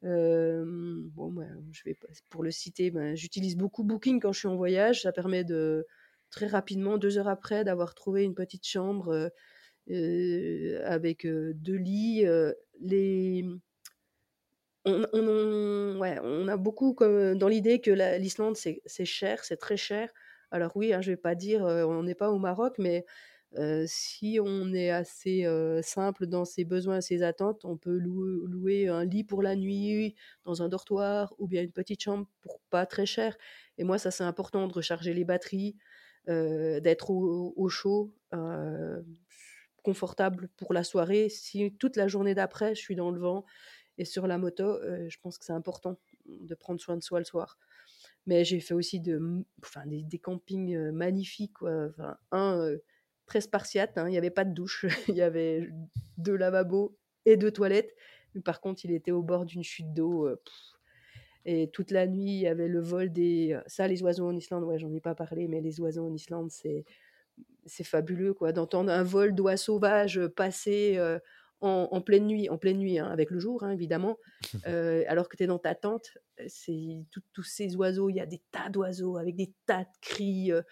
bon, 0.02 1.34
je 1.72 1.82
vais 1.84 1.96
pour 2.30 2.42
le 2.42 2.50
citer, 2.50 2.90
ben, 2.90 3.16
j'utilise 3.16 3.56
beaucoup 3.56 3.84
Booking 3.84 4.20
quand 4.20 4.32
je 4.32 4.38
suis 4.40 4.48
en 4.48 4.56
voyage. 4.56 5.02
Ça 5.02 5.12
permet 5.12 5.44
de 5.44 5.86
très 6.30 6.46
rapidement, 6.46 6.98
deux 6.98 7.18
heures 7.18 7.28
après, 7.28 7.64
d'avoir 7.64 7.94
trouvé 7.94 8.24
une 8.24 8.34
petite 8.34 8.66
chambre 8.66 9.30
avec 9.88 11.26
deux 11.26 11.76
lits. 11.76 12.24
les 12.80 13.44
on, 14.86 16.48
a 16.48 16.56
beaucoup 16.56 16.94
comme, 16.94 17.36
dans 17.36 17.48
l'idée 17.48 17.80
que 17.80 17.90
l'Islande, 18.18 18.56
c'est 18.56 19.04
cher, 19.04 19.44
c'est 19.44 19.56
très 19.56 19.76
cher. 19.76 20.10
Alors 20.50 20.76
oui, 20.76 20.92
hein, 20.92 21.00
je 21.00 21.10
vais 21.10 21.16
pas 21.16 21.34
dire 21.34 21.62
on 21.62 22.02
n'est 22.04 22.14
pas 22.14 22.30
au 22.30 22.38
Maroc, 22.38 22.76
mais 22.78 23.04
si 23.86 24.38
on 24.42 24.72
est 24.74 24.90
assez 24.90 25.46
simple 25.82 26.26
dans 26.26 26.44
ses 26.44 26.64
besoins 26.64 26.98
et 26.98 27.02
ses 27.02 27.22
attentes, 27.22 27.64
on 27.64 27.76
peut 27.76 27.96
louer, 27.96 28.88
un 28.88 29.04
lit 29.04 29.24
pour 29.24 29.42
la 29.42 29.56
nuit 29.56 30.14
dans 30.44 30.62
un 30.62 30.68
dortoir 30.68 31.34
ou 31.38 31.48
bien 31.48 31.62
une 31.62 31.72
petite 31.72 32.02
chambre 32.02 32.26
pour 32.40 32.60
pas 32.70 32.86
très 32.86 33.06
cher. 33.06 33.36
Et 33.78 33.84
moi, 33.84 33.98
ça 33.98 34.10
c'est 34.10 34.24
important 34.24 34.68
de 34.68 34.72
recharger 34.72 35.14
les 35.14 35.24
batteries, 35.24 35.76
d'être 36.28 37.10
au, 37.10 37.68
chaud, 37.68 38.14
confortable 39.82 40.48
pour 40.56 40.72
la 40.74 40.84
soirée. 40.84 41.28
Si 41.28 41.72
toute 41.78 41.96
la 41.96 42.08
journée 42.08 42.34
d'après, 42.34 42.74
je 42.74 42.80
suis 42.80 42.96
dans 42.96 43.10
le 43.10 43.20
vent 43.20 43.44
et 43.98 44.04
sur 44.04 44.26
la 44.26 44.38
moto, 44.38 44.78
je 45.08 45.16
pense 45.22 45.38
que 45.38 45.44
c'est 45.44 45.52
important 45.52 45.96
de 46.26 46.54
prendre 46.54 46.80
soin 46.80 46.96
de 46.96 47.02
soi 47.02 47.18
le 47.18 47.24
soir. 47.24 47.58
Mais 48.26 48.44
j'ai 48.44 48.60
fait 48.60 48.74
aussi 48.74 49.00
de, 49.00 49.44
enfin, 49.62 49.82
des, 49.86 50.18
campings 50.18 50.90
magnifiques. 50.90 51.54
Quoi. 51.54 51.86
Enfin, 51.86 52.18
un 52.32 52.76
très 53.26 53.40
spartiate. 53.40 53.98
Hein. 53.98 54.08
Il 54.08 54.12
n'y 54.12 54.18
avait 54.18 54.30
pas 54.30 54.44
de 54.44 54.52
douche. 54.52 54.84
Il 55.08 55.14
y 55.14 55.22
avait 55.22 55.68
deux 56.18 56.36
lavabos 56.36 56.96
et 57.24 57.36
deux 57.36 57.50
toilettes. 57.50 57.94
Par 58.44 58.60
contre, 58.60 58.84
il 58.84 58.92
était 58.92 59.12
au 59.12 59.22
bord 59.22 59.46
d'une 59.46 59.62
chute 59.62 59.94
d'eau. 59.94 60.28
et 61.46 61.70
toute 61.70 61.90
la 61.90 62.06
nuit, 62.06 62.32
il 62.32 62.40
y 62.40 62.46
avait 62.46 62.68
le 62.68 62.80
vol 62.80 63.10
des. 63.10 63.58
Ça, 63.66 63.88
les 63.88 64.02
oiseaux 64.02 64.26
en 64.26 64.36
Islande, 64.36 64.64
ouais, 64.64 64.78
j'en 64.78 64.92
ai 64.92 65.00
pas 65.00 65.14
parlé, 65.14 65.48
mais 65.48 65.62
les 65.62 65.80
oiseaux 65.80 66.06
en 66.06 66.12
Islande, 66.12 66.50
c'est 66.50 66.84
c'est 67.66 67.84
fabuleux, 67.84 68.34
quoi, 68.34 68.52
d'entendre 68.52 68.90
un 68.90 69.02
vol 69.02 69.34
d'oies 69.34 69.56
sauvages 69.56 70.26
passer 70.28 70.98
en, 71.60 72.00
pleine 72.00 72.26
nuit, 72.26 72.48
en 72.50 72.58
pleine 72.58 72.78
nuit, 72.78 72.98
hein, 72.98 73.06
avec 73.06 73.30
le 73.30 73.38
jour, 73.38 73.62
hein, 73.64 73.70
évidemment, 73.70 74.18
euh, 74.66 75.04
alors 75.08 75.28
que 75.28 75.36
tu 75.36 75.44
es 75.44 75.46
dans 75.46 75.58
ta 75.58 75.74
tente, 75.74 76.16
c'est 76.48 76.98
tous 77.32 77.42
ces 77.42 77.76
oiseaux, 77.76 78.10
il 78.10 78.16
y 78.16 78.20
a 78.20 78.26
des 78.26 78.42
tas 78.52 78.68
d'oiseaux 78.68 79.16
avec 79.16 79.36
des 79.36 79.52
tas 79.64 79.84
de 79.84 79.98
cris. 80.02 80.52
Euh. 80.52 80.62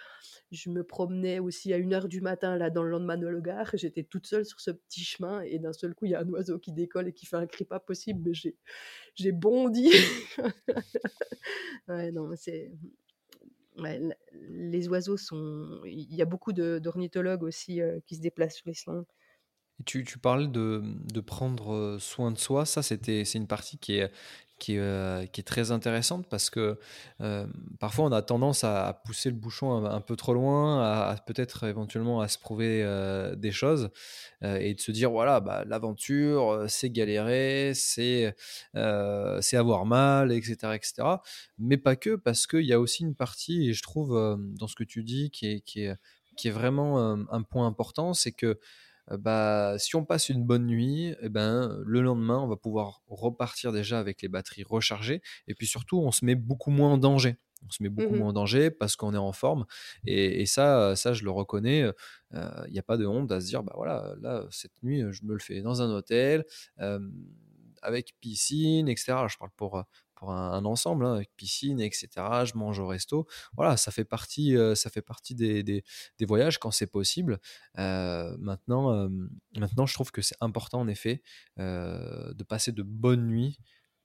je 0.51 0.69
me 0.69 0.85
promenais 0.85 1.39
aussi 1.39 1.73
à 1.73 1.79
1h 1.79 2.07
du 2.09 2.21
matin 2.21 2.57
là 2.57 2.69
dans 2.69 2.83
le 2.83 2.91
lendemain 2.91 3.17
de 3.17 3.41
gare, 3.41 3.71
j'étais 3.75 4.03
toute 4.03 4.27
seule 4.27 4.45
sur 4.45 4.61
ce 4.61 4.71
petit 4.71 5.05
chemin 5.05 5.41
et 5.41 5.59
d'un 5.59 5.73
seul 5.73 5.95
coup 5.95 6.05
il 6.05 6.11
y 6.11 6.15
a 6.15 6.21
un 6.21 6.29
oiseau 6.29 6.59
qui 6.59 6.73
décolle 6.73 7.09
et 7.09 7.13
qui 7.13 7.25
fait 7.27 7.37
un 7.37 7.47
cri 7.47 7.65
pas 7.65 7.81
possible, 7.81 8.21
mais 8.25 8.35
j'ai, 8.35 8.57
j'ai 9.15 9.33
bondi. 9.33 9.91
ouais, 11.89 12.13
non, 12.13 12.31
c'est 12.37 12.71
les 14.33 14.89
oiseaux 14.89 15.17
sont. 15.17 15.81
Il 15.85 16.15
y 16.15 16.23
a 16.23 16.27
beaucoup 16.27 16.53
d'ornithologues 16.53 17.43
aussi 17.43 17.81
euh, 17.81 17.99
qui 18.07 18.17
se 18.17 18.21
déplacent 18.21 18.57
sur 18.57 18.69
l'Islande 18.69 19.05
tu, 19.85 20.05
tu 20.05 20.19
parlais 20.19 20.47
de, 20.47 20.83
prendre 21.21 21.99
soin 21.99 22.31
de 22.31 22.39
soi. 22.39 22.65
Ça, 22.67 22.83
c'était, 22.83 23.25
c'est 23.25 23.39
une 23.39 23.47
partie 23.47 23.79
qui 23.79 23.97
est, 23.99 24.11
qui 24.61 24.77
est, 24.77 25.39
est 25.39 25.47
très 25.47 25.73
intéressante 25.73 26.29
parce 26.29 26.49
que 26.49 26.79
parfois 27.81 28.05
on 28.05 28.13
a 28.13 28.23
tendance 28.23 28.63
à, 28.63 29.03
pousser 29.05 29.31
le 29.31 29.37
bouchon 29.37 29.85
un, 29.85 30.01
peu 30.01 30.15
trop 30.17 30.33
loin, 30.33 30.81
à, 30.81 31.17
peut-être 31.27 31.65
éventuellement 31.65 32.21
à 32.21 32.29
se 32.29 32.39
prouver 32.39 32.85
des 33.37 33.51
choses 33.51 33.91
et 34.43 34.75
de 34.75 34.81
se 34.81 34.93
dire 34.93 35.11
voilà, 35.11 35.41
bah, 35.41 35.65
l'aventure, 35.67 36.65
c'est 36.69 36.91
galérer, 36.91 37.73
c'est, 37.75 38.35
c'est 38.75 39.57
avoir 39.57 39.87
mal, 39.87 40.31
etc., 40.31 40.57
etc. 40.75 40.95
Mais 41.59 41.79
pas 41.79 41.97
que, 41.97 42.15
parce 42.15 42.47
qu'il 42.47 42.65
y 42.65 42.73
a 42.73 42.81
aussi 42.81 43.03
une 43.03 43.17
partie, 43.17 43.71
et 43.71 43.73
je 43.73 43.83
trouve 43.83 44.39
dans 44.39 44.69
ce 44.69 44.77
que 44.77 44.85
tu 44.85 45.03
dis, 45.03 45.31
qui 45.31 45.47
est, 45.47 45.61
qui 45.63 45.83
est, 45.83 45.97
qui 46.37 46.49
est 46.49 46.53
vraiment 46.53 47.17
un 47.31 47.43
point 47.43 47.67
important, 47.67 48.15
c'est 48.15 48.33
que 48.33 48.47
euh, 48.47 48.61
bah, 49.11 49.77
si 49.79 49.97
on 49.97 50.05
passe 50.05 50.29
une 50.29 50.45
bonne 50.45 50.67
nuit, 50.67 51.15
eh 51.21 51.29
ben, 51.29 51.79
le 51.85 52.01
lendemain, 52.01 52.39
on 52.39 52.49
va 52.49 52.57
pouvoir 52.57 53.03
repartir 53.07 53.73
déjà 53.73 53.99
avec 53.99 54.23
les 54.23 54.29
batteries 54.29 54.65
rechargées. 54.65 55.21
Et 55.47 55.55
puis 55.55 55.67
surtout, 55.67 55.99
on 55.99 56.11
se 56.11 56.25
met 56.25 56.35
beaucoup 56.35 56.71
moins 56.71 56.93
en 56.93 56.99
danger. 56.99 57.37
On 57.67 57.71
se 57.71 57.83
met 57.83 57.89
beaucoup 57.89 58.15
mmh 58.15 58.19
moins 58.19 58.29
en 58.29 58.33
danger 58.33 58.71
parce 58.71 58.95
qu'on 58.97 59.15
est 59.15 59.19
en 59.19 59.33
forme. 59.33 59.65
Et, 60.05 60.45
ça, 60.47 60.97
ça, 60.97 61.15
je 61.15 61.25
le 61.25 61.31
reconnais. 61.31 61.81
Il 61.81 62.39
euh, 62.39 62.69
n'y 62.69 62.79
a 62.79 62.83
pas 62.83 62.97
de 62.97 63.07
honte 63.07 63.33
à 63.33 63.41
se 63.41 63.47
dire, 63.47 63.63
bah 63.63 63.73
voilà, 63.77 64.15
là, 64.21 64.47
cette 64.51 64.75
nuit, 64.83 65.03
je 65.11 65.25
me 65.25 65.33
le 65.33 65.39
fais 65.39 65.63
dans 65.63 65.81
un 65.81 65.91
hôtel, 65.91 66.45
avec 67.83 68.15
piscine, 68.21 68.89
etc. 68.89 69.27
je 69.29 69.37
parle 69.37 69.51
pour, 69.57 69.85
un, 70.31 70.65
ensemble, 70.65 71.07
hein, 71.07 71.15
avec 71.15 71.31
piscine, 71.37 71.81
etc. 71.81 72.09
Je 72.45 72.57
mange 72.57 72.79
au 72.79 72.87
resto. 72.87 73.27
Voilà, 73.57 73.77
ça 73.77 73.91
fait 73.93 74.05
partie, 74.05 74.57
euh, 74.57 74.75
ça 74.75 74.91
fait 74.91 75.03
partie 75.03 75.35
des, 75.35 75.63
des, 75.63 75.83
voyages 76.27 76.59
quand 76.59 76.71
c'est 76.71 76.87
possible. 76.87 77.39
Euh, 77.79 78.37
maintenant, 78.39 78.93
euh, 78.93 79.09
maintenant, 79.57 79.87
je 79.87 79.95
trouve 79.95 80.11
que 80.11 80.23
c'est 80.23 80.37
important, 80.41 80.81
en 80.81 80.89
effet, 80.89 81.23
de 81.57 82.43
passer 82.45 82.73
de 82.73 82.83
bonnes 82.83 83.27
nuits 83.27 83.59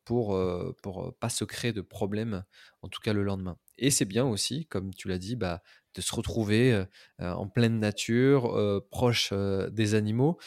pour 0.06 0.40
pour 0.82 1.16
pas 1.20 1.30
se 1.30 1.44
créer 1.44 1.74
de 1.74 1.82
problèmes, 1.82 2.44
en 2.82 2.90
tout 2.90 3.00
cas 3.02 3.14
le 3.14 3.24
lendemain. 3.24 3.58
Et 3.78 3.92
c'est 3.92 4.06
bien 4.06 4.26
aussi, 4.26 4.66
comme 4.68 4.94
tu 4.94 5.08
l'as 5.08 5.20
dit, 5.20 5.36
bah, 5.36 5.62
de 5.96 6.02
se 6.02 6.16
retrouver 6.16 6.86
en 7.20 7.48
pleine 7.48 7.80
nature, 7.80 8.84
proche 8.90 9.34
des 9.34 9.96
animaux. 9.96 10.38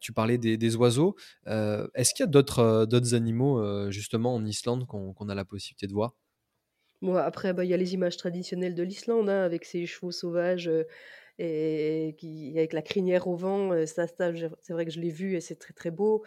tu 0.00 0.12
parlais 0.12 0.38
des, 0.38 0.76
oiseaux. 0.76 1.16
Est-ce 1.46 2.14
qu'il 2.14 2.24
y 2.24 2.28
a 2.28 2.30
d'autres 2.86 3.14
animaux, 3.14 3.90
justement, 3.90 4.34
en 4.34 4.44
Islande 4.44 4.86
qu'on 4.86 5.28
a 5.28 5.34
la 5.34 5.44
possibilité 5.44 5.86
de 5.86 5.92
voir? 5.92 6.14
Bon, 7.00 7.16
après, 7.16 7.52
bah, 7.52 7.64
il 7.64 7.70
y 7.70 7.74
a 7.74 7.76
les 7.76 7.94
images 7.94 8.16
traditionnelles 8.16 8.76
de 8.76 8.82
l'Islande, 8.84 9.28
hein, 9.28 9.42
avec 9.42 9.64
ses 9.64 9.86
chevaux 9.86 10.12
sauvages 10.12 10.70
et, 11.38 12.14
qui, 12.18 12.52
avec 12.56 12.72
la 12.72 12.82
crinière 12.82 13.26
au 13.26 13.36
vent. 13.36 13.86
ça 13.86 14.06
c'est 14.06 14.72
vrai 14.72 14.84
que 14.84 14.92
je 14.92 15.00
l'ai 15.00 15.10
vu 15.10 15.34
et 15.34 15.40
c'est 15.40 15.56
très 15.56 15.72
très 15.74 15.90
beau. 15.90 16.24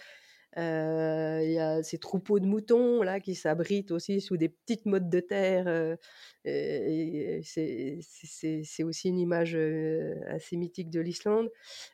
Euh, 0.58 1.42
il 1.44 1.52
y 1.52 1.60
a 1.60 1.84
ces 1.84 1.98
troupeaux 1.98 2.40
de 2.40 2.46
moutons 2.46 3.02
là 3.02 3.20
qui 3.20 3.36
s'abritent 3.36 3.92
aussi 3.92 4.22
sous 4.22 4.38
des 4.38 4.48
petites 4.48 4.86
mottes 4.86 5.10
de 5.10 5.20
terre. 5.20 5.68
Euh, 5.68 7.42
c'est 7.44 8.84
aussi 8.84 9.10
une 9.10 9.20
image 9.20 9.56
euh, 9.56 10.16
assez 10.28 10.56
mythique 10.56 10.90
de 10.90 11.02
l'Islande. 11.02 11.50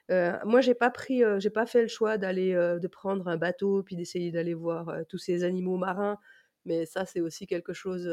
moi, 0.09 0.61
j'ai 0.61 0.75
pas 0.75 0.91
pris, 0.91 1.23
j'ai 1.39 1.49
pas 1.49 1.65
fait 1.65 1.81
le 1.81 1.87
choix 1.87 2.17
d'aller, 2.17 2.53
de 2.53 2.87
prendre 2.87 3.27
un 3.27 3.37
bateau 3.37 3.83
puis 3.83 3.95
d'essayer 3.95 4.31
d'aller 4.31 4.53
voir 4.53 4.93
tous 5.09 5.17
ces 5.17 5.43
animaux 5.43 5.77
marins. 5.77 6.17
Mais 6.65 6.85
ça, 6.85 7.05
c'est 7.05 7.21
aussi 7.21 7.47
quelque 7.47 7.73
chose 7.73 8.03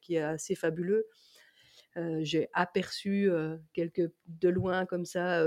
qui 0.00 0.14
est 0.14 0.22
assez 0.22 0.54
fabuleux 0.54 1.06
j'ai 2.20 2.48
aperçu 2.52 3.30
quelques 3.72 4.10
de 4.26 4.48
loin 4.48 4.86
comme 4.86 5.04
ça, 5.04 5.44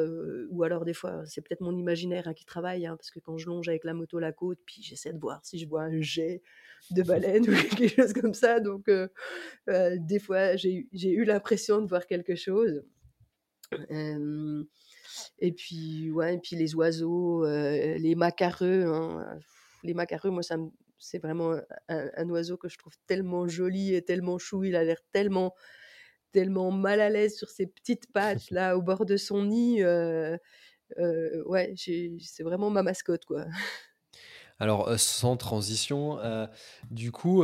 ou 0.49 0.63
alors 0.63 0.85
des 0.85 0.93
fois 0.93 1.23
c'est 1.25 1.41
peut-être 1.41 1.61
mon 1.61 1.75
imaginaire 1.75 2.27
hein, 2.27 2.33
qui 2.33 2.45
travaille, 2.45 2.85
hein, 2.85 2.95
parce 2.95 3.11
que 3.11 3.19
quand 3.19 3.37
je 3.37 3.47
longe 3.47 3.67
avec 3.67 3.83
la 3.83 3.93
moto 3.93 4.19
la 4.19 4.31
côte, 4.31 4.59
puis 4.65 4.81
j'essaie 4.81 5.13
de 5.13 5.19
voir 5.19 5.45
si 5.45 5.59
je 5.59 5.67
vois 5.67 5.83
un 5.83 6.01
jet 6.01 6.41
de 6.91 7.03
baleine 7.03 7.43
ou 7.49 7.53
quelque 7.75 7.87
chose 7.89 8.13
comme 8.13 8.33
ça. 8.33 8.59
Donc 8.59 8.89
des 9.67 10.19
fois 10.19 10.55
j'ai 10.55 10.87
eu 10.93 11.25
l'impression 11.25 11.81
de 11.81 11.87
voir 11.87 12.07
quelque 12.07 12.35
chose. 12.35 12.83
et 15.39 15.51
puis 15.51 16.11
ouais, 16.11 16.35
et 16.35 16.39
puis 16.39 16.55
les 16.55 16.75
oiseaux, 16.75 17.45
les 17.45 18.15
macareux. 18.15 18.85
Hein, 18.85 19.39
les 19.83 19.93
macareux, 19.93 20.31
moi 20.31 20.43
ça 20.43 20.57
c'est 20.99 21.19
vraiment 21.19 21.53
un, 21.89 22.09
un, 22.15 22.29
oiseau 22.29 22.57
que 22.57 22.69
je 22.69 22.77
trouve 22.77 22.93
tellement 23.05 23.47
joli 23.47 23.93
et 23.93 24.01
tellement 24.01 24.37
chou. 24.37 24.63
Il 24.63 24.75
a 24.75 24.83
l'air 24.83 24.99
tellement 25.11 25.53
mal 26.45 27.01
à 27.01 27.09
l'aise 27.09 27.35
sur 27.35 27.49
ses 27.49 27.67
petites 27.67 28.11
pattes 28.11 28.49
là 28.51 28.77
au 28.77 28.81
bord 28.81 29.05
de 29.05 29.17
son 29.17 29.45
nid. 29.45 29.83
Euh, 29.83 30.37
euh, 30.99 31.43
ouais, 31.45 31.73
c'est 31.77 32.43
vraiment 32.43 32.69
ma 32.69 32.83
mascotte 32.83 33.25
quoi. 33.25 33.45
Alors, 34.59 34.87
euh, 34.87 34.97
sans 34.97 35.37
transition, 35.37 36.19
du 36.89 37.11
coup, 37.11 37.43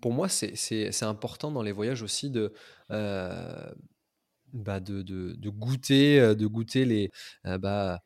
pour 0.00 0.12
moi, 0.12 0.28
c'est 0.28 1.02
important 1.02 1.52
dans 1.52 1.62
les 1.62 1.72
voyages 1.72 2.02
aussi 2.02 2.30
de, 2.30 2.52
bah 2.88 4.80
de, 4.80 5.02
de, 5.02 5.34
de, 5.36 5.50
goûter, 5.50 6.34
de 6.34 6.46
goûter 6.46 6.84
les, 6.84 7.10
bah, 7.44 8.00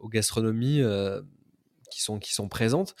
aux 0.00 0.08
gastronomies 0.08 0.82
qui, 1.90 2.02
sont, 2.02 2.18
qui 2.18 2.34
sont 2.34 2.48
présentes. 2.48 2.94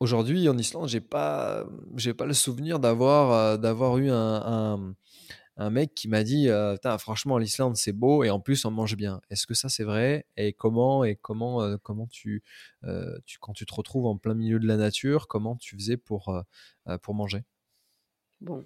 Aujourd'hui, 0.00 0.48
en 0.48 0.56
Islande, 0.56 0.88
j'ai 0.88 1.00
pas, 1.00 1.66
j'ai 1.96 2.14
pas 2.14 2.26
le 2.26 2.32
souvenir 2.32 2.78
d'avoir, 2.78 3.58
d'avoir 3.58 3.98
eu 3.98 4.10
un, 4.10 4.94
un 5.58 5.70
mec 5.70 5.94
qui 5.94 6.08
m'a 6.08 6.22
dit 6.22 6.48
euh, 6.48 6.76
franchement 6.98 7.36
l'Islande 7.36 7.76
c'est 7.76 7.92
beau 7.92 8.22
et 8.22 8.30
en 8.30 8.40
plus 8.40 8.64
on 8.64 8.70
mange 8.70 8.96
bien. 8.96 9.20
Est-ce 9.28 9.46
que 9.46 9.54
ça 9.54 9.68
c'est 9.68 9.84
vrai? 9.84 10.24
Et 10.36 10.52
comment 10.52 11.04
et 11.04 11.16
comment 11.16 11.62
euh, 11.62 11.76
comment 11.82 12.06
tu, 12.06 12.42
euh, 12.84 13.18
tu 13.26 13.38
quand 13.40 13.52
tu 13.52 13.66
te 13.66 13.74
retrouves 13.74 14.06
en 14.06 14.16
plein 14.16 14.34
milieu 14.34 14.60
de 14.60 14.66
la 14.66 14.76
nature 14.76 15.26
comment 15.26 15.56
tu 15.56 15.76
faisais 15.76 15.96
pour 15.96 16.42
pour 17.02 17.14
manger? 17.14 17.42
Bon. 18.40 18.64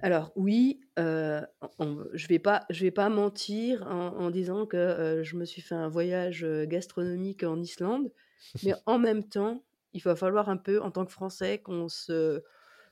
Alors 0.00 0.30
oui, 0.36 0.80
je 0.96 2.26
vais 2.28 2.38
pas 2.38 2.66
je 2.70 2.84
vais 2.84 2.90
pas 2.90 3.08
mentir 3.08 3.82
en, 3.86 4.16
en 4.18 4.30
disant 4.30 4.66
que 4.66 5.22
je 5.24 5.36
me 5.36 5.44
suis 5.44 5.62
fait 5.62 5.74
un 5.74 5.88
voyage 5.88 6.46
gastronomique 6.66 7.42
en 7.42 7.60
Islande, 7.60 8.12
mais 8.62 8.74
en 8.86 8.98
même 8.98 9.24
temps 9.24 9.64
il 9.92 10.02
va 10.02 10.16
falloir 10.16 10.48
un 10.48 10.56
peu 10.56 10.80
en 10.80 10.90
tant 10.90 11.04
que 11.04 11.12
Français 11.12 11.58
qu'on 11.58 11.88
se 11.88 12.42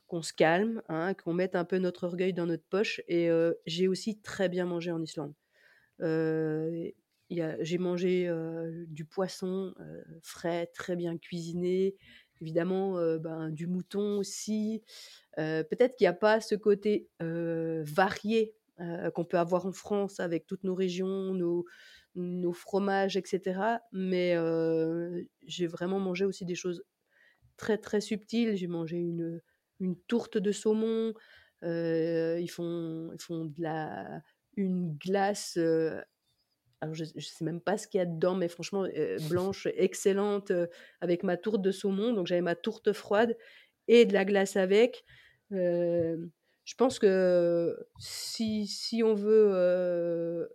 qu'on 0.06 0.22
se 0.22 0.32
calme, 0.32 0.82
hein, 0.88 1.14
qu'on 1.14 1.34
mette 1.34 1.56
un 1.56 1.64
peu 1.64 1.78
notre 1.78 2.04
orgueil 2.04 2.32
dans 2.32 2.46
notre 2.46 2.64
poche. 2.68 3.00
Et 3.08 3.28
j'ai 3.66 3.88
aussi 3.88 4.20
très 4.20 4.48
bien 4.48 4.64
mangé 4.64 4.92
en 4.92 5.02
Islande. 5.02 5.34
j'ai 5.98 7.78
mangé 7.78 8.30
du 8.88 9.04
poisson 9.04 9.74
frais, 10.22 10.68
très 10.72 10.94
bien 10.94 11.18
cuisiné, 11.18 11.96
évidemment 12.40 12.94
ben, 13.18 13.50
du 13.50 13.66
mouton 13.66 14.18
aussi. 14.18 14.82
Peut-être 15.36 15.96
qu'il 15.96 16.04
n'y 16.04 16.08
a 16.08 16.12
pas 16.12 16.40
ce 16.40 16.54
côté 16.54 17.08
varié 17.18 18.54
qu'on 19.14 19.24
peut 19.24 19.38
avoir 19.38 19.66
en 19.66 19.72
France 19.72 20.20
avec 20.20 20.46
toutes 20.46 20.62
nos 20.62 20.76
régions, 20.76 21.34
nos, 21.34 21.64
nos 22.16 22.52
fromages, 22.52 23.16
etc. 23.16 23.60
Mais 23.92 24.34
j'ai 25.46 25.66
vraiment 25.66 26.00
mangé 26.00 26.24
aussi 26.24 26.44
des 26.44 26.56
choses 26.56 26.82
très 27.56 27.78
très 27.78 28.00
subtiles. 28.00 28.56
J'ai 28.56 28.66
mangé 28.66 28.96
une 28.96 29.40
une 29.80 29.96
tourte 30.08 30.38
de 30.38 30.52
saumon. 30.52 31.14
ils, 31.62 32.50
font, 32.50 33.10
ils 33.12 33.20
font 33.20 33.44
de 33.46 33.62
la, 33.62 34.22
une 34.56 34.96
glace. 34.96 35.56
alors, 35.56 36.94
je 36.94 37.04
ne 37.04 37.20
sais 37.20 37.44
même 37.44 37.60
pas 37.60 37.78
ce 37.78 37.88
qu'il 37.88 37.98
y 37.98 38.02
a 38.02 38.06
dedans, 38.06 38.34
mais 38.34 38.48
franchement, 38.48 38.86
blanche, 39.28 39.68
excellente, 39.74 40.52
avec 41.00 41.22
ma 41.22 41.36
tourte 41.36 41.62
de 41.62 41.70
saumon. 41.70 42.12
Donc, 42.12 42.26
j'avais 42.26 42.42
ma 42.42 42.56
tourte 42.56 42.92
froide 42.92 43.36
et 43.88 44.04
de 44.04 44.12
la 44.12 44.24
glace 44.24 44.56
avec. 44.56 45.04
je 45.50 46.74
pense 46.76 46.98
que 46.98 47.76
si, 47.98 48.66
si 48.66 49.02
on 49.02 49.14
veut 49.14 50.48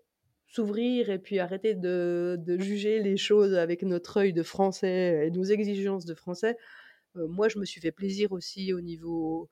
s'ouvrir 0.52 1.10
et 1.10 1.20
puis 1.20 1.40
arrêter 1.40 1.76
de, 1.76 2.38
de 2.40 2.60
juger 2.60 3.02
les 3.02 3.16
choses 3.16 3.54
avec 3.54 3.84
notre 3.84 4.18
œil 4.18 4.34
de 4.34 4.44
français 4.44 5.28
et 5.28 5.32
nos 5.32 5.44
exigences 5.44 6.06
de 6.06 6.14
français. 6.14 6.58
Euh, 7.16 7.28
moi, 7.28 7.48
je 7.48 7.58
me 7.58 7.66
suis 7.66 7.80
fait 7.80 7.92
plaisir 7.92 8.34
aussi 8.34 8.74
au 8.74 8.82
niveau, 8.82 9.50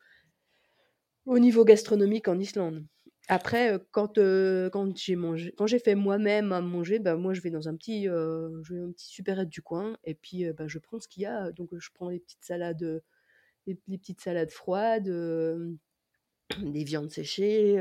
au 1.25 1.39
niveau 1.39 1.63
gastronomique 1.63 2.27
en 2.27 2.37
Islande. 2.37 2.85
Après, 3.29 3.73
euh, 3.73 3.79
quand, 3.91 4.17
euh, 4.17 4.69
quand 4.69 4.97
j'ai 4.97 5.15
mangé, 5.15 5.53
quand 5.57 5.67
j'ai 5.67 5.79
fait 5.79 5.95
moi-même 5.95 6.51
à 6.51 6.59
manger, 6.59 6.99
bah, 6.99 7.15
moi 7.15 7.33
je 7.33 7.41
vais 7.41 7.51
dans 7.51 7.69
un 7.69 7.75
petit, 7.75 8.05
je 8.05 8.73
vais 8.73 8.79
dans 8.79 8.87
un 8.87 8.91
petit 8.91 9.07
supérette 9.07 9.49
du 9.49 9.61
coin 9.61 9.95
et 10.03 10.15
puis 10.15 10.51
bah, 10.51 10.67
je 10.67 10.79
prends 10.79 10.99
ce 10.99 11.07
qu'il 11.07 11.23
y 11.23 11.25
a. 11.25 11.51
Donc 11.53 11.69
je 11.77 11.89
prends 11.93 12.09
les 12.09 12.19
petites 12.19 12.43
salades, 12.43 13.01
les, 13.67 13.75
petites 13.75 14.21
salades 14.21 14.51
froides, 14.51 15.09
des 16.59 16.83
viandes 16.83 17.11
séchées, 17.11 17.77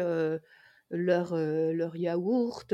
leur, 0.90 1.36
leur 1.36 1.96
yaourt 1.96 2.72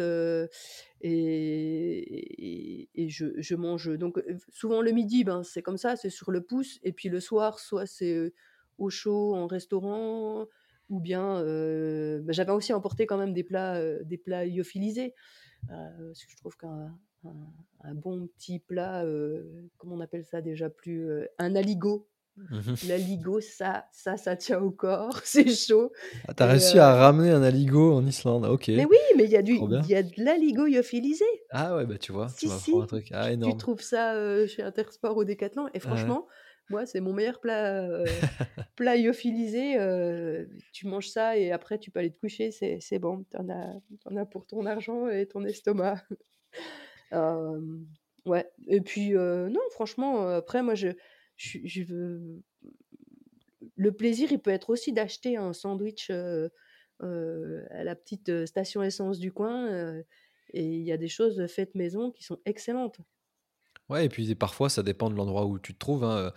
et, 1.00 2.88
je, 3.08 3.26
je, 3.36 3.54
mange. 3.54 3.96
Donc 3.98 4.22
souvent 4.50 4.82
le 4.82 4.92
midi, 4.92 5.24
ben, 5.24 5.42
c'est 5.42 5.62
comme 5.62 5.78
ça, 5.78 5.96
c'est 5.96 6.10
sur 6.10 6.30
le 6.30 6.42
pouce. 6.42 6.78
Et 6.82 6.92
puis 6.92 7.08
le 7.08 7.20
soir, 7.20 7.58
soit 7.58 7.86
c'est 7.86 8.32
au 8.78 8.90
chaud 8.90 9.34
en 9.34 9.46
restaurant, 9.46 10.46
ou 10.88 11.00
bien 11.00 11.42
ben, 11.42 12.32
j'avais 12.32 12.52
aussi 12.52 12.72
emporté 12.72 13.06
quand 13.06 13.18
même 13.18 13.32
des 13.32 13.44
plats, 13.44 13.80
des 14.04 14.18
plats 14.18 14.44
lyophilisés. 14.44 15.14
parce 15.68 16.24
que 16.24 16.30
je 16.30 16.36
trouve 16.36 16.56
qu'un 16.56 16.96
un, 17.80 17.94
bon 17.94 18.28
petit 18.28 18.58
plat, 18.58 19.04
comment 19.78 19.96
on 19.96 20.00
appelle 20.00 20.24
ça 20.24 20.40
déjà 20.40 20.70
plus, 20.70 21.08
un 21.38 21.56
aligot 21.56 22.08
Mmh 22.36 22.74
L'aligot, 22.88 23.40
ça, 23.40 23.86
ça, 23.92 24.16
ça 24.16 24.34
tient 24.34 24.60
au 24.60 24.72
corps, 24.72 25.20
c'est 25.24 25.48
chaud. 25.48 25.92
Ah, 26.26 26.34
t'as 26.34 26.46
réussi 26.46 26.80
à 26.80 26.92
euh, 26.92 26.98
ramener 26.98 27.30
un 27.30 27.42
aligot 27.44 27.94
en 27.94 28.04
Islande, 28.04 28.44
ok. 28.44 28.68
Mais 28.68 28.84
oui, 28.84 28.96
mais 29.16 29.24
il 29.24 29.30
y 29.30 29.36
a 29.36 29.42
du, 29.42 29.52
il 29.54 29.86
y 29.88 29.94
a 29.94 30.02
de 30.02 30.12
l'aligot 30.16 30.66
lyophilisé. 30.66 31.24
Ah 31.50 31.76
ouais, 31.76 31.86
bah 31.86 31.96
tu 31.96 32.10
vois, 32.10 32.28
si, 32.28 32.48
si. 32.48 32.74
un 32.76 32.86
truc 32.86 33.06
ah, 33.12 33.30
énorme. 33.30 33.52
Tu 33.52 33.58
trouves 33.58 33.82
ça 33.82 34.14
euh, 34.14 34.48
chez 34.48 34.62
Intersport 34.62 35.16
au 35.16 35.22
Décathlon, 35.22 35.68
et 35.74 35.78
franchement, 35.78 36.26
moi, 36.70 36.86
c'est 36.86 37.00
mon 37.00 37.12
meilleur 37.12 37.38
plat, 37.38 37.84
euh, 37.84 38.04
plat 38.74 38.96
lyophilisé. 38.96 39.76
tu 40.72 40.88
manges 40.88 41.10
ça 41.10 41.36
et 41.36 41.52
après, 41.52 41.78
tu 41.78 41.92
peux 41.92 42.00
aller 42.00 42.10
te 42.10 42.18
coucher, 42.18 42.50
c'est, 42.50 42.78
c'est 42.80 42.98
bon. 42.98 43.24
T'en 43.30 43.48
as, 43.48 43.74
en 44.06 44.16
as 44.16 44.26
pour 44.26 44.44
ton 44.44 44.66
argent 44.66 45.08
et 45.08 45.26
ton 45.26 45.44
estomac. 45.44 46.02
ouais, 48.26 48.50
et 48.66 48.80
puis, 48.80 49.12
non, 49.12 49.60
franchement, 49.70 50.26
après, 50.30 50.64
moi, 50.64 50.74
je 50.74 50.88
Le 53.76 53.92
plaisir, 53.92 54.30
il 54.32 54.40
peut 54.40 54.50
être 54.50 54.70
aussi 54.70 54.92
d'acheter 54.92 55.36
un 55.36 55.52
sandwich 55.52 56.10
à 56.10 57.84
la 57.84 57.94
petite 57.96 58.46
station 58.46 58.82
essence 58.82 59.18
du 59.18 59.32
coin. 59.32 60.02
et 60.52 60.64
il 60.64 60.82
y 60.84 60.92
a 60.92 60.96
des 60.96 61.08
choses 61.08 61.46
faites 61.48 61.74
maison 61.74 62.10
qui 62.12 62.22
sont 62.24 62.38
excellentes. 62.44 63.00
Ouais, 63.94 64.06
et 64.06 64.08
puis 64.08 64.34
parfois 64.34 64.68
ça 64.68 64.82
dépend 64.82 65.08
de 65.08 65.14
l'endroit 65.14 65.46
où 65.46 65.58
tu 65.60 65.72
te 65.72 65.78
trouves. 65.78 66.02
Hein, 66.02 66.32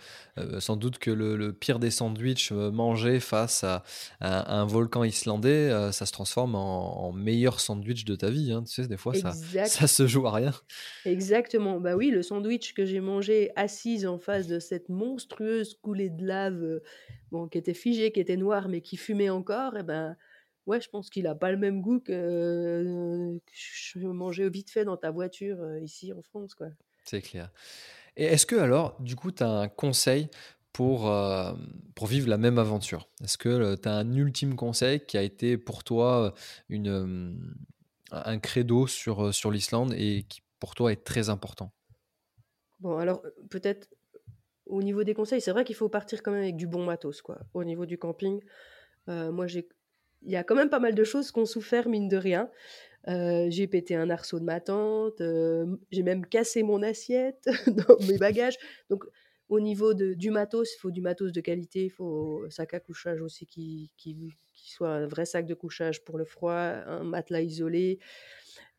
sans 0.60 0.76
doute 0.76 0.98
que 0.98 1.10
le, 1.10 1.52
pire 1.52 1.80
des 1.80 1.90
sandwichs 1.90 2.52
mangés 2.52 3.18
face 3.18 3.64
à, 3.64 3.82
un 4.20 4.64
volcan 4.64 5.02
islandais, 5.02 5.70
ça 5.90 6.06
se 6.06 6.12
transforme 6.12 6.54
en, 6.54 7.12
meilleur 7.12 7.58
sandwich 7.58 8.04
de 8.04 8.14
ta 8.14 8.30
vie. 8.30 8.52
Hein. 8.52 8.62
Tu 8.62 8.74
sais, 8.74 8.88
des 8.88 8.96
fois 8.96 9.14
ça, 9.14 9.32
ça 9.66 9.86
se 9.88 10.06
joue 10.06 10.26
à 10.28 10.32
rien. 10.32 10.52
Exactement. 11.04 11.80
Bah 11.80 11.96
oui, 11.96 12.10
le 12.10 12.22
sandwich 12.22 12.74
que 12.74 12.84
j'ai 12.84 13.00
mangé 13.00 13.50
assise 13.56 14.06
en 14.06 14.18
face 14.18 14.46
de 14.46 14.60
cette 14.60 14.88
monstrueuse 14.88 15.74
coulée 15.82 16.10
de 16.10 16.24
lave, 16.24 16.80
bon, 17.32 17.48
qui 17.48 17.58
était 17.58 17.74
figée, 17.74 18.12
qui 18.12 18.20
était 18.20 18.36
noire, 18.36 18.68
mais 18.68 18.82
qui 18.82 18.96
fumait 18.96 19.30
encore, 19.30 19.76
et 19.76 19.80
eh 19.80 19.82
ben 19.82 20.16
ouais, 20.66 20.80
je 20.80 20.88
pense 20.88 21.10
qu'il 21.10 21.26
a 21.26 21.34
pas 21.34 21.50
le 21.50 21.56
même 21.56 21.80
goût 21.80 21.98
que, 21.98 23.38
que 23.44 23.52
je 23.52 24.06
mangeais 24.06 24.48
vite 24.48 24.70
fait 24.70 24.84
dans 24.84 24.96
ta 24.96 25.10
voiture 25.10 25.58
ici 25.78 26.12
en 26.12 26.22
France, 26.22 26.54
quoi. 26.54 26.68
C'est 27.08 27.22
clair. 27.22 27.50
Et 28.18 28.24
est-ce 28.24 28.44
que 28.44 28.56
alors, 28.56 29.00
du 29.00 29.16
coup, 29.16 29.32
tu 29.32 29.42
as 29.42 29.48
un 29.48 29.68
conseil 29.68 30.28
pour, 30.74 31.10
euh, 31.10 31.54
pour 31.94 32.06
vivre 32.06 32.28
la 32.28 32.36
même 32.36 32.58
aventure? 32.58 33.08
Est-ce 33.24 33.38
que 33.38 33.48
euh, 33.48 33.76
tu 33.76 33.88
as 33.88 33.94
un 33.94 34.12
ultime 34.12 34.56
conseil 34.56 35.00
qui 35.06 35.16
a 35.16 35.22
été 35.22 35.56
pour 35.56 35.84
toi 35.84 36.26
euh, 36.26 36.30
une, 36.68 37.56
un 38.10 38.38
credo 38.38 38.86
sur, 38.86 39.32
sur 39.32 39.50
l'Islande 39.50 39.94
et 39.96 40.26
qui 40.28 40.42
pour 40.60 40.74
toi 40.74 40.92
est 40.92 41.02
très 41.02 41.30
important? 41.30 41.72
Bon, 42.80 42.98
alors 42.98 43.22
peut-être 43.48 43.88
au 44.66 44.82
niveau 44.82 45.02
des 45.02 45.14
conseils, 45.14 45.40
c'est 45.40 45.52
vrai 45.52 45.64
qu'il 45.64 45.76
faut 45.76 45.88
partir 45.88 46.22
quand 46.22 46.32
même 46.32 46.42
avec 46.42 46.56
du 46.56 46.66
bon 46.66 46.84
matos, 46.84 47.22
quoi. 47.22 47.38
Au 47.54 47.64
niveau 47.64 47.86
du 47.86 47.96
camping, 47.96 48.42
moi 49.06 49.46
il 49.48 49.64
y 50.30 50.36
a 50.36 50.44
quand 50.44 50.54
même 50.54 50.68
pas 50.68 50.78
mal 50.78 50.94
de 50.94 51.04
choses 51.04 51.30
qu'on 51.30 51.46
souffert 51.46 51.88
mine 51.88 52.08
de 52.08 52.18
rien. 52.18 52.50
Euh, 53.08 53.46
j'ai 53.48 53.66
pété 53.66 53.94
un 53.94 54.10
arceau 54.10 54.38
de 54.38 54.44
ma 54.44 54.60
tante, 54.60 55.20
euh, 55.22 55.76
j'ai 55.90 56.02
même 56.02 56.26
cassé 56.26 56.62
mon 56.62 56.82
assiette 56.82 57.46
dans 57.66 57.98
mes 58.06 58.18
bagages. 58.18 58.56
Donc, 58.90 59.04
au 59.48 59.60
niveau 59.60 59.94
de, 59.94 60.12
du 60.12 60.30
matos, 60.30 60.74
il 60.74 60.78
faut 60.78 60.90
du 60.90 61.00
matos 61.00 61.32
de 61.32 61.40
qualité, 61.40 61.86
il 61.86 61.90
faut 61.90 62.42
un 62.44 62.50
sac 62.50 62.74
à 62.74 62.80
couchage 62.80 63.22
aussi 63.22 63.46
qui, 63.46 63.90
qui, 63.96 64.34
soit 64.54 64.90
un 64.90 65.06
vrai 65.06 65.24
sac 65.24 65.46
de 65.46 65.54
couchage 65.54 66.04
pour 66.04 66.18
le 66.18 66.26
froid, 66.26 66.52
un 66.52 67.02
matelas 67.02 67.40
isolé, 67.40 67.98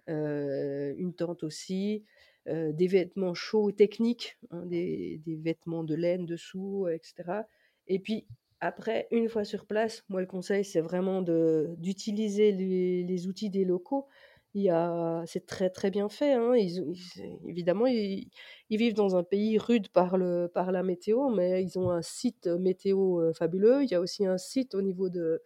euh, 0.09 0.93
une 0.97 1.13
tente 1.13 1.43
aussi, 1.43 2.03
des 2.45 2.88
vêtements 2.88 3.36
chauds 3.36 3.71
techniques, 3.71 4.38
hein, 4.49 4.65
des, 4.65 5.21
des, 5.23 5.36
vêtements 5.36 5.84
de 5.84 5.93
laine 5.93 6.25
dessous, 6.25 6.88
etc. 6.88 7.41
Et 7.88 7.99
puis, 7.99 8.25
après, 8.62 9.07
une 9.12 9.30
fois 9.30 9.45
sur 9.45 9.66
place, 9.66 10.03
moi, 10.10 10.20
le 10.22 10.28
conseil, 10.28 10.66
c'est 10.66 10.82
vraiment 10.82 11.22
d'utiliser 11.22 12.51
les, 12.51 13.28
outils 13.28 13.49
des 13.49 13.64
locaux. 13.64 14.07
C'est 14.53 15.45
très, 15.45 15.70
très 15.70 15.91
bien 15.91 16.10
fait. 16.10 16.34
Hein. 16.34 16.55
Ils, 16.55 16.84
évidemment, 17.47 17.86
ils, 17.88 18.30
vivent 18.70 18.95
dans 18.95 19.16
un 19.16 19.24
pays 19.24 19.57
rude 19.57 19.88
par, 19.89 20.18
le, 20.18 20.49
par 20.53 20.72
la 20.72 20.84
météo, 20.84 21.30
mais 21.30 21.64
ils 21.64 21.80
ont 21.80 21.89
un 21.89 22.01
site 22.01 22.47
météo 22.47 23.22
euh, 23.22 23.34
fabuleux. 23.34 23.84
Il 23.84 23.91
y 23.91 23.95
a 23.95 24.01
aussi 24.01 24.26
un 24.26 24.38
site 24.38 24.76
au 24.76 24.82
niveau 24.82 25.10
de, 25.10 25.41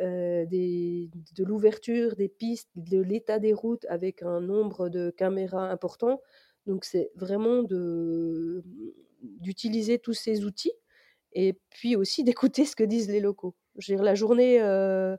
euh, 0.00 0.44
de 0.46 1.44
l'ouverture 1.44 2.16
des 2.16 2.28
pistes, 2.28 2.70
de 2.74 3.00
l'état 3.00 3.38
des 3.38 3.52
routes 3.52 3.86
avec 3.88 4.22
un 4.22 4.40
nombre 4.40 4.88
de 4.88 5.10
caméras 5.10 5.70
important. 5.70 6.20
Donc, 6.66 6.84
c'est 6.84 7.12
vraiment 7.14 7.62
d'utiliser 9.22 10.00
tous 10.00 10.14
ces 10.14 10.44
outils 10.44 10.72
et 11.36 11.52
puis 11.68 11.96
aussi 11.96 12.24
d'écouter 12.24 12.64
ce 12.64 12.74
que 12.74 12.82
disent 12.82 13.10
les 13.10 13.20
locaux. 13.20 13.54
Je 13.76 13.94
la 13.94 14.14
journée, 14.14 14.58
euh, 14.62 15.16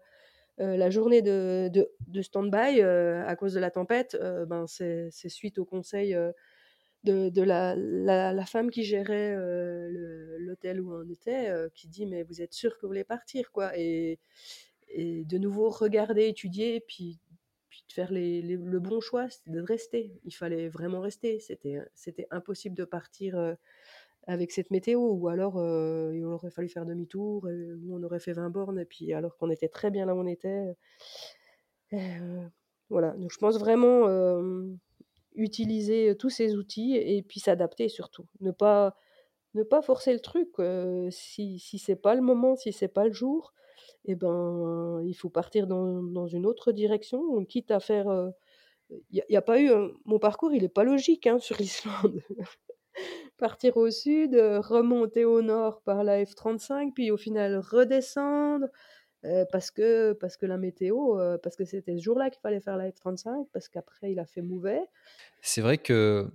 euh, 0.60 0.76
la 0.76 0.90
journée 0.90 1.22
de, 1.22 1.70
de, 1.72 2.22
stand-by 2.24 2.82
euh, 2.82 3.24
à 3.28 3.36
cause 3.36 3.54
de 3.54 3.60
la 3.60 3.70
tempête, 3.70 4.18
ben 4.48 4.66
c'est 4.68 5.12
suite 5.30 5.60
au 5.60 5.66
conseil 5.66 6.18
de, 7.04 7.30
de 7.30 7.42
la, 7.44 7.76
la, 7.76 8.46
femme 8.48 8.72
qui 8.72 8.84
gérait 8.84 9.36
l'hôtel 10.40 10.82
où 10.82 10.92
on 10.92 11.08
était, 11.08 11.54
qui 11.76 11.88
dit 11.88 12.08
mais 12.08 12.24
vous 12.24 12.42
êtes 12.42 12.54
sûr 12.54 12.76
que 12.76 12.82
vous 12.82 12.88
voulez 12.88 13.04
partir 13.04 13.52
quoi 13.52 13.78
et, 13.78 14.18
et 14.90 15.24
de 15.24 15.38
nouveau 15.38 15.70
regarder, 15.70 16.28
étudier, 16.28 16.80
puis 16.80 17.20
puis 17.70 17.84
de 17.88 17.94
faire 17.94 18.12
les, 18.12 18.42
le 18.42 18.80
bon 18.80 19.02
choix, 19.02 19.30
c'était 19.30 19.52
de 19.52 19.62
rester. 19.62 20.20
Il 20.24 20.34
fallait 20.34 20.68
vraiment 20.68 21.02
rester. 21.02 21.40
C'était 21.40 22.28
impossible 22.32 22.76
de 22.76 22.86
partir 22.86 23.56
avec 24.28 24.52
cette 24.52 24.72
météo, 24.72 25.00
ou 25.00 25.30
alors 25.30 25.56
il 26.14 26.24
aurait 26.26 26.52
fallu 26.52 26.70
faire 26.70 26.86
demi-tour, 26.86 27.46
ou 27.46 27.96
on 27.96 28.04
aurait 28.04 28.20
fait 28.20 28.34
20 28.34 28.50
bornes, 28.50 28.80
et 28.80 28.86
puis 28.86 29.14
alors 29.14 29.38
qu'on 29.38 29.50
était 29.50 29.70
très 29.70 29.90
bien 29.90 30.06
là 30.06 30.16
où 30.16 30.20
on 30.20 30.28
était. 30.28 30.76
voilà, 32.90 33.12
donc 33.12 33.32
je 33.32 33.38
pense 33.38 33.58
vraiment 33.58 34.08
utiliser 35.36 36.16
tous 36.18 36.30
ces 36.30 36.56
outils 36.56 36.98
et 36.98 37.24
puis 37.24 37.40
s'adapter 37.40 37.90
surtout. 37.90 38.26
Ne 38.42 38.52
pas, 38.52 38.96
ne 39.54 39.64
pas 39.64 39.82
forcer 39.82 40.14
le 40.14 40.20
truc. 40.20 40.50
si 41.10 41.60
si 41.60 41.80
c'est 41.80 41.96
pas 41.96 42.16
le 42.16 42.22
moment, 42.22 42.56
si 42.56 42.74
c'est 42.74 42.88
pas 42.90 43.06
le 43.08 43.14
jour, 43.14 43.54
eh 44.06 44.16
ben, 44.16 45.02
il 45.06 45.14
faut 45.14 45.30
partir 45.30 45.68
dans, 45.68 46.02
dans 46.04 46.28
une 46.28 46.46
autre 46.46 46.72
direction, 46.72 47.44
quitte 47.46 47.72
à 47.72 47.80
faire. 47.80 48.08
Il 49.12 49.24
n'y 49.30 49.36
a, 49.36 49.42
pas 49.42 49.62
eu. 49.62 49.70
mon 50.06 50.20
parcours, 50.20 50.54
il 50.54 50.62
n'est 50.62 50.70
pas 50.70 50.84
logique 50.84 51.28
hein, 51.28 51.40
sur 51.40 51.58
l'Islande 51.60 52.22
partir 53.38 53.78
au 53.78 53.90
sud, 53.90 54.36
remonter 54.36 55.26
au 55.26 55.42
nord 55.42 55.82
par 55.82 56.04
la 56.04 56.24
F35, 56.24 56.94
puis 56.94 57.12
au 57.12 57.18
final 57.18 57.58
redescendre 57.58 58.68
parce 59.52 59.72
que 59.72 60.14
parce 60.14 60.38
que 60.38 60.46
la 60.46 60.58
météo, 60.58 61.18
parce 61.44 61.56
que 61.56 61.66
c'était 61.66 61.98
ce 61.98 62.04
jour-là 62.04 62.30
qu'il 62.30 62.40
fallait 62.42 62.62
faire 62.62 62.78
la 62.78 62.90
F35, 62.90 63.48
parce 63.52 63.68
qu'après 63.68 64.12
il 64.12 64.20
a 64.20 64.26
fait 64.26 64.42
mauvais. 64.42 64.82
C'est 65.42 65.62
vrai 65.62 65.78
que 65.78 66.28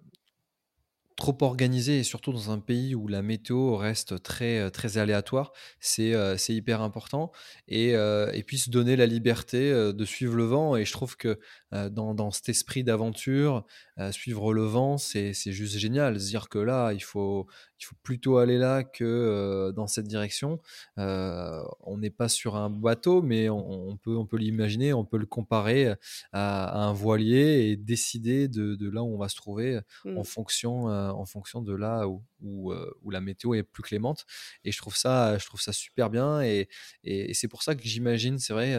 trop 1.22 1.36
organisé 1.42 2.00
et 2.00 2.02
surtout 2.02 2.32
dans 2.32 2.50
un 2.50 2.58
pays 2.58 2.96
où 2.96 3.06
la 3.06 3.22
météo 3.22 3.76
reste 3.76 4.20
très, 4.24 4.58
euh, 4.58 4.70
très 4.70 4.98
aléatoire, 4.98 5.52
c'est 5.78 6.14
euh, 6.14 6.36
c'est 6.36 6.52
hyper 6.52 6.80
important. 6.82 7.30
Et, 7.68 7.94
euh, 7.94 8.32
et, 8.32 8.42
puis 8.42 8.58
se 8.58 8.70
donner 8.70 8.96
la 8.96 9.06
liberté 9.06 9.70
de 9.70 10.04
suivre 10.04 10.34
le 10.34 10.42
vent. 10.44 10.74
Et 10.74 10.84
je 10.84 10.90
trouve 10.90 11.16
que 11.16 11.38
dans, 11.70 12.14
dans 12.14 12.32
cet 12.32 12.48
esprit 12.48 12.82
d'aventure, 12.82 13.64
suivre 14.10 14.52
le 14.52 14.64
vent, 14.64 14.98
c'est 14.98 15.32
juste 15.32 15.78
génial. 15.78 16.20
Se 16.20 16.26
dire 16.26 16.48
que 16.48 16.58
là, 16.58 16.92
il 16.92 17.02
faut, 17.02 17.46
il 17.82 17.86
faut 17.86 17.96
plutôt 18.02 18.38
aller 18.38 18.58
là 18.58 18.84
que 18.84 19.72
dans 19.74 19.88
cette 19.88 20.06
direction. 20.06 20.60
on 20.96 21.98
n'est 21.98 22.10
pas 22.10 22.28
sur 22.28 22.56
un 22.56 22.70
bateau, 22.70 23.22
mais 23.22 23.48
on, 23.48 23.96
peut, 23.96 24.16
on 24.16 24.24
peut 24.24 24.36
l'imaginer, 24.36 24.92
on 24.92 25.04
peut 25.04 25.18
le 25.18 25.26
comparer 25.26 25.94
à, 26.32 26.86
un 26.86 26.92
voilier 26.92 27.70
et 27.70 27.76
décider 27.76 28.46
de, 28.48 28.90
là 28.90 29.02
où 29.02 29.14
on 29.14 29.18
va 29.18 29.28
se 29.28 29.36
trouver 29.36 29.80
en, 30.04 30.20
mmh. 30.20 30.24
fonction, 30.24 30.84
en 30.84 31.24
fonction 31.26 31.60
de 31.60 31.74
là 31.74 32.06
où, 32.06 32.22
où, 32.40 33.10
la 33.10 33.20
météo 33.20 33.54
est 33.54 33.64
plus 33.64 33.82
clémente. 33.82 34.26
Et 34.64 34.70
je 34.70 34.78
trouve 34.78 34.96
ça, 34.96 35.36
je 35.38 35.46
trouve 35.46 35.60
ça 35.60 35.72
super 35.72 36.08
bien. 36.08 36.40
Et, 36.42 36.68
et, 37.02 37.34
c'est 37.34 37.48
pour 37.48 37.62
ça 37.62 37.74
que 37.74 37.82
j'imagine, 37.82 38.38
c'est 38.38 38.52
vrai, 38.52 38.76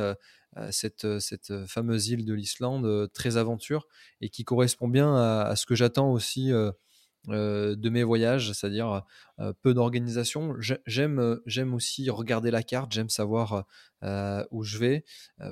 cette, 0.72 1.20
cette 1.20 1.66
fameuse 1.66 2.08
île 2.08 2.26
de 2.26 2.34
l'Islande, 2.34 3.12
très 3.14 3.36
aventure, 3.36 3.88
et 4.22 4.30
qui 4.30 4.46
correspond 4.46 4.88
bien 4.88 5.14
à, 5.16 5.56
ce 5.58 5.66
que 5.66 5.76
j'attends 5.76 6.12
aussi 6.12 6.52
de 7.28 7.90
mes 7.90 8.04
voyages, 8.04 8.52
c'est-à-dire 8.52 9.04
peu 9.62 9.74
d'organisation. 9.74 10.56
J'aime, 10.86 11.40
j'aime 11.46 11.74
aussi 11.74 12.10
regarder 12.10 12.52
la 12.52 12.64
carte, 12.64 12.92
j'aime 12.92 13.10
savoir 13.10 13.66
où 14.52 14.64
je 14.64 14.78
vais, 14.78 15.06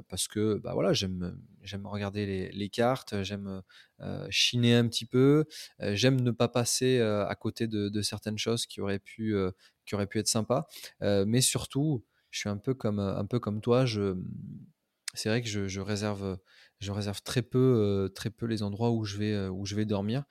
parce 0.09 0.27
que 0.27 0.57
bah 0.57 0.73
voilà, 0.73 0.93
j'aime, 0.93 1.37
j'aime 1.61 1.87
regarder 1.87 2.51
les, 2.51 2.69
cartes, 2.69 3.21
j'aime 3.23 3.61
chiner 4.29 4.75
un 4.75 4.87
petit 4.87 5.05
peu, 5.05 5.45
j'aime 5.79 6.19
ne 6.21 6.31
pas 6.31 6.47
passer 6.47 6.99
à 6.99 7.35
côté 7.35 7.67
de, 7.67 8.01
certaines 8.01 8.37
choses 8.37 8.65
qui 8.65 8.81
auraient 8.81 8.99
pu, 8.99 9.35
qui 9.85 9.95
auraient 9.95 10.07
pu 10.07 10.19
être 10.19 10.27
sympas, 10.27 10.67
mais 11.01 11.41
surtout, 11.41 12.03
je 12.31 12.39
suis 12.39 12.49
un 12.49 12.57
peu 12.57 12.73
comme, 12.73 12.99
un 12.99 13.25
peu 13.25 13.39
comme 13.39 13.61
toi, 13.61 13.85
c'est 15.13 15.29
vrai 15.29 15.41
que 15.41 15.47
je, 15.47 15.79
réserve, 15.79 16.37
je 16.81 16.91
réserve 16.91 17.21
très 17.23 17.41
peu, 17.43 18.11
très 18.15 18.29
peu 18.31 18.45
les 18.47 18.63
endroits 18.63 18.91
où 18.91 19.05
je 19.05 19.17
vais, 19.17 19.47
où 19.47 19.65
je 19.65 19.75
vais 19.75 19.85
dormir 19.85 20.23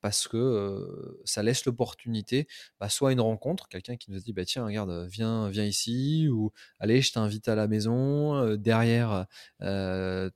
parce 0.00 0.28
que 0.28 1.18
ça 1.24 1.42
laisse 1.42 1.64
l'opportunité, 1.64 2.46
bah, 2.80 2.88
soit 2.88 3.12
une 3.12 3.20
rencontre, 3.20 3.68
quelqu'un 3.68 3.96
qui 3.96 4.10
nous 4.12 4.20
dit 4.20 4.32
bah, 4.32 4.44
tiens 4.44 4.64
regarde 4.64 5.06
viens 5.10 5.48
viens 5.50 5.64
ici 5.64 6.28
ou 6.30 6.52
allez 6.78 7.02
je 7.02 7.12
t'invite 7.12 7.48
à 7.48 7.54
la 7.56 7.66
maison. 7.68 8.56
derrière 8.56 9.26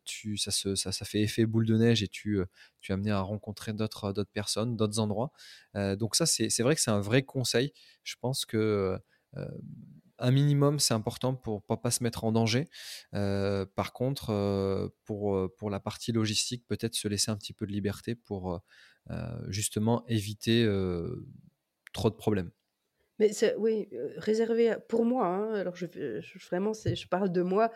tu 0.04 0.36
ça, 0.36 0.50
se, 0.50 0.74
ça, 0.74 0.92
ça 0.92 1.04
fait 1.04 1.20
effet 1.22 1.46
boule 1.46 1.66
de 1.66 1.76
neige 1.76 2.02
et 2.02 2.08
tu 2.08 2.40
tu 2.80 2.92
es 2.92 2.94
amené 2.94 3.10
à 3.12 3.20
rencontrer 3.20 3.72
d'autres 3.72 4.12
personnes, 4.32 4.76
d'autres 4.76 4.98
endroits. 4.98 5.32
donc 5.74 6.16
ça 6.16 6.26
c'est 6.26 6.62
vrai 6.62 6.74
que 6.74 6.80
c'est 6.80 6.90
un 6.90 7.00
vrai 7.00 7.22
conseil. 7.22 7.72
Je 8.04 8.16
pense 8.20 8.44
que 8.46 8.98
un 10.22 10.30
minimum, 10.30 10.78
c'est 10.78 10.94
important 10.94 11.34
pour 11.34 11.64
ne 11.68 11.76
pas 11.76 11.90
se 11.90 12.02
mettre 12.02 12.24
en 12.24 12.32
danger. 12.32 12.68
Euh, 13.14 13.66
par 13.66 13.92
contre, 13.92 14.30
euh, 14.30 14.88
pour, 15.04 15.36
euh, 15.36 15.54
pour 15.58 15.68
la 15.68 15.80
partie 15.80 16.12
logistique, 16.12 16.64
peut-être 16.66 16.94
se 16.94 17.08
laisser 17.08 17.30
un 17.30 17.36
petit 17.36 17.52
peu 17.52 17.66
de 17.66 17.72
liberté 17.72 18.14
pour 18.14 18.60
justement 19.48 20.04
éviter 20.06 20.64
trop 21.92 22.08
de 22.08 22.14
problèmes. 22.14 22.50
Mais 23.18 23.30
oui, 23.58 23.88
réserver 24.16 24.76
pour 24.88 25.04
moi, 25.04 25.26
hein, 25.26 25.54
alors 25.54 25.76
je, 25.76 25.86
vraiment, 26.46 26.72
je 26.72 27.06
parle 27.08 27.30
de 27.32 27.42
moi, 27.42 27.72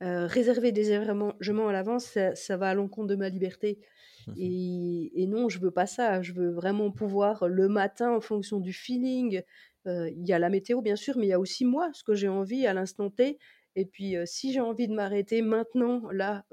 réserver 0.00 0.72
des 0.72 0.92
hébergements 0.92 1.68
à 1.68 1.72
l'avance, 1.72 2.04
ça, 2.04 2.34
ça, 2.34 2.56
va 2.56 2.68
à 2.68 2.74
l'encontre 2.74 3.08
de 3.08 3.16
ma 3.16 3.28
liberté. 3.28 3.78
Mmh 4.26 4.32
et, 4.36 5.22
et, 5.22 5.26
non, 5.26 5.48
je 5.48 5.58
veux 5.58 5.70
pas 5.70 5.86
ça. 5.86 6.22
Je 6.22 6.32
veux 6.32 6.50
vraiment 6.50 6.90
pouvoir 6.90 7.48
le 7.48 7.68
matin, 7.68 8.12
en 8.12 8.20
fonction 8.20 8.60
du 8.60 8.72
feeling, 8.72 9.42
il 9.86 10.26
y 10.26 10.32
a 10.32 10.38
la 10.38 10.50
météo, 10.50 10.82
bien 10.82 10.96
sûr, 10.96 11.16
mais 11.16 11.26
il 11.26 11.30
y 11.30 11.32
a 11.32 11.40
aussi 11.40 11.64
moi, 11.64 11.90
ce 11.94 12.04
que 12.04 12.14
j'ai 12.14 12.28
envie 12.28 12.66
à 12.66 12.74
l'instant 12.74 13.10
T. 13.10 13.38
Et 13.74 13.86
puis, 13.86 14.16
si 14.26 14.52
j'ai 14.52 14.60
envie 14.60 14.86
de 14.86 14.92
m'arrêter 14.92 15.40
maintenant, 15.40 16.02
là, 16.10 16.44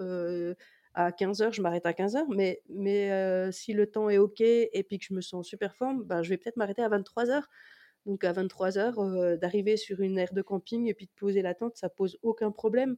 à 0.96 1.12
15h, 1.12 1.54
je 1.54 1.62
m'arrête 1.62 1.86
à 1.86 1.92
15h. 1.92 2.24
Mais, 2.30 2.62
mais 2.70 3.52
si 3.52 3.74
le 3.74 3.88
temps 3.88 4.10
est 4.10 4.18
OK 4.18 4.42
et 4.42 4.86
puis 4.88 4.98
que 4.98 5.06
je 5.08 5.14
me 5.14 5.22
sens 5.22 5.34
en 5.34 5.44
super 5.44 5.76
forme, 5.76 6.04
ben, 6.04 6.24
je 6.24 6.30
vais 6.30 6.38
peut-être 6.38 6.58
m'arrêter 6.58 6.82
à 6.82 6.90
23h. 6.90 7.44
Donc, 8.06 8.24
à 8.24 8.34
23h, 8.34 9.38
d'arriver 9.38 9.78
sur 9.78 10.02
une 10.02 10.18
aire 10.18 10.34
de 10.34 10.42
camping 10.42 10.88
et 10.88 10.94
puis 10.94 11.08
de 11.08 11.12
poser 11.16 11.42
la 11.42 11.56
tente, 11.56 11.76
ça 11.76 11.90
pose 11.90 12.18
aucun 12.22 12.52
problème. 12.52 12.98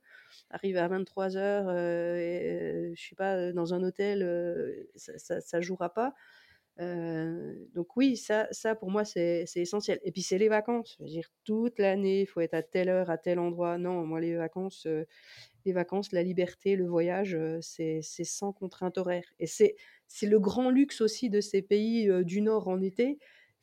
Arriver 0.49 0.79
à 0.79 0.87
23h, 0.89 1.65
je 1.67 2.93
je 2.95 3.07
sais 3.09 3.15
pas, 3.15 3.51
dans 3.53 3.73
un 3.73 3.83
hôtel, 3.83 4.87
ça 4.95 5.57
ne 5.57 5.61
jouera 5.61 5.93
pas 5.93 6.13
donc 6.79 7.95
oui, 7.97 8.17
ça, 8.17 8.47
ça 8.51 8.75
pour 8.75 8.91
moi 8.91 9.03
c'est 9.03 9.45
essentiel. 9.55 9.99
Et 10.03 10.11
puis 10.11 10.21
c'est 10.21 10.37
les 10.37 10.49
vacances. 10.49 10.95
Je 10.99 11.03
veux 11.03 11.09
dire, 11.09 11.27
toute 11.43 11.79
l'année, 11.79 12.21
il 12.21 12.25
faut 12.27 12.39
être 12.41 12.53
à 12.53 12.61
telle 12.61 12.89
heure, 12.89 13.09
à 13.09 13.17
tel 13.17 13.39
endroit. 13.39 13.77
Non, 13.77 14.05
moi 14.05 14.19
les 14.19 14.35
vacances, 14.35 14.87
les 15.65 15.73
vacances, 15.73 16.11
la 16.11 16.23
liberté, 16.23 16.75
le 16.75 16.87
voyage, 16.87 17.37
c'est 17.61 18.01
sans 18.01 18.53
contrainte 18.53 18.97
horaire. 18.97 19.25
Et 19.39 19.47
c'est 19.47 19.75
le 20.23 20.39
grand 20.39 20.69
luxe 20.69 21.01
aussi 21.01 21.29
de 21.29 21.41
ces 21.41 21.61
pays 21.61 22.09
du 22.23 22.41
Nord 22.41 22.67
en 22.67 22.79
été, 22.81 23.17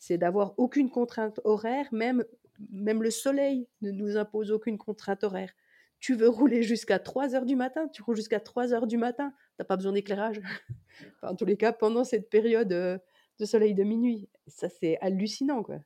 c'est 0.07 0.18
d'avoir 0.18 0.52
aucune 0.59 0.90
contrainte 0.90 1.40
horaire, 1.44 1.86
même, 1.90 2.24
même 2.70 3.02
le 3.02 3.11
soleil 3.11 3.66
ne 3.80 3.90
nous 3.90 4.18
impose 4.18 4.50
aucune 4.50 4.76
contrainte 4.76 5.24
horaire. 5.24 5.50
Tu 5.98 6.14
veux 6.14 6.28
rouler 6.28 6.62
jusqu'à 6.62 6.98
3 6.98 7.34
heures 7.34 7.46
du 7.46 7.57
matin, 7.57 7.88
tu 7.88 8.02
roules 8.02 8.16
jusqu'à 8.16 8.38
3 8.38 8.74
heures 8.74 8.86
du 8.86 8.98
matin, 8.98 9.30
tu 9.30 9.55
n'as 9.61 9.64
pas 9.64 9.76
besoin 9.76 9.92
d'éclairage. 9.92 10.42
en 11.22 11.34
tous 11.34 11.46
les 11.46 11.57
cas, 11.57 11.72
pendant 11.72 12.05
cette 12.05 12.28
période 12.28 12.68
de 12.68 13.44
soleil 13.46 13.74
de 13.74 13.82
minuit. 13.82 14.28
Ça, 14.46 14.68
c'est 14.68 14.98
hallucinant, 15.00 15.62
quoi. 15.62 15.78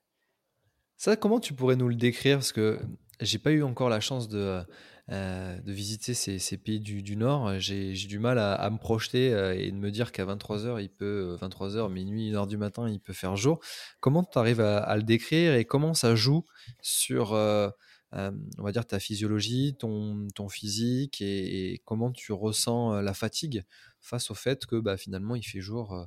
Ça, 0.96 1.14
comment 1.14 1.38
tu 1.38 1.54
pourrais 1.54 1.76
nous 1.76 1.88
le 1.88 1.94
décrire? 1.94 2.38
Parce 2.38 2.52
que 2.52 2.80
j'ai 3.20 3.38
pas 3.38 3.52
eu 3.52 3.62
encore 3.62 3.88
la 3.88 4.00
chance 4.00 4.28
de, 4.28 4.64
euh, 5.10 5.58
de 5.60 5.72
visiter 5.72 6.12
ces, 6.12 6.58
pays 6.58 6.80
du, 6.80 7.16
Nord. 7.16 7.58
J'ai 7.58 7.94
du 7.94 8.18
mal 8.18 8.38
à, 8.38 8.68
me 8.68 8.76
projeter 8.76 9.32
euh, 9.32 9.54
et 9.58 9.70
de 9.70 9.76
me 9.76 9.90
dire 9.90 10.12
qu'à 10.12 10.26
23h, 10.26 10.82
il 10.82 10.90
peut, 10.90 11.38
23h, 11.40 11.90
minuit, 11.90 12.32
1h 12.32 12.46
du 12.46 12.58
matin, 12.58 12.90
il 12.90 13.00
peut 13.00 13.14
faire 13.14 13.34
jour. 13.34 13.58
Comment 14.00 14.22
tu 14.22 14.38
arrives 14.38 14.60
à, 14.60 14.94
le 14.96 15.02
décrire 15.02 15.54
et 15.54 15.64
comment 15.64 15.94
ça 15.94 16.14
joue 16.14 16.44
sur, 16.82 17.32
euh, 17.32 17.70
on 18.12 18.62
va 18.62 18.72
dire, 18.72 18.86
ta 18.86 18.98
physiologie, 18.98 19.76
ton, 19.78 20.28
physique 20.50 21.22
et, 21.22 21.80
comment 21.86 22.12
tu 22.12 22.32
ressens 22.32 23.00
la 23.00 23.14
fatigue 23.14 23.64
face 24.00 24.30
au 24.30 24.34
fait 24.34 24.66
que 24.66 24.76
bah, 24.76 24.98
finalement, 24.98 25.36
il 25.36 25.42
fait 25.42 25.60
jour 25.60 26.06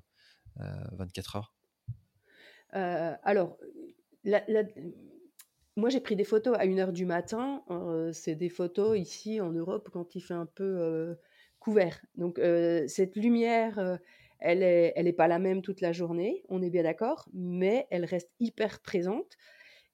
24 0.58 1.38
heures? 1.38 1.56
Alors, 3.24 3.58
moi 5.78 5.90
j'ai 5.90 6.00
pris 6.00 6.16
des 6.16 6.24
photos 6.24 6.56
à 6.58 6.66
1h 6.66 6.92
du 6.92 7.06
matin. 7.06 7.64
c'est 8.14 8.36
des 8.36 8.50
photos 8.50 8.98
ici 9.00 9.42
en 9.42 9.52
Europe 9.52 9.90
quand 9.92 10.16
il 10.16 10.22
fait 10.22 10.34
un 10.34 10.46
peu 10.46 11.16
couvert. 11.60 12.02
Donc 12.16 12.40
cette 12.88 13.16
lumière, 13.16 14.00
elle 14.40 14.60
n'est 14.60 14.94
elle 14.96 15.08
est 15.08 15.14
pas 15.14 15.28
la 15.28 15.40
même 15.40 15.62
toute 15.62 15.82
la 15.82 15.94
journée, 15.94 16.44
on 16.50 16.62
est 16.62 16.70
bien 16.70 16.84
d'accord, 16.84 17.28
mais 17.34 17.88
elle 17.90 18.06
reste 18.06 18.32
hyper 18.40 18.82
présente. 18.82 19.38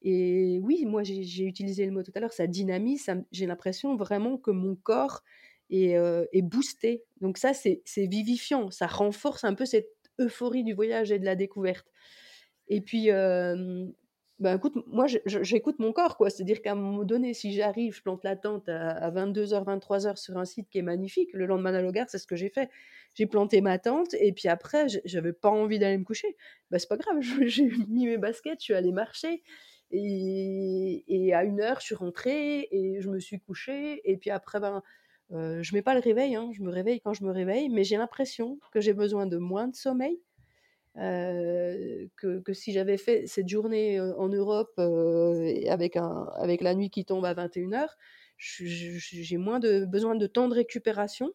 Et 0.01 0.59
oui, 0.63 0.85
moi 0.85 1.03
j'ai 1.03 1.43
utilisé 1.43 1.85
le 1.85 1.91
mot 1.91 2.03
tout 2.03 2.11
à 2.15 2.19
l'heure, 2.19 2.33
ça 2.33 2.47
dynamise, 2.47 3.09
j'ai 3.31 3.45
l'impression 3.45 3.95
vraiment 3.95 4.37
que 4.37 4.51
mon 4.51 4.75
corps 4.75 5.23
est, 5.69 5.95
est 6.31 6.41
boosté. 6.41 7.03
Donc 7.21 7.37
ça, 7.37 7.53
c'est 7.53 7.83
vivifiant, 7.95 8.71
ça 8.71 8.87
renforce 8.87 9.43
un 9.43 9.53
peu 9.53 9.65
cette 9.65 9.89
euphorie 10.19 10.63
du 10.63 10.73
voyage 10.73 11.11
et 11.11 11.19
de 11.19 11.25
la 11.25 11.35
découverte. 11.35 11.87
Et 12.67 12.81
puis, 12.81 13.09
ben 14.39 14.55
écoute, 14.57 14.75
moi, 14.85 15.07
j'écoute 15.25 15.79
mon 15.79 15.91
corps, 15.93 16.15
quoi. 16.15 16.29
C'est-à-dire 16.29 16.61
qu'à 16.61 16.73
un 16.73 16.75
moment 16.75 17.03
donné, 17.03 17.33
si 17.33 17.53
j'arrive, 17.53 17.95
je 17.95 18.03
plante 18.03 18.23
la 18.23 18.35
tente 18.35 18.69
à, 18.69 19.09
22h, 19.09 19.65
23h 19.65 20.15
sur 20.15 20.37
un 20.37 20.45
site 20.45 20.69
qui 20.69 20.77
est 20.77 20.83
magnifique, 20.83 21.29
le 21.33 21.47
lendemain 21.47 21.73
à 21.73 21.81
l'Hogar, 21.81 22.05
c'est 22.07 22.19
ce 22.19 22.27
que 22.27 22.35
j'ai 22.35 22.49
fait. 22.49 22.69
J'ai 23.15 23.25
planté 23.25 23.61
ma 23.61 23.79
tente 23.79 24.13
et 24.13 24.31
puis 24.33 24.47
après, 24.47 24.87
j'avais 25.05 25.33
pas 25.33 25.49
envie 25.49 25.79
d'aller 25.79 25.97
me 25.97 26.03
coucher. 26.03 26.37
Ben, 26.69 26.77
c'est 26.77 26.87
pas 26.87 26.97
grave, 26.97 27.17
j'ai 27.47 27.65
mis 27.87 28.05
mes 28.05 28.17
baskets, 28.19 28.59
je 28.59 28.65
suis 28.65 28.73
allée 28.75 28.91
marcher. 28.91 29.41
Et, 29.89 31.03
et, 31.07 31.33
à 31.33 31.43
une 31.43 31.61
heure, 31.61 31.79
je 31.79 31.85
suis 31.85 31.95
rentrée 31.95 32.67
et 32.71 33.01
je 33.01 33.09
me 33.09 33.19
suis 33.19 33.39
couchée. 33.39 34.01
Et 34.05 34.17
puis 34.17 34.29
après, 34.29 34.59
ben, 34.59 34.83
euh, 35.31 35.61
je 35.63 35.73
mets 35.75 35.81
pas 35.81 35.93
le 35.93 35.99
réveil, 35.99 36.35
hein, 36.35 36.51
je 36.53 36.61
me 36.61 36.69
réveille 36.69 37.01
quand 37.01 37.13
je 37.13 37.23
me 37.23 37.31
réveille, 37.31 37.69
mais 37.69 37.83
j'ai 37.83 37.97
l'impression 37.97 38.59
que 38.71 38.81
j'ai 38.81 38.93
besoin 38.93 39.25
de 39.25 39.37
moins 39.37 39.67
de 39.67 39.75
sommeil. 39.75 40.21
Euh, 40.97 42.07
que, 42.15 42.53
si 42.53 42.71
j'avais 42.71 42.97
fait 42.97 43.27
cette 43.27 43.47
journée 43.47 43.99
euh, 43.99 44.15
en 44.15 44.29
Europe 44.29 44.79
avec, 44.79 45.95
un, 45.95 46.27
avec 46.35 46.61
la 46.61 46.73
nuit 46.73 46.89
qui 46.89 47.05
tombe 47.05 47.25
à 47.25 47.33
21h, 47.33 47.87
j'ai 48.37 49.37
moins 49.37 49.59
de, 49.59 49.85
besoin 49.85 50.15
de 50.15 50.27
temps 50.27 50.47
de 50.47 50.55
récupération. 50.55 51.31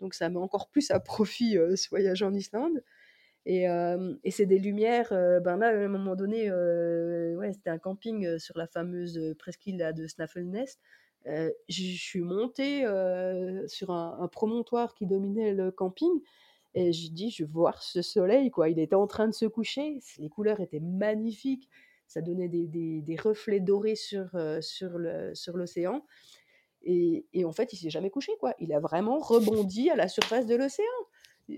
Donc 0.00 0.14
ça 0.14 0.28
met 0.28 0.38
encore 0.38 0.68
plus 0.68 0.90
à 0.90 1.00
profit 1.00 1.54
ce 1.54 1.88
voyage 1.88 2.22
en 2.22 2.32
Islande. 2.32 2.82
Et, 3.46 3.66
c'est 4.30 4.46
des 4.46 4.58
lumières, 4.58 5.08
ben 5.10 5.56
là, 5.56 5.68
à 5.68 5.72
un 5.72 5.88
moment 5.88 6.14
donné, 6.14 6.50
c'était 7.52 7.70
un 7.70 7.78
camping 7.78 8.38
sur 8.38 8.58
la 8.58 8.66
fameuse 8.66 9.34
presqu'île 9.38 9.92
de 9.96 10.06
Snafflenest 10.06 10.78
je 11.68 11.96
suis 11.96 12.20
montée 12.20 12.84
sur 13.66 13.90
un, 13.90 14.28
promontoire 14.28 14.94
qui 14.94 15.06
dominait 15.06 15.52
le 15.52 15.70
camping 15.70 16.20
et 16.78 16.92
j'ai 16.92 17.08
dit, 17.08 17.30
je 17.30 17.44
vais 17.44 17.50
voir 17.50 17.82
ce 17.82 18.02
soleil, 18.02 18.50
quoi. 18.50 18.68
Il 18.68 18.78
était 18.78 18.94
en 18.94 19.06
train 19.06 19.26
de 19.26 19.34
se 19.34 19.46
coucher, 19.46 19.98
les 20.18 20.28
couleurs 20.28 20.60
étaient 20.60 20.80
magnifiques, 20.80 21.68
ça 22.06 22.20
donnait 22.20 22.48
des, 22.48 22.66
des, 22.66 23.16
reflets 23.16 23.60
dorés 23.60 23.96
sur, 23.96 24.30
sur 24.60 24.98
l'océan. 25.56 26.04
Et, 26.82 27.26
et, 27.32 27.44
en 27.44 27.52
fait, 27.52 27.72
il 27.72 27.76
s'est 27.76 27.90
jamais 27.90 28.10
couché, 28.10 28.32
quoi. 28.38 28.54
Il 28.60 28.72
a 28.72 28.80
vraiment 28.80 29.18
rebondi 29.18 29.90
à 29.90 29.96
la 29.96 30.08
surface 30.08 30.46
de 30.46 30.54
l'océan. 30.54 30.86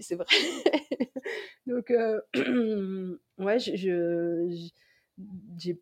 C'est 0.00 0.16
vrai. 0.16 0.26
Donc, 1.66 1.92
ouais, 3.38 3.58
je, 3.58 4.68
j'ai 5.58 5.80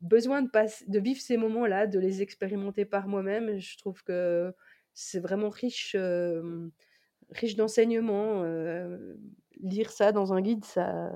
besoin 0.00 0.42
de, 0.42 0.50
de 0.90 0.98
vivre 0.98 1.20
ces 1.20 1.36
moments-là, 1.36 1.86
de 1.86 1.98
les 1.98 2.22
expérimenter 2.22 2.84
par 2.84 3.08
moi-même. 3.08 3.58
Je 3.58 3.76
trouve 3.78 4.02
que 4.04 4.52
c'est 4.94 5.20
vraiment 5.20 5.50
riche, 5.50 5.96
riche 7.30 7.56
d'enseignements. 7.56 8.44
lire 9.60 9.90
ça 9.90 10.12
dans 10.12 10.32
un 10.32 10.40
guide, 10.40 10.64
ça, 10.64 11.10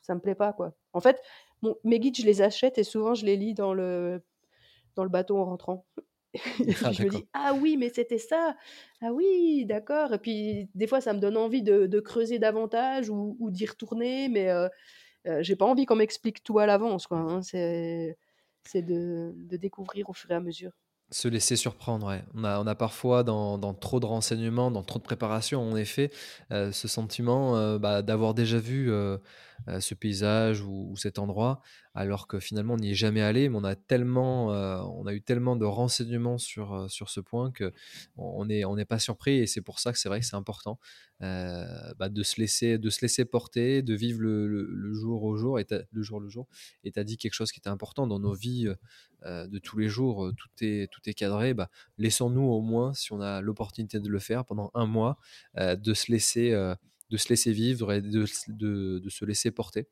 ça 0.00 0.14
me 0.14 0.20
plaît 0.20 0.34
pas, 0.34 0.52
quoi. 0.52 0.74
En 0.92 1.00
fait, 1.00 1.20
mes 1.84 2.00
guides, 2.00 2.16
je 2.16 2.26
les 2.26 2.42
achète 2.42 2.78
et 2.78 2.84
souvent 2.84 3.14
je 3.14 3.24
les 3.24 3.36
lis 3.36 3.54
dans 3.54 3.74
le, 3.74 4.22
dans 4.96 5.04
le 5.04 5.10
bateau 5.10 5.38
en 5.38 5.44
rentrant. 5.44 5.86
Ah, 6.82 6.92
je 6.92 7.04
me 7.04 7.10
dis 7.10 7.26
ah 7.34 7.52
oui 7.60 7.76
mais 7.76 7.90
c'était 7.90 8.16
ça 8.16 8.56
ah 9.02 9.12
oui 9.12 9.66
d'accord 9.66 10.14
et 10.14 10.18
puis 10.18 10.70
des 10.74 10.86
fois 10.86 11.02
ça 11.02 11.12
me 11.12 11.18
donne 11.18 11.36
envie 11.36 11.62
de, 11.62 12.00
creuser 12.00 12.38
davantage 12.38 13.10
ou, 13.10 13.36
d'y 13.50 13.66
retourner 13.66 14.30
mais 14.30 14.48
euh, 14.48 14.66
euh, 15.26 15.42
j'ai 15.42 15.56
pas 15.56 15.66
envie 15.66 15.84
qu'on 15.84 15.96
m'explique 15.96 16.42
tout 16.42 16.58
à 16.58 16.64
l'avance 16.64 17.06
quoi 17.06 17.18
hein. 17.18 17.42
c'est 17.42 18.16
de, 18.74 19.34
de, 19.36 19.56
découvrir 19.58 20.08
au 20.08 20.14
fur 20.14 20.30
et 20.30 20.34
à 20.34 20.40
mesure 20.40 20.72
se 21.12 21.28
laisser 21.28 21.56
surprendre. 21.56 22.18
On 22.34 22.66
a, 22.66 22.74
parfois 22.74 23.22
dans, 23.22 23.74
trop 23.74 24.00
de 24.00 24.06
renseignements, 24.06 24.70
dans 24.70 24.82
trop 24.82 24.98
de 24.98 25.04
préparation, 25.04 25.62
en 25.62 25.76
effet, 25.76 26.10
euh, 26.50 26.72
ce 26.72 26.88
sentiment 26.88 27.78
bah, 27.78 28.02
d'avoir 28.02 28.34
déjà 28.34 28.58
vu 28.58 28.90
ce 29.80 29.94
paysage 29.94 30.62
ou, 30.62 30.94
cet 30.96 31.18
endroit, 31.18 31.60
alors 31.94 32.26
que 32.26 32.40
finalement 32.40 32.74
on 32.74 32.78
n'y 32.78 32.90
est 32.90 32.94
jamais 32.94 33.20
allé, 33.20 33.48
mais 33.48 33.56
on 33.56 33.64
a 33.64 33.76
tellement, 33.76 34.48
on 34.48 35.06
a 35.06 35.14
eu 35.14 35.22
tellement 35.22 35.56
de 35.56 35.64
renseignements 35.64 36.38
sur, 36.38 36.90
sur 36.90 37.10
ce 37.10 37.20
point 37.20 37.50
que 37.50 37.72
on 38.16 38.46
n'est 38.46 38.64
on 38.64 38.76
n'est 38.76 38.84
pas 38.84 38.98
surpris 38.98 39.38
et 39.38 39.46
c'est 39.46 39.60
pour 39.60 39.78
ça 39.78 39.92
que 39.92 39.98
c'est 39.98 40.08
vrai 40.08 40.20
que 40.20 40.26
c'est 40.26 40.36
important 40.36 40.78
bah, 41.20 42.08
de 42.08 42.22
se 42.22 42.40
laisser 42.40 42.78
de 42.78 42.90
se 42.90 43.00
laisser 43.02 43.24
porter, 43.24 43.82
de 43.82 43.94
vivre 43.94 44.20
le, 44.20 44.46
le, 44.48 44.94
jour 44.94 45.22
au 45.22 45.36
jour 45.36 45.60
et 45.60 45.66
le 45.90 46.02
jour 46.02 46.20
le 46.20 46.28
jour. 46.28 46.48
Et 46.84 46.92
tu 46.92 46.98
as 46.98 47.04
dit 47.04 47.16
quelque 47.16 47.34
chose 47.34 47.52
qui 47.52 47.60
était 47.60 47.68
important 47.68 48.06
dans 48.06 48.18
nos 48.18 48.34
vies 48.34 48.68
de 49.24 49.58
tous 49.58 49.78
les 49.78 49.88
jours, 49.88 50.32
tout 50.36 50.64
est 50.64 50.90
tout 50.90 51.00
est 51.06 51.14
cadré. 51.14 51.54
Bah, 51.54 51.70
laissons-nous 51.98 52.42
au 52.42 52.60
moins, 52.60 52.92
si 52.94 53.12
on 53.12 53.20
a 53.20 53.40
l'opportunité 53.40 54.00
de 54.00 54.08
le 54.08 54.18
faire 54.18 54.44
pendant 54.44 54.70
un 54.74 54.86
mois, 54.86 55.18
de 55.56 55.94
se 55.94 56.10
laisser 56.10 56.52
de 57.12 57.18
se 57.18 57.28
laisser 57.28 57.52
vivre 57.52 57.92
et 57.92 58.00
de, 58.00 58.24
de, 58.48 59.10
se 59.10 59.24
laisser 59.26 59.50
porter. 59.50 59.86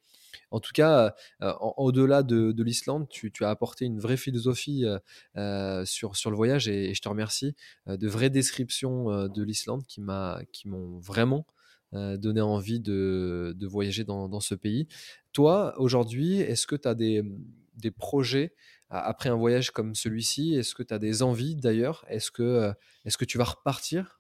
En 0.51 0.59
tout 0.59 0.71
cas, 0.73 1.15
euh, 1.43 1.53
au-delà 1.77 2.23
de, 2.23 2.63
l'Islande, 2.63 3.07
tu, 3.11 3.31
as 3.43 3.51
apporté 3.51 3.85
une 3.85 4.01
vraie 4.01 4.17
philosophie 4.17 4.87
euh, 4.87 4.99
euh, 5.37 5.85
sur, 5.85 6.17
sur 6.17 6.31
le 6.31 6.37
voyage 6.37 6.67
et, 6.67 6.95
je 6.95 7.03
te 7.03 7.09
remercie. 7.11 7.55
de 7.87 8.09
vraies 8.09 8.31
descriptions 8.31 9.29
de 9.29 9.43
l'Islande 9.43 9.85
qui 9.87 10.01
m'ont 10.01 10.99
vraiment 10.99 11.47
donné 11.93 12.41
envie 12.41 12.81
de, 12.81 13.55
de 13.55 13.67
voyager 13.67 14.05
dans, 14.05 14.29
dans, 14.29 14.41
ce 14.41 14.55
pays. 14.55 14.87
Toi, 15.33 15.75
aujourd'hui, 15.79 16.41
est-ce 16.41 16.67
que 16.67 16.77
tu 16.77 16.89
as 16.89 16.95
des, 16.95 17.23
des 17.75 17.91
projets 17.91 18.55
après 18.89 19.29
un 19.29 19.37
voyage 19.37 19.73
comme 19.73 19.95
celui-ci 19.95 20.55
Est-ce 20.55 20.75
que 20.75 20.83
tu 20.83 20.95
as 20.95 20.99
des 20.99 21.23
envies 21.23 21.55
d'ailleurs? 21.57 22.05
Est-ce 22.09 22.31
que, 22.31 22.73
est 23.05 23.11
-ce 23.11 23.19
que 23.19 23.27
tu 23.27 23.39
vas 23.39 23.45
repartir? 23.45 24.20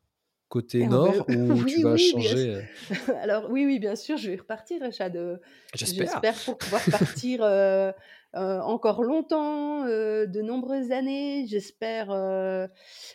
Côté 0.51 0.86
nord 0.86 1.24
ou 1.28 1.64
tu 1.64 1.82
vas 1.82 1.96
changer 1.96 2.57
euh? 2.57 3.14
Alors 3.22 3.51
oui, 3.51 3.64
oui, 3.64 3.78
bien 3.78 3.96
sûr, 3.96 4.18
je 4.18 4.30
vais 4.30 4.36
repartir, 4.36 4.82
Rachad. 4.82 5.40
J'espère 5.74 6.34
pour 6.44 6.59
pouvoir 6.59 6.82
partir 6.90 7.40
euh, 7.42 7.92
euh, 8.34 8.61
encore 8.61 9.03
longtemps, 9.03 9.84
de 9.86 10.42
nombreuses 10.42 10.90
années. 10.90 11.46
J'espère 11.46 12.11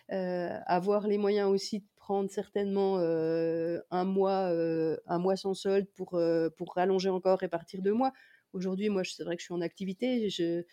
avoir 0.09 1.07
les 1.07 1.17
moyens 1.19 1.49
aussi 1.49 1.79
de 1.81 1.85
prendre 1.97 2.31
certainement 2.31 2.97
un 2.97 4.05
mois, 4.05 4.49
un 5.05 5.19
mois 5.19 5.35
sans 5.35 5.53
solde 5.53 5.87
pour 5.93 6.19
pour 6.57 6.73
rallonger 6.73 7.09
encore 7.09 7.43
et 7.43 7.49
partir 7.49 7.81
deux 7.81 7.93
mois. 7.93 8.13
Aujourd'hui, 8.53 8.87
moi, 8.87 9.03
c'est 9.03 9.25
vrai 9.25 9.35
que 9.35 9.41
je 9.41 9.45
suis 9.45 9.53
en 9.53 9.61
activité. 9.61 10.29
Je 10.29 10.63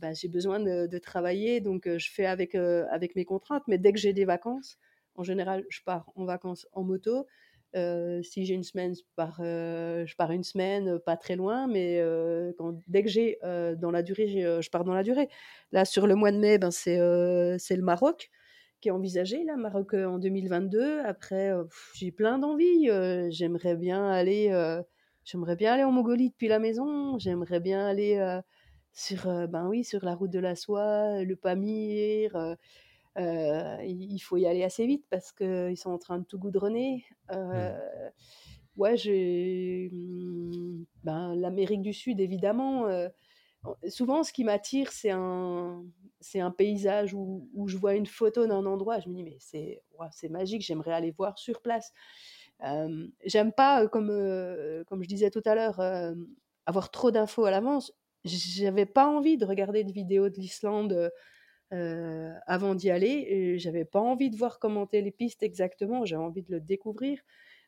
bah, 0.00 0.12
j'ai 0.12 0.28
besoin 0.28 0.60
de, 0.60 0.86
de, 0.86 0.98
travailler, 0.98 1.60
donc 1.60 1.88
je 1.88 2.10
fais 2.10 2.26
avec, 2.26 2.54
avec 2.54 3.14
mes 3.16 3.24
contraintes. 3.24 3.64
Mais 3.66 3.78
dès 3.78 3.92
que 3.92 3.98
j'ai 3.98 4.12
des 4.12 4.24
vacances, 4.24 4.78
en 5.18 5.24
général, 5.24 5.64
je 5.68 5.80
pars 5.84 6.10
en 6.14 6.24
vacances 6.24 6.66
en 6.72 6.84
moto. 6.84 7.26
Euh, 7.76 8.22
si 8.22 8.46
j'ai 8.46 8.54
une 8.54 8.62
semaine, 8.62 8.94
je 8.94 9.02
pars, 9.16 9.40
euh, 9.40 10.06
une 10.30 10.44
semaine, 10.44 10.98
pas 11.00 11.16
très 11.16 11.36
loin, 11.36 11.66
mais 11.66 11.98
euh, 11.98 12.52
dès 12.86 13.02
que 13.02 13.10
j'ai 13.10 13.38
dans 13.76 13.90
la 13.90 14.02
durée, 14.02 14.28
je 14.28 14.70
pars 14.70 14.84
dans 14.84 14.94
la 14.94 15.02
durée. 15.02 15.28
Là, 15.72 15.84
sur 15.84 16.06
le 16.06 16.14
mois 16.14 16.32
de 16.32 16.38
mai, 16.38 16.58
ben, 16.58 16.70
c'est 16.70 16.96
le 16.96 17.82
Maroc 17.82 18.30
qui 18.80 18.88
est 18.88 18.92
envisagé, 18.92 19.42
là, 19.42 19.56
Maroc 19.56 19.92
en 19.94 20.20
2022. 20.20 21.00
Après, 21.00 21.52
j'ai 21.94 22.12
plein 22.12 22.38
d'envies. 22.38 22.88
j'aimerais 23.30 23.76
bien 23.76 24.08
aller, 24.08 24.52
j'aimerais 25.24 25.56
bien 25.56 25.74
aller 25.74 25.84
en 25.84 25.90
Mongolie 25.90 26.30
depuis 26.30 26.48
la 26.48 26.60
maison. 26.60 27.18
J'aimerais 27.18 27.60
bien 27.60 27.84
aller 27.84 28.40
sur, 28.92 29.24
ben 29.48 29.66
oui, 29.68 29.84
sur 29.84 30.04
la 30.04 30.14
route 30.14 30.30
de 30.30 30.38
la 30.38 30.54
soie, 30.54 31.22
le 31.22 31.36
Pamir 31.36 32.34
euh, 32.36 32.54
il 33.16 34.18
faut 34.20 34.36
y 34.36 34.46
aller 34.46 34.64
assez 34.64 34.86
vite 34.86 35.04
parce 35.10 35.32
qu'ils 35.32 35.76
sont 35.76 35.90
en 35.90 35.98
train 35.98 36.18
de 36.18 36.24
tout 36.24 36.38
goudronner. 36.38 37.04
Euh, 37.32 37.72
mmh. 37.72 38.10
Ouais, 38.76 38.96
j'ai 38.96 39.90
mmh, 39.92 40.84
ben, 41.04 41.34
l'Amérique 41.34 41.82
du 41.82 41.92
Sud, 41.92 42.20
évidemment. 42.20 42.86
Euh, 42.86 43.08
souvent, 43.88 44.22
ce 44.22 44.32
qui 44.32 44.44
m'attire, 44.44 44.92
c'est 44.92 45.10
un, 45.10 45.84
c'est 46.20 46.40
un 46.40 46.50
paysage 46.50 47.12
où, 47.14 47.48
où, 47.54 47.68
je 47.68 47.76
vois 47.76 47.94
une 47.94 48.06
photo 48.06 48.46
d'un 48.46 48.66
endroit. 48.66 49.00
Je 49.00 49.08
me 49.08 49.14
dis, 49.14 49.24
mais 49.24 49.36
c'est, 49.40 49.82
c'est 50.12 50.28
magique, 50.28 50.62
j'aimerais 50.62 50.92
aller 50.92 51.10
voir 51.10 51.38
sur 51.38 51.60
place. 51.60 51.92
j'aime 53.24 53.52
pas, 53.52 53.88
comme, 53.88 54.12
comme 54.86 55.02
je 55.02 55.08
disais 55.08 55.30
tout 55.30 55.42
à 55.44 55.54
l'heure, 55.54 55.80
avoir 56.66 56.90
trop 56.90 57.10
d'infos 57.10 57.44
à 57.44 57.50
l'avance. 57.50 57.92
J'avais 58.24 58.86
pas 58.86 59.08
envie 59.08 59.38
de 59.38 59.46
regarder 59.46 59.84
de 59.84 59.92
vidéos 59.92 60.28
de 60.28 60.36
l'Islande 60.36 61.10
euh, 61.74 62.32
avant 62.46 62.74
d'y 62.74 62.90
aller. 62.90 63.58
J'avais 63.58 63.84
pas 63.84 64.00
envie 64.00 64.30
de 64.30 64.36
voir 64.36 64.58
commenter 64.58 65.02
les 65.02 65.10
pistes 65.10 65.42
exactement, 65.42 66.06
j'avais 66.06 66.22
envie 66.22 66.42
de 66.42 66.52
le 66.52 66.60
découvrir. 66.60 67.20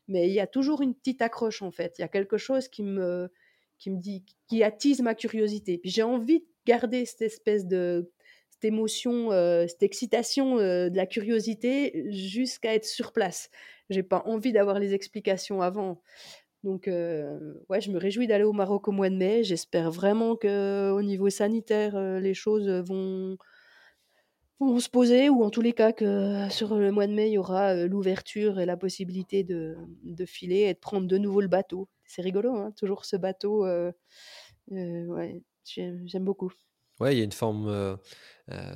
Mais 0.08 0.26
il 0.26 0.32
y 0.32 0.40
a 0.40 0.46
toujours 0.46 0.80
une 0.80 0.94
petite 0.94 1.20
accroche 1.20 1.60
en 1.60 1.70
fait. 1.70 1.96
Il 1.98 2.02
y 2.02 2.04
a 2.04 2.08
quelque 2.08 2.38
chose 2.38 2.68
qui 2.68 2.82
me, 2.82 3.30
qui 3.78 3.90
me 3.90 3.98
dit, 3.98 4.24
qui 4.48 4.62
attise 4.62 5.02
ma 5.02 5.14
curiosité. 5.14 5.80
J'ai 5.84 6.02
envie 6.02 6.40
de 6.40 6.46
garder 6.64 7.04
cette 7.04 7.22
espèce 7.22 7.66
de, 7.66 8.10
cette 8.48 8.64
émotion, 8.64 9.32
euh, 9.32 9.66
cette 9.66 9.82
excitation 9.82 10.58
euh, 10.58 10.88
de 10.88 10.96
la 10.96 11.06
curiosité 11.06 12.06
jusqu'à 12.10 12.74
être 12.74 12.86
sur 12.86 13.12
place. 13.12 13.50
J'ai 13.90 14.02
pas 14.02 14.22
envie 14.24 14.52
d'avoir 14.52 14.78
les 14.78 14.94
explications 14.94 15.60
avant. 15.60 16.00
Donc, 16.64 16.86
ouais, 16.86 17.80
je 17.80 17.90
me 17.90 17.98
réjouis 17.98 18.26
d'aller 18.26 18.44
au 18.44 18.52
Maroc 18.52 18.86
au 18.88 18.92
mois 18.92 19.08
de 19.08 19.16
mai. 19.16 19.44
J'espère 19.44 19.90
vraiment 19.90 20.36
que 20.36 20.90
au 20.90 21.02
niveau 21.02 21.30
sanitaire, 21.30 21.98
les 22.20 22.34
choses 22.34 22.68
vont, 22.68 23.38
vont 24.66 24.80
se 24.80 24.88
poser, 24.88 25.28
ou 25.28 25.42
en 25.42 25.50
tous 25.50 25.60
les 25.60 25.72
cas 25.72 25.92
que 25.92 26.48
sur 26.50 26.76
le 26.76 26.92
mois 26.92 27.06
de 27.06 27.12
mai, 27.12 27.28
il 27.28 27.32
y 27.32 27.38
aura 27.38 27.74
l'ouverture 27.74 28.60
et 28.60 28.66
la 28.66 28.76
possibilité 28.76 29.42
de, 29.42 29.76
de, 30.02 30.26
filer 30.26 30.60
et 30.60 30.74
de 30.74 30.78
prendre 30.78 31.06
de 31.06 31.18
nouveau 31.18 31.40
le 31.40 31.48
bateau. 31.48 31.88
C'est 32.06 32.22
rigolo, 32.22 32.56
hein, 32.56 32.72
toujours 32.76 33.04
ce 33.04 33.16
bateau. 33.16 33.66
ouais, 34.68 35.42
j'aime 35.66 36.24
beaucoup. 36.24 36.52
Ouais, 37.00 37.14
il 37.14 37.18
y 37.18 37.22
a 37.22 37.24
une 37.24 37.32
forme 37.32 37.98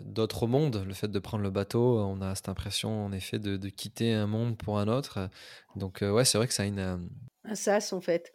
d'autre 0.05 0.47
monde, 0.47 0.83
le 0.87 0.95
fait 0.95 1.09
de 1.09 1.19
prendre 1.19 1.43
le 1.43 1.51
bateau. 1.51 1.99
On 1.99 2.23
a 2.23 2.35
cette 2.35 2.49
impression, 2.49 3.05
en 3.05 3.13
effet, 3.13 3.39
de, 3.39 3.57
de 3.57 3.69
quitter 3.69 4.13
un 4.13 4.27
monde 4.27 4.57
pour 4.57 4.79
un 4.79 4.89
autre. 4.89 5.29
Donc, 5.77 5.99
ouais, 6.01 6.25
c'est 6.25 6.39
vrai 6.39 6.47
que 6.47 6.55
ça 6.55 6.63
a 6.63 6.67
une. 6.67 7.11
Un 7.45 7.55
sas, 7.55 7.93
en 7.93 8.01
fait. 8.01 8.35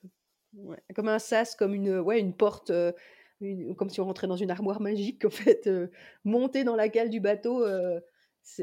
comme 0.95 1.08
un 1.08 1.20
sas, 1.20 1.56
comme 1.56 1.74
une, 1.74 1.97
ouais, 2.00 2.20
une 2.20 2.36
porte 2.36 2.72
comme 3.78 3.90
si 3.90 4.02
on 4.02 4.06
rentrait 4.06 4.28
dans 4.28 4.36
une 4.36 4.52
armoire 4.52 4.82
magique, 4.82 5.26
en 5.26 5.30
fait, 5.30 5.68
euh, 5.68 5.88
monter 6.24 6.64
dans 6.64 6.76
la 6.76 6.90
cale 6.90 7.10
du 7.10 7.20
bateau 7.20 7.64
euh, 7.64 8.00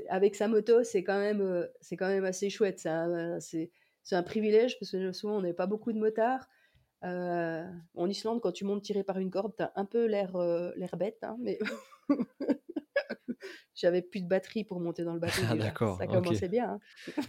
avec 0.08 0.34
sa 0.34 0.48
moto, 0.48 0.82
c'est 0.84 1.02
quand 1.02 1.18
même, 1.18 1.40
euh, 1.40 1.66
c'est 1.80 1.96
quand 1.96 2.08
même 2.08 2.24
assez 2.24 2.50
chouette. 2.50 2.78
C'est 2.80 4.14
un 4.14 4.22
privilège 4.22 4.78
parce 4.78 4.92
que 4.92 5.12
souvent 5.12 5.38
on 5.38 5.42
n'est 5.42 5.54
pas 5.54 5.66
beaucoup 5.66 5.92
de 5.92 5.98
motards. 5.98 6.48
en 7.02 8.08
Islande, 8.08 8.40
quand 8.40 8.52
tu 8.52 8.64
montes 8.64 8.82
tiré 8.82 9.02
par 9.02 9.18
une 9.18 9.30
corde, 9.30 9.54
tu 9.56 9.62
as 9.62 9.72
un 9.76 9.84
peu 9.84 10.06
l'air 10.06 10.36
l'air 10.76 10.96
bête, 10.96 11.18
hein, 11.22 11.36
mais 11.40 11.58
j'avais 13.74 14.02
plus 14.02 14.20
de 14.20 14.28
batterie 14.28 14.64
pour 14.64 14.80
monter 14.80 15.04
dans 15.04 15.14
le 15.14 15.20
bateau. 15.20 15.42
Ah, 15.48 15.54
d'accord. 15.54 15.98
Ça 15.98 16.06
commençait 16.06 16.48
bien. 16.48 16.78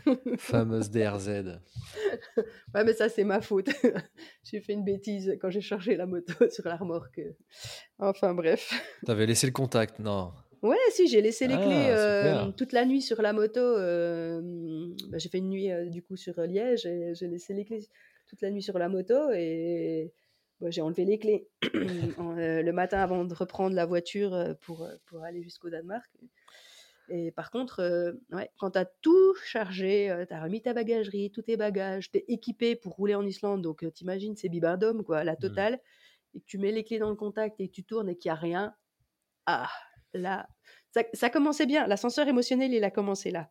Hein. 0.05 0.17
Fameuse 0.37 0.89
DRZ. 0.89 1.27
ouais, 2.37 2.83
mais 2.83 2.93
ça, 2.93 3.09
c'est 3.09 3.23
ma 3.23 3.41
faute. 3.41 3.69
j'ai 4.43 4.61
fait 4.61 4.73
une 4.73 4.83
bêtise 4.83 5.37
quand 5.41 5.49
j'ai 5.49 5.61
chargé 5.61 5.95
la 5.95 6.05
moto 6.05 6.33
sur 6.49 6.67
la 6.67 6.75
remorque. 6.75 7.21
Enfin, 7.99 8.33
bref. 8.33 8.73
T'avais 9.05 9.25
laissé 9.25 9.47
le 9.47 9.53
contact, 9.53 9.99
non? 9.99 10.31
Ouais, 10.63 10.75
si, 10.91 11.07
j'ai 11.07 11.21
laissé 11.21 11.47
les 11.47 11.53
ah, 11.53 11.63
clés 11.63 11.87
euh, 11.89 12.51
toute 12.51 12.73
la 12.73 12.85
nuit 12.85 13.01
sur 13.01 13.21
la 13.21 13.33
moto. 13.33 13.59
Euh, 13.59 14.41
bah, 15.09 15.17
j'ai 15.17 15.29
fait 15.29 15.37
une 15.37 15.49
nuit, 15.49 15.71
euh, 15.71 15.85
du 15.85 16.01
coup, 16.01 16.15
sur 16.15 16.39
Liège 16.41 16.85
et 16.85 17.13
j'ai 17.13 17.27
laissé 17.27 17.53
les 17.53 17.65
clés 17.65 17.87
toute 18.27 18.41
la 18.41 18.51
nuit 18.51 18.61
sur 18.61 18.77
la 18.77 18.89
moto 18.89 19.31
et 19.33 20.11
j'ai 20.65 20.81
enlevé 20.81 21.05
les 21.05 21.19
clés 21.19 21.47
euh, 21.75 22.61
le 22.61 22.71
matin 22.71 22.99
avant 22.99 23.25
de 23.25 23.33
reprendre 23.33 23.75
la 23.75 23.85
voiture 23.85 24.33
euh, 24.33 24.53
pour, 24.61 24.83
euh, 24.83 24.95
pour 25.05 25.23
aller 25.23 25.43
jusqu'au 25.43 25.69
Danemark. 25.69 26.09
Et 27.09 27.31
par 27.31 27.51
contre, 27.51 28.17
ouais, 28.33 28.49
quand 28.59 28.71
tu 28.71 28.79
as 28.79 28.85
tout 29.01 29.33
chargé, 29.45 30.13
tu 30.27 30.33
as 30.33 30.43
remis 30.43 30.61
ta 30.61 30.73
bagagerie, 30.73 31.31
tous 31.31 31.43
tes 31.43 31.55
bagages, 31.55 32.11
tu 32.11 32.17
es 32.17 32.25
équipé 32.27 32.75
pour 32.75 32.95
rouler 32.95 33.15
en 33.15 33.25
Islande, 33.25 33.61
donc 33.61 33.85
t'imagines, 33.93 34.35
c'est 34.35 34.49
bibardome, 34.49 35.05
quoi, 35.05 35.23
la 35.23 35.33
mmh. 35.33 35.37
totale. 35.37 35.79
et 36.33 36.41
que 36.41 36.45
tu 36.45 36.57
mets 36.57 36.73
les 36.73 36.83
clés 36.83 36.99
dans 36.99 37.09
le 37.09 37.15
contact 37.15 37.61
et 37.61 37.69
que 37.69 37.73
tu 37.73 37.85
tournes 37.85 38.09
et 38.09 38.17
qu'il 38.17 38.29
n'y 38.29 38.33
a 38.33 38.39
rien, 38.39 38.75
ah, 39.45 39.69
là, 40.13 40.49
ça, 40.91 41.03
ça 41.13 41.29
commençait 41.29 41.65
bien. 41.65 41.87
L'ascenseur 41.87 42.27
émotionnel, 42.27 42.73
il 42.73 42.83
a 42.83 42.91
commencé 42.91 43.31
là. 43.31 43.49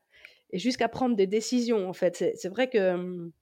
Et 0.50 0.58
jusqu'à 0.58 0.88
prendre 0.88 1.16
des 1.16 1.26
décisions, 1.26 1.88
en 1.88 1.94
fait. 1.94 2.32
C'est 2.36 2.48
vrai 2.48 2.68
que 2.68 2.92
hum, 2.92 3.32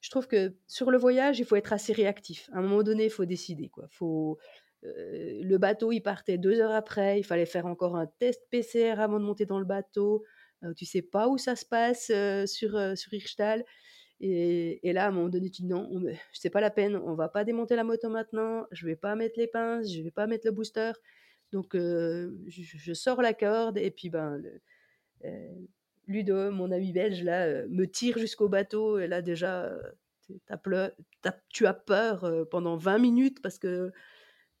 je 0.00 0.10
trouve 0.10 0.26
que 0.26 0.54
sur 0.66 0.90
le 0.90 0.98
voyage, 0.98 1.38
il 1.38 1.44
faut 1.44 1.56
être 1.56 1.72
assez 1.72 1.92
réactif. 1.92 2.48
À 2.52 2.58
un 2.58 2.62
moment 2.62 2.82
donné, 2.82 3.04
il 3.04 3.10
faut 3.10 3.26
décider. 3.26 3.68
Quoi. 3.68 3.86
Faut, 3.90 4.38
euh, 4.84 5.40
le 5.42 5.58
bateau, 5.58 5.92
il 5.92 6.00
partait 6.00 6.38
deux 6.38 6.60
heures 6.60 6.72
après. 6.72 7.18
Il 7.18 7.24
fallait 7.24 7.46
faire 7.46 7.66
encore 7.66 7.96
un 7.96 8.06
test 8.06 8.42
PCR 8.50 9.00
avant 9.00 9.18
de 9.20 9.24
monter 9.24 9.46
dans 9.46 9.58
le 9.58 9.64
bateau. 9.64 10.24
Euh, 10.64 10.74
tu 10.74 10.84
sais 10.84 11.02
pas 11.02 11.28
où 11.28 11.38
ça 11.38 11.56
se 11.56 11.64
passe 11.64 12.10
euh, 12.10 12.46
sur, 12.46 12.76
euh, 12.76 12.94
sur. 12.94 13.12
Et, 14.22 14.92
là, 14.92 15.06
à 15.06 15.08
un 15.08 15.10
moment 15.10 15.28
donné, 15.28 15.50
tu 15.50 15.62
dis 15.62 15.68
non, 15.68 15.88
on, 15.90 16.04
c'est 16.32 16.50
pas 16.50 16.60
la 16.60 16.70
peine. 16.70 16.96
On 16.96 17.14
va 17.14 17.28
pas 17.28 17.44
démonter 17.44 17.76
la 17.76 17.84
moto 17.84 18.08
maintenant. 18.10 18.66
Je 18.70 18.86
vais 18.86 18.96
pas 18.96 19.14
mettre 19.16 19.38
les 19.38 19.46
pinces. 19.46 19.90
Je 19.92 20.02
vais 20.02 20.10
pas 20.10 20.26
mettre 20.26 20.46
le 20.46 20.52
booster. 20.52 20.92
Donc, 21.52 21.74
je, 21.74 22.92
sors 22.94 23.22
la 23.22 23.34
corde. 23.34 23.78
Et 23.78 23.90
puis, 23.90 24.10
ben, 24.10 24.42
Ludo, 26.10 26.50
mon 26.50 26.72
ami 26.72 26.92
belge, 26.92 27.22
là, 27.22 27.46
euh, 27.46 27.66
me 27.70 27.86
tire 27.86 28.18
jusqu'au 28.18 28.48
bateau. 28.48 28.98
Et 28.98 29.06
là, 29.06 29.22
déjà, 29.22 29.66
euh, 29.66 29.80
tu 31.48 31.66
as 31.66 31.74
peur 31.74 32.24
euh, 32.24 32.44
pendant 32.44 32.76
20 32.76 32.98
minutes 32.98 33.40
parce 33.42 33.58
que 33.58 33.92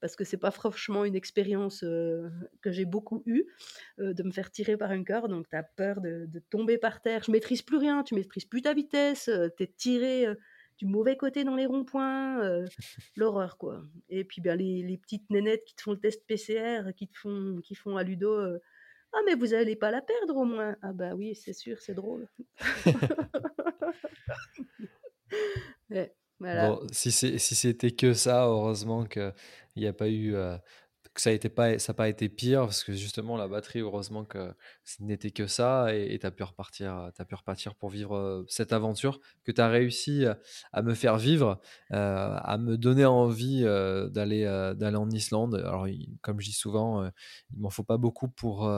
parce 0.00 0.16
que 0.16 0.24
c'est 0.24 0.38
pas 0.38 0.50
franchement 0.50 1.04
une 1.04 1.14
expérience 1.14 1.80
que 1.80 2.72
j'ai 2.72 2.86
beaucoup 2.86 3.22
eue, 3.26 3.44
de 3.98 4.22
me 4.22 4.30
faire 4.30 4.50
tirer 4.50 4.78
par 4.78 4.92
un 4.92 5.04
corps. 5.04 5.28
Donc, 5.28 5.46
tu 5.50 5.54
as 5.54 5.62
peur 5.62 6.00
de, 6.00 6.26
tomber 6.48 6.78
par 6.78 7.02
terre. 7.02 7.22
Je 7.22 7.30
maîtrise 7.30 7.60
plus 7.60 7.76
rien, 7.76 8.02
tu 8.02 8.14
maîtrises 8.14 8.46
plus 8.46 8.62
ta 8.62 8.72
vitesse, 8.72 9.28
tu 9.58 9.62
es 9.62 9.66
tiré 9.66 10.24
du 10.78 10.86
mauvais 10.86 11.18
côté 11.18 11.44
dans 11.44 11.54
les 11.54 11.66
ronds-points. 11.66 12.64
L'horreur, 13.16 13.58
quoi. 13.58 13.84
Et 14.08 14.24
puis, 14.24 14.40
bien, 14.40 14.56
les, 14.56 14.82
les, 14.82 14.96
petites 14.96 15.28
nénettes 15.28 15.64
qui 15.66 15.74
te 15.74 15.82
font 15.82 15.92
le 15.92 16.00
test 16.00 16.26
PCR, 16.26 16.94
qui 16.96 17.06
te 17.06 17.18
font, 17.18 17.60
qui 17.62 17.74
font 17.74 17.98
à 17.98 18.02
Ludo 18.02 18.58
ah, 19.12 19.18
mais 19.26 19.34
vous 19.34 19.48
n'allez 19.48 19.76
pas 19.76 19.90
la 19.90 20.02
perdre 20.02 20.36
au 20.36 20.44
moins. 20.44 20.76
Ah, 20.82 20.92
bah 20.92 21.14
oui, 21.14 21.34
c'est 21.34 21.52
sûr, 21.52 21.80
c'est 21.80 21.94
drôle. 21.94 22.28
si 26.92 27.10
c'était 27.10 27.90
que 27.90 28.14
ça, 28.14 28.46
heureusement 28.46 29.04
qu'il 29.04 29.34
n'y 29.76 29.86
a 29.86 29.92
pas 29.92 30.08
eu. 30.08 30.34
Euh, 30.34 30.56
que 31.24 31.38
ça 31.38 31.48
n'a 31.48 31.50
pas, 31.50 31.94
pas 31.94 32.08
été 32.08 32.28
pire, 32.28 32.62
parce 32.62 32.84
que 32.84 32.92
justement, 32.92 33.36
la 33.36 33.48
batterie, 33.48 33.80
heureusement 33.80 34.24
que 34.24 34.52
ce 34.84 35.02
n'était 35.02 35.30
que 35.30 35.46
ça, 35.46 35.94
et 35.94 36.18
tu 36.18 36.26
as, 36.26 36.30
pu 36.30 36.42
repartir, 36.42 37.10
as 37.16 37.24
pu 37.24 37.34
repartir 37.34 37.74
pour 37.74 37.90
vivre 37.90 38.44
cette 38.48 38.72
aventure 38.72 39.20
que 39.44 39.52
tu 39.52 39.60
as 39.60 39.68
réussi 39.68 40.24
à 40.72 40.82
me 40.82 40.94
faire 40.94 41.16
vivre, 41.18 41.60
à 41.90 42.56
me 42.58 42.76
donner 42.76 43.04
envie 43.04 43.62
d'aller 43.62 44.44
d'aller 44.76 44.96
en 44.96 45.10
Islande. 45.10 45.54
Alors, 45.56 45.86
comme 46.22 46.40
je 46.40 46.46
dis 46.46 46.52
souvent, 46.52 47.04
il 47.52 47.60
m'en 47.60 47.70
faut 47.70 47.84
pas 47.84 47.98
beaucoup 47.98 48.28
pour 48.28 48.70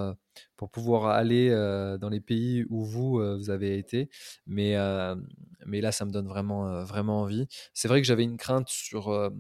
pour 0.57 0.71
pouvoir 0.71 1.07
aller 1.07 1.51
dans 2.01 2.09
les 2.09 2.21
pays 2.21 2.65
où 2.71 2.85
vous, 2.85 3.21
vous 3.39 3.51
avez 3.51 3.79
été. 3.79 4.11
Mais, 4.47 4.77
mais 5.67 5.81
là, 5.81 5.93
ça 5.93 6.05
me 6.05 6.11
donne 6.11 6.27
vraiment, 6.27 6.85
vraiment 6.85 7.23
envie. 7.23 7.47
C'est 7.75 7.89
vrai 7.89 8.01
que 8.01 8.07
j'avais 8.07 8.25
une 8.25 8.37
crainte 8.37 8.69
sur, 8.69 9.31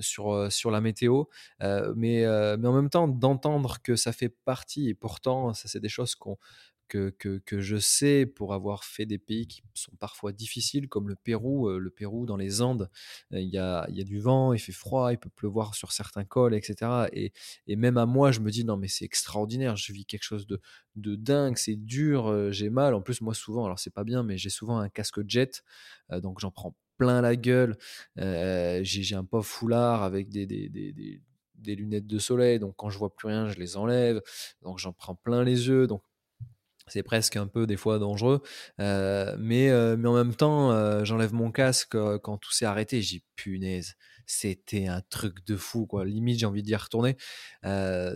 sur, 0.00 0.50
sur 0.52 0.70
la 0.70 0.80
météo, 0.80 1.24
mais, 1.60 2.24
mais 2.58 2.68
en 2.68 2.72
même 2.72 2.90
temps, 2.90 3.08
d'entendre 3.08 3.78
que 3.82 3.96
ça 3.96 4.12
fait 4.12 4.28
partie, 4.28 4.88
et 4.88 4.94
pourtant, 4.94 5.54
ça, 5.54 5.68
c'est 5.68 5.80
des 5.80 5.88
choses 5.88 6.14
qu'on 6.14 6.36
que, 6.88 7.10
que, 7.10 7.60
je 7.60 7.76
sais 7.76 8.26
pour 8.26 8.54
avoir 8.54 8.84
fait 8.84 9.06
des 9.06 9.18
pays 9.18 9.46
qui 9.46 9.62
sont 9.74 9.92
parfois 9.98 10.32
difficiles, 10.32 10.88
comme 10.88 11.08
le 11.08 11.16
Pérou. 11.16 11.68
le 11.68 11.90
Pérou, 11.90 12.26
dans 12.26 12.36
les 12.36 12.62
Andes, 12.62 12.90
il 13.30 13.48
y, 13.48 13.58
a, 13.58 13.86
y, 13.90 14.00
a, 14.00 14.04
du 14.04 14.18
vent, 14.20 14.52
il 14.52 14.58
fait 14.58 14.72
froid, 14.72 15.12
il 15.12 15.18
peut 15.18 15.30
pleuvoir 15.30 15.74
sur 15.74 15.92
certains 15.92 16.24
cols, 16.24 16.54
etc. 16.54 17.08
Et, 17.12 17.32
et 17.66 17.76
même 17.76 17.98
à 17.98 18.06
moi, 18.06 18.32
je 18.32 18.40
me 18.40 18.50
dis, 18.50 18.64
non, 18.64 18.76
mais 18.76 18.88
c'est 18.88 19.04
extraordinaire, 19.04 19.76
je 19.76 19.92
vis 19.92 20.06
quelque 20.06 20.24
chose 20.24 20.46
de, 20.46 20.60
de 20.96 21.14
dingue, 21.14 21.56
c'est 21.56 21.76
dur, 21.76 22.52
j'ai 22.52 22.70
mal. 22.70 22.94
En 22.94 23.02
plus, 23.02 23.20
moi, 23.20 23.34
souvent, 23.34 23.64
alors 23.66 23.78
c'est 23.78 23.92
pas 23.92 24.04
bien, 24.04 24.22
mais 24.22 24.38
j'ai 24.38 24.50
souvent 24.50 24.78
un 24.78 24.88
casque 24.88 25.20
jet, 25.28 25.62
donc 26.10 26.40
j'en 26.40 26.50
prends 26.50 26.74
plein 26.98 27.22
la 27.22 27.36
gueule. 27.36 27.76
j'ai 28.16 29.14
un 29.14 29.24
pauvre 29.24 29.46
foulard 29.46 30.02
avec 30.02 30.28
des, 30.28 30.46
des, 30.46 30.68
des, 30.68 31.22
des, 31.54 31.74
lunettes 31.74 32.06
de 32.06 32.18
soleil, 32.18 32.58
donc 32.58 32.74
quand 32.76 32.90
je 32.90 32.98
vois 32.98 33.14
plus 33.14 33.28
rien, 33.28 33.48
je 33.48 33.58
les 33.58 33.76
enlève. 33.76 34.20
Donc 34.62 34.78
j'en 34.78 34.92
prends 34.92 35.14
plein 35.14 35.44
les 35.44 35.68
yeux. 35.68 35.86
Donc 35.86 36.02
c'est 36.88 37.02
presque 37.02 37.36
un 37.36 37.46
peu 37.46 37.66
des 37.66 37.76
fois 37.76 37.98
dangereux. 37.98 38.42
Mais, 38.78 39.36
mais 39.96 40.08
en 40.08 40.14
même 40.14 40.34
temps, 40.34 41.04
j'enlève 41.04 41.32
mon 41.32 41.50
casque 41.50 41.96
quand 42.22 42.38
tout 42.38 42.52
s'est 42.52 42.66
arrêté. 42.66 43.00
J'ai 43.02 43.22
punaise, 43.36 43.94
c'était 44.26 44.86
un 44.86 45.02
truc 45.08 45.44
de 45.46 45.56
fou, 45.56 45.86
quoi. 45.86 46.04
Limite, 46.04 46.38
j'ai 46.38 46.46
envie 46.46 46.62
d'y 46.62 46.76
retourner. 46.76 47.16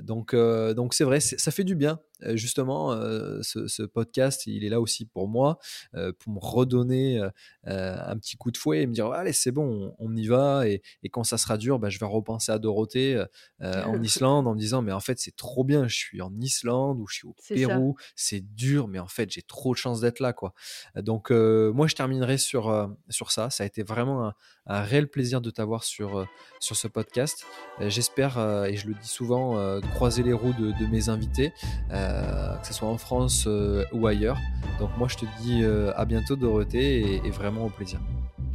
donc, 0.02 0.34
donc 0.34 0.94
c'est 0.94 1.04
vrai, 1.04 1.20
ça 1.20 1.50
fait 1.50 1.64
du 1.64 1.76
bien 1.76 2.00
justement, 2.34 2.92
euh, 2.92 3.40
ce, 3.42 3.82
podcast, 3.82 4.46
il 4.46 4.64
est 4.64 4.68
là 4.68 4.80
aussi 4.80 5.04
pour 5.04 5.28
moi, 5.28 5.58
euh, 5.94 6.12
pour 6.18 6.32
me 6.32 6.38
redonner 6.40 7.20
un 7.64 8.16
petit 8.16 8.36
coup 8.36 8.50
de 8.50 8.56
fouet 8.56 8.82
et 8.82 8.86
me 8.86 8.92
dire 8.92 9.10
allez, 9.12 9.32
c'est 9.32 9.50
bon, 9.50 9.94
on, 9.98 10.14
y 10.14 10.26
va. 10.26 10.66
Et, 10.68 10.82
quand 11.10 11.24
ça 11.24 11.38
sera 11.38 11.58
dur, 11.58 11.78
bah, 11.78 11.90
je 11.90 11.98
vais 11.98 12.06
repenser 12.06 12.52
à 12.52 12.58
Dorothée 12.58 13.22
en 13.60 14.02
Islande 14.02 14.46
en 14.46 14.54
me 14.54 14.58
disant 14.58 14.82
mais 14.82 14.92
en 14.92 15.00
fait, 15.00 15.18
c'est 15.18 15.36
trop 15.36 15.64
bien, 15.64 15.88
je 15.88 15.96
suis 15.96 16.22
en 16.22 16.32
Islande 16.40 17.00
ou 17.00 17.06
je 17.06 17.16
suis 17.16 17.26
au 17.26 17.34
Pérou, 17.48 17.96
c'est 18.16 18.40
dur, 18.40 18.88
mais 18.88 18.98
en 18.98 19.08
fait, 19.08 19.30
j'ai 19.30 19.42
trop 19.42 19.72
de 19.72 19.78
chance 19.78 20.00
d'être 20.00 20.20
là. 20.20 20.32
quoi. 20.32 20.54
Donc, 20.96 21.30
moi, 21.30 21.86
je 21.86 21.94
terminerai 21.94 22.38
sur, 22.38 22.90
sur 23.08 23.30
ça. 23.30 23.50
Ça 23.50 23.64
a 23.64 23.66
été 23.66 23.82
vraiment 23.82 24.32
un, 24.66 24.82
réel 24.82 25.08
plaisir 25.08 25.40
de 25.40 25.50
t'avoir 25.50 25.84
sur, 25.84 26.26
sur 26.60 26.76
ce 26.76 26.88
podcast. 26.88 27.44
J'espère, 27.80 28.38
et 28.64 28.76
je 28.76 28.86
le 28.86 28.94
dis 28.94 29.08
souvent, 29.08 29.80
croiser 29.94 30.22
les 30.22 30.32
roues 30.32 30.54
de, 30.54 30.72
de 30.72 30.86
mes 30.90 31.08
invités. 31.08 31.52
Euh, 31.90 32.11
que 32.60 32.66
ce 32.66 32.74
soit 32.74 32.88
en 32.88 32.98
France 32.98 33.44
euh, 33.46 33.84
ou 33.92 34.06
ailleurs. 34.06 34.38
Donc 34.78 34.90
moi 34.98 35.08
je 35.08 35.16
te 35.16 35.26
dis 35.40 35.62
euh, 35.62 35.92
à 35.96 36.04
bientôt 36.04 36.36
Dorothée 36.36 37.20
et, 37.24 37.30
vraiment 37.30 37.66
au 37.66 37.70
plaisir. 37.70 38.00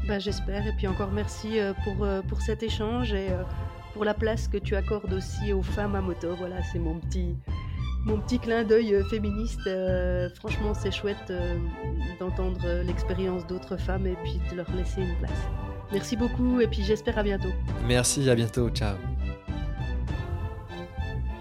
Bah, 0.08 0.20
J'espère 0.20 0.66
et 0.66 0.74
puis 0.78 0.88
encore 0.88 1.12
merci 1.12 1.58
pour, 1.84 2.08
pour 2.28 2.42
cet 2.42 2.64
échange 2.64 3.14
et 3.14 3.28
pour 3.94 4.06
la 4.06 4.14
place 4.14 4.48
que 4.48 4.58
tu 4.58 4.76
accordes 4.76 5.12
aussi 5.12 5.52
aux 5.52 5.64
femmes 5.64 5.96
à 5.96 6.02
moto. 6.02 6.36
Voilà, 6.38 6.58
c'est 6.72 6.80
mon 6.80 7.00
petit, 7.00 7.36
mon 8.06 8.20
petit 8.20 8.40
clin 8.40 8.64
d'œil 8.64 9.04
féministe. 9.10 9.70
franchement, 10.36 10.74
c'est 10.74 10.92
chouette 10.92 11.34
d'entendre 12.20 12.84
l'expérience 12.84 13.46
d'autres 13.48 13.76
femmes 13.76 14.08
et 14.08 14.16
puis 14.24 14.40
de 14.50 14.56
leur 14.56 14.72
laisser 14.72 15.02
une 15.02 15.18
place. 15.18 15.42
Merci 15.92 16.16
beaucoup 16.16 16.62
et 16.62 16.68
puis 16.68 16.84
j'espère 16.84 17.18
à 17.18 17.24
bientôt. 17.24 17.52
Merci, 17.86 18.30
à 18.30 18.36
bientôt, 18.36 18.70
ciao. 18.70 18.96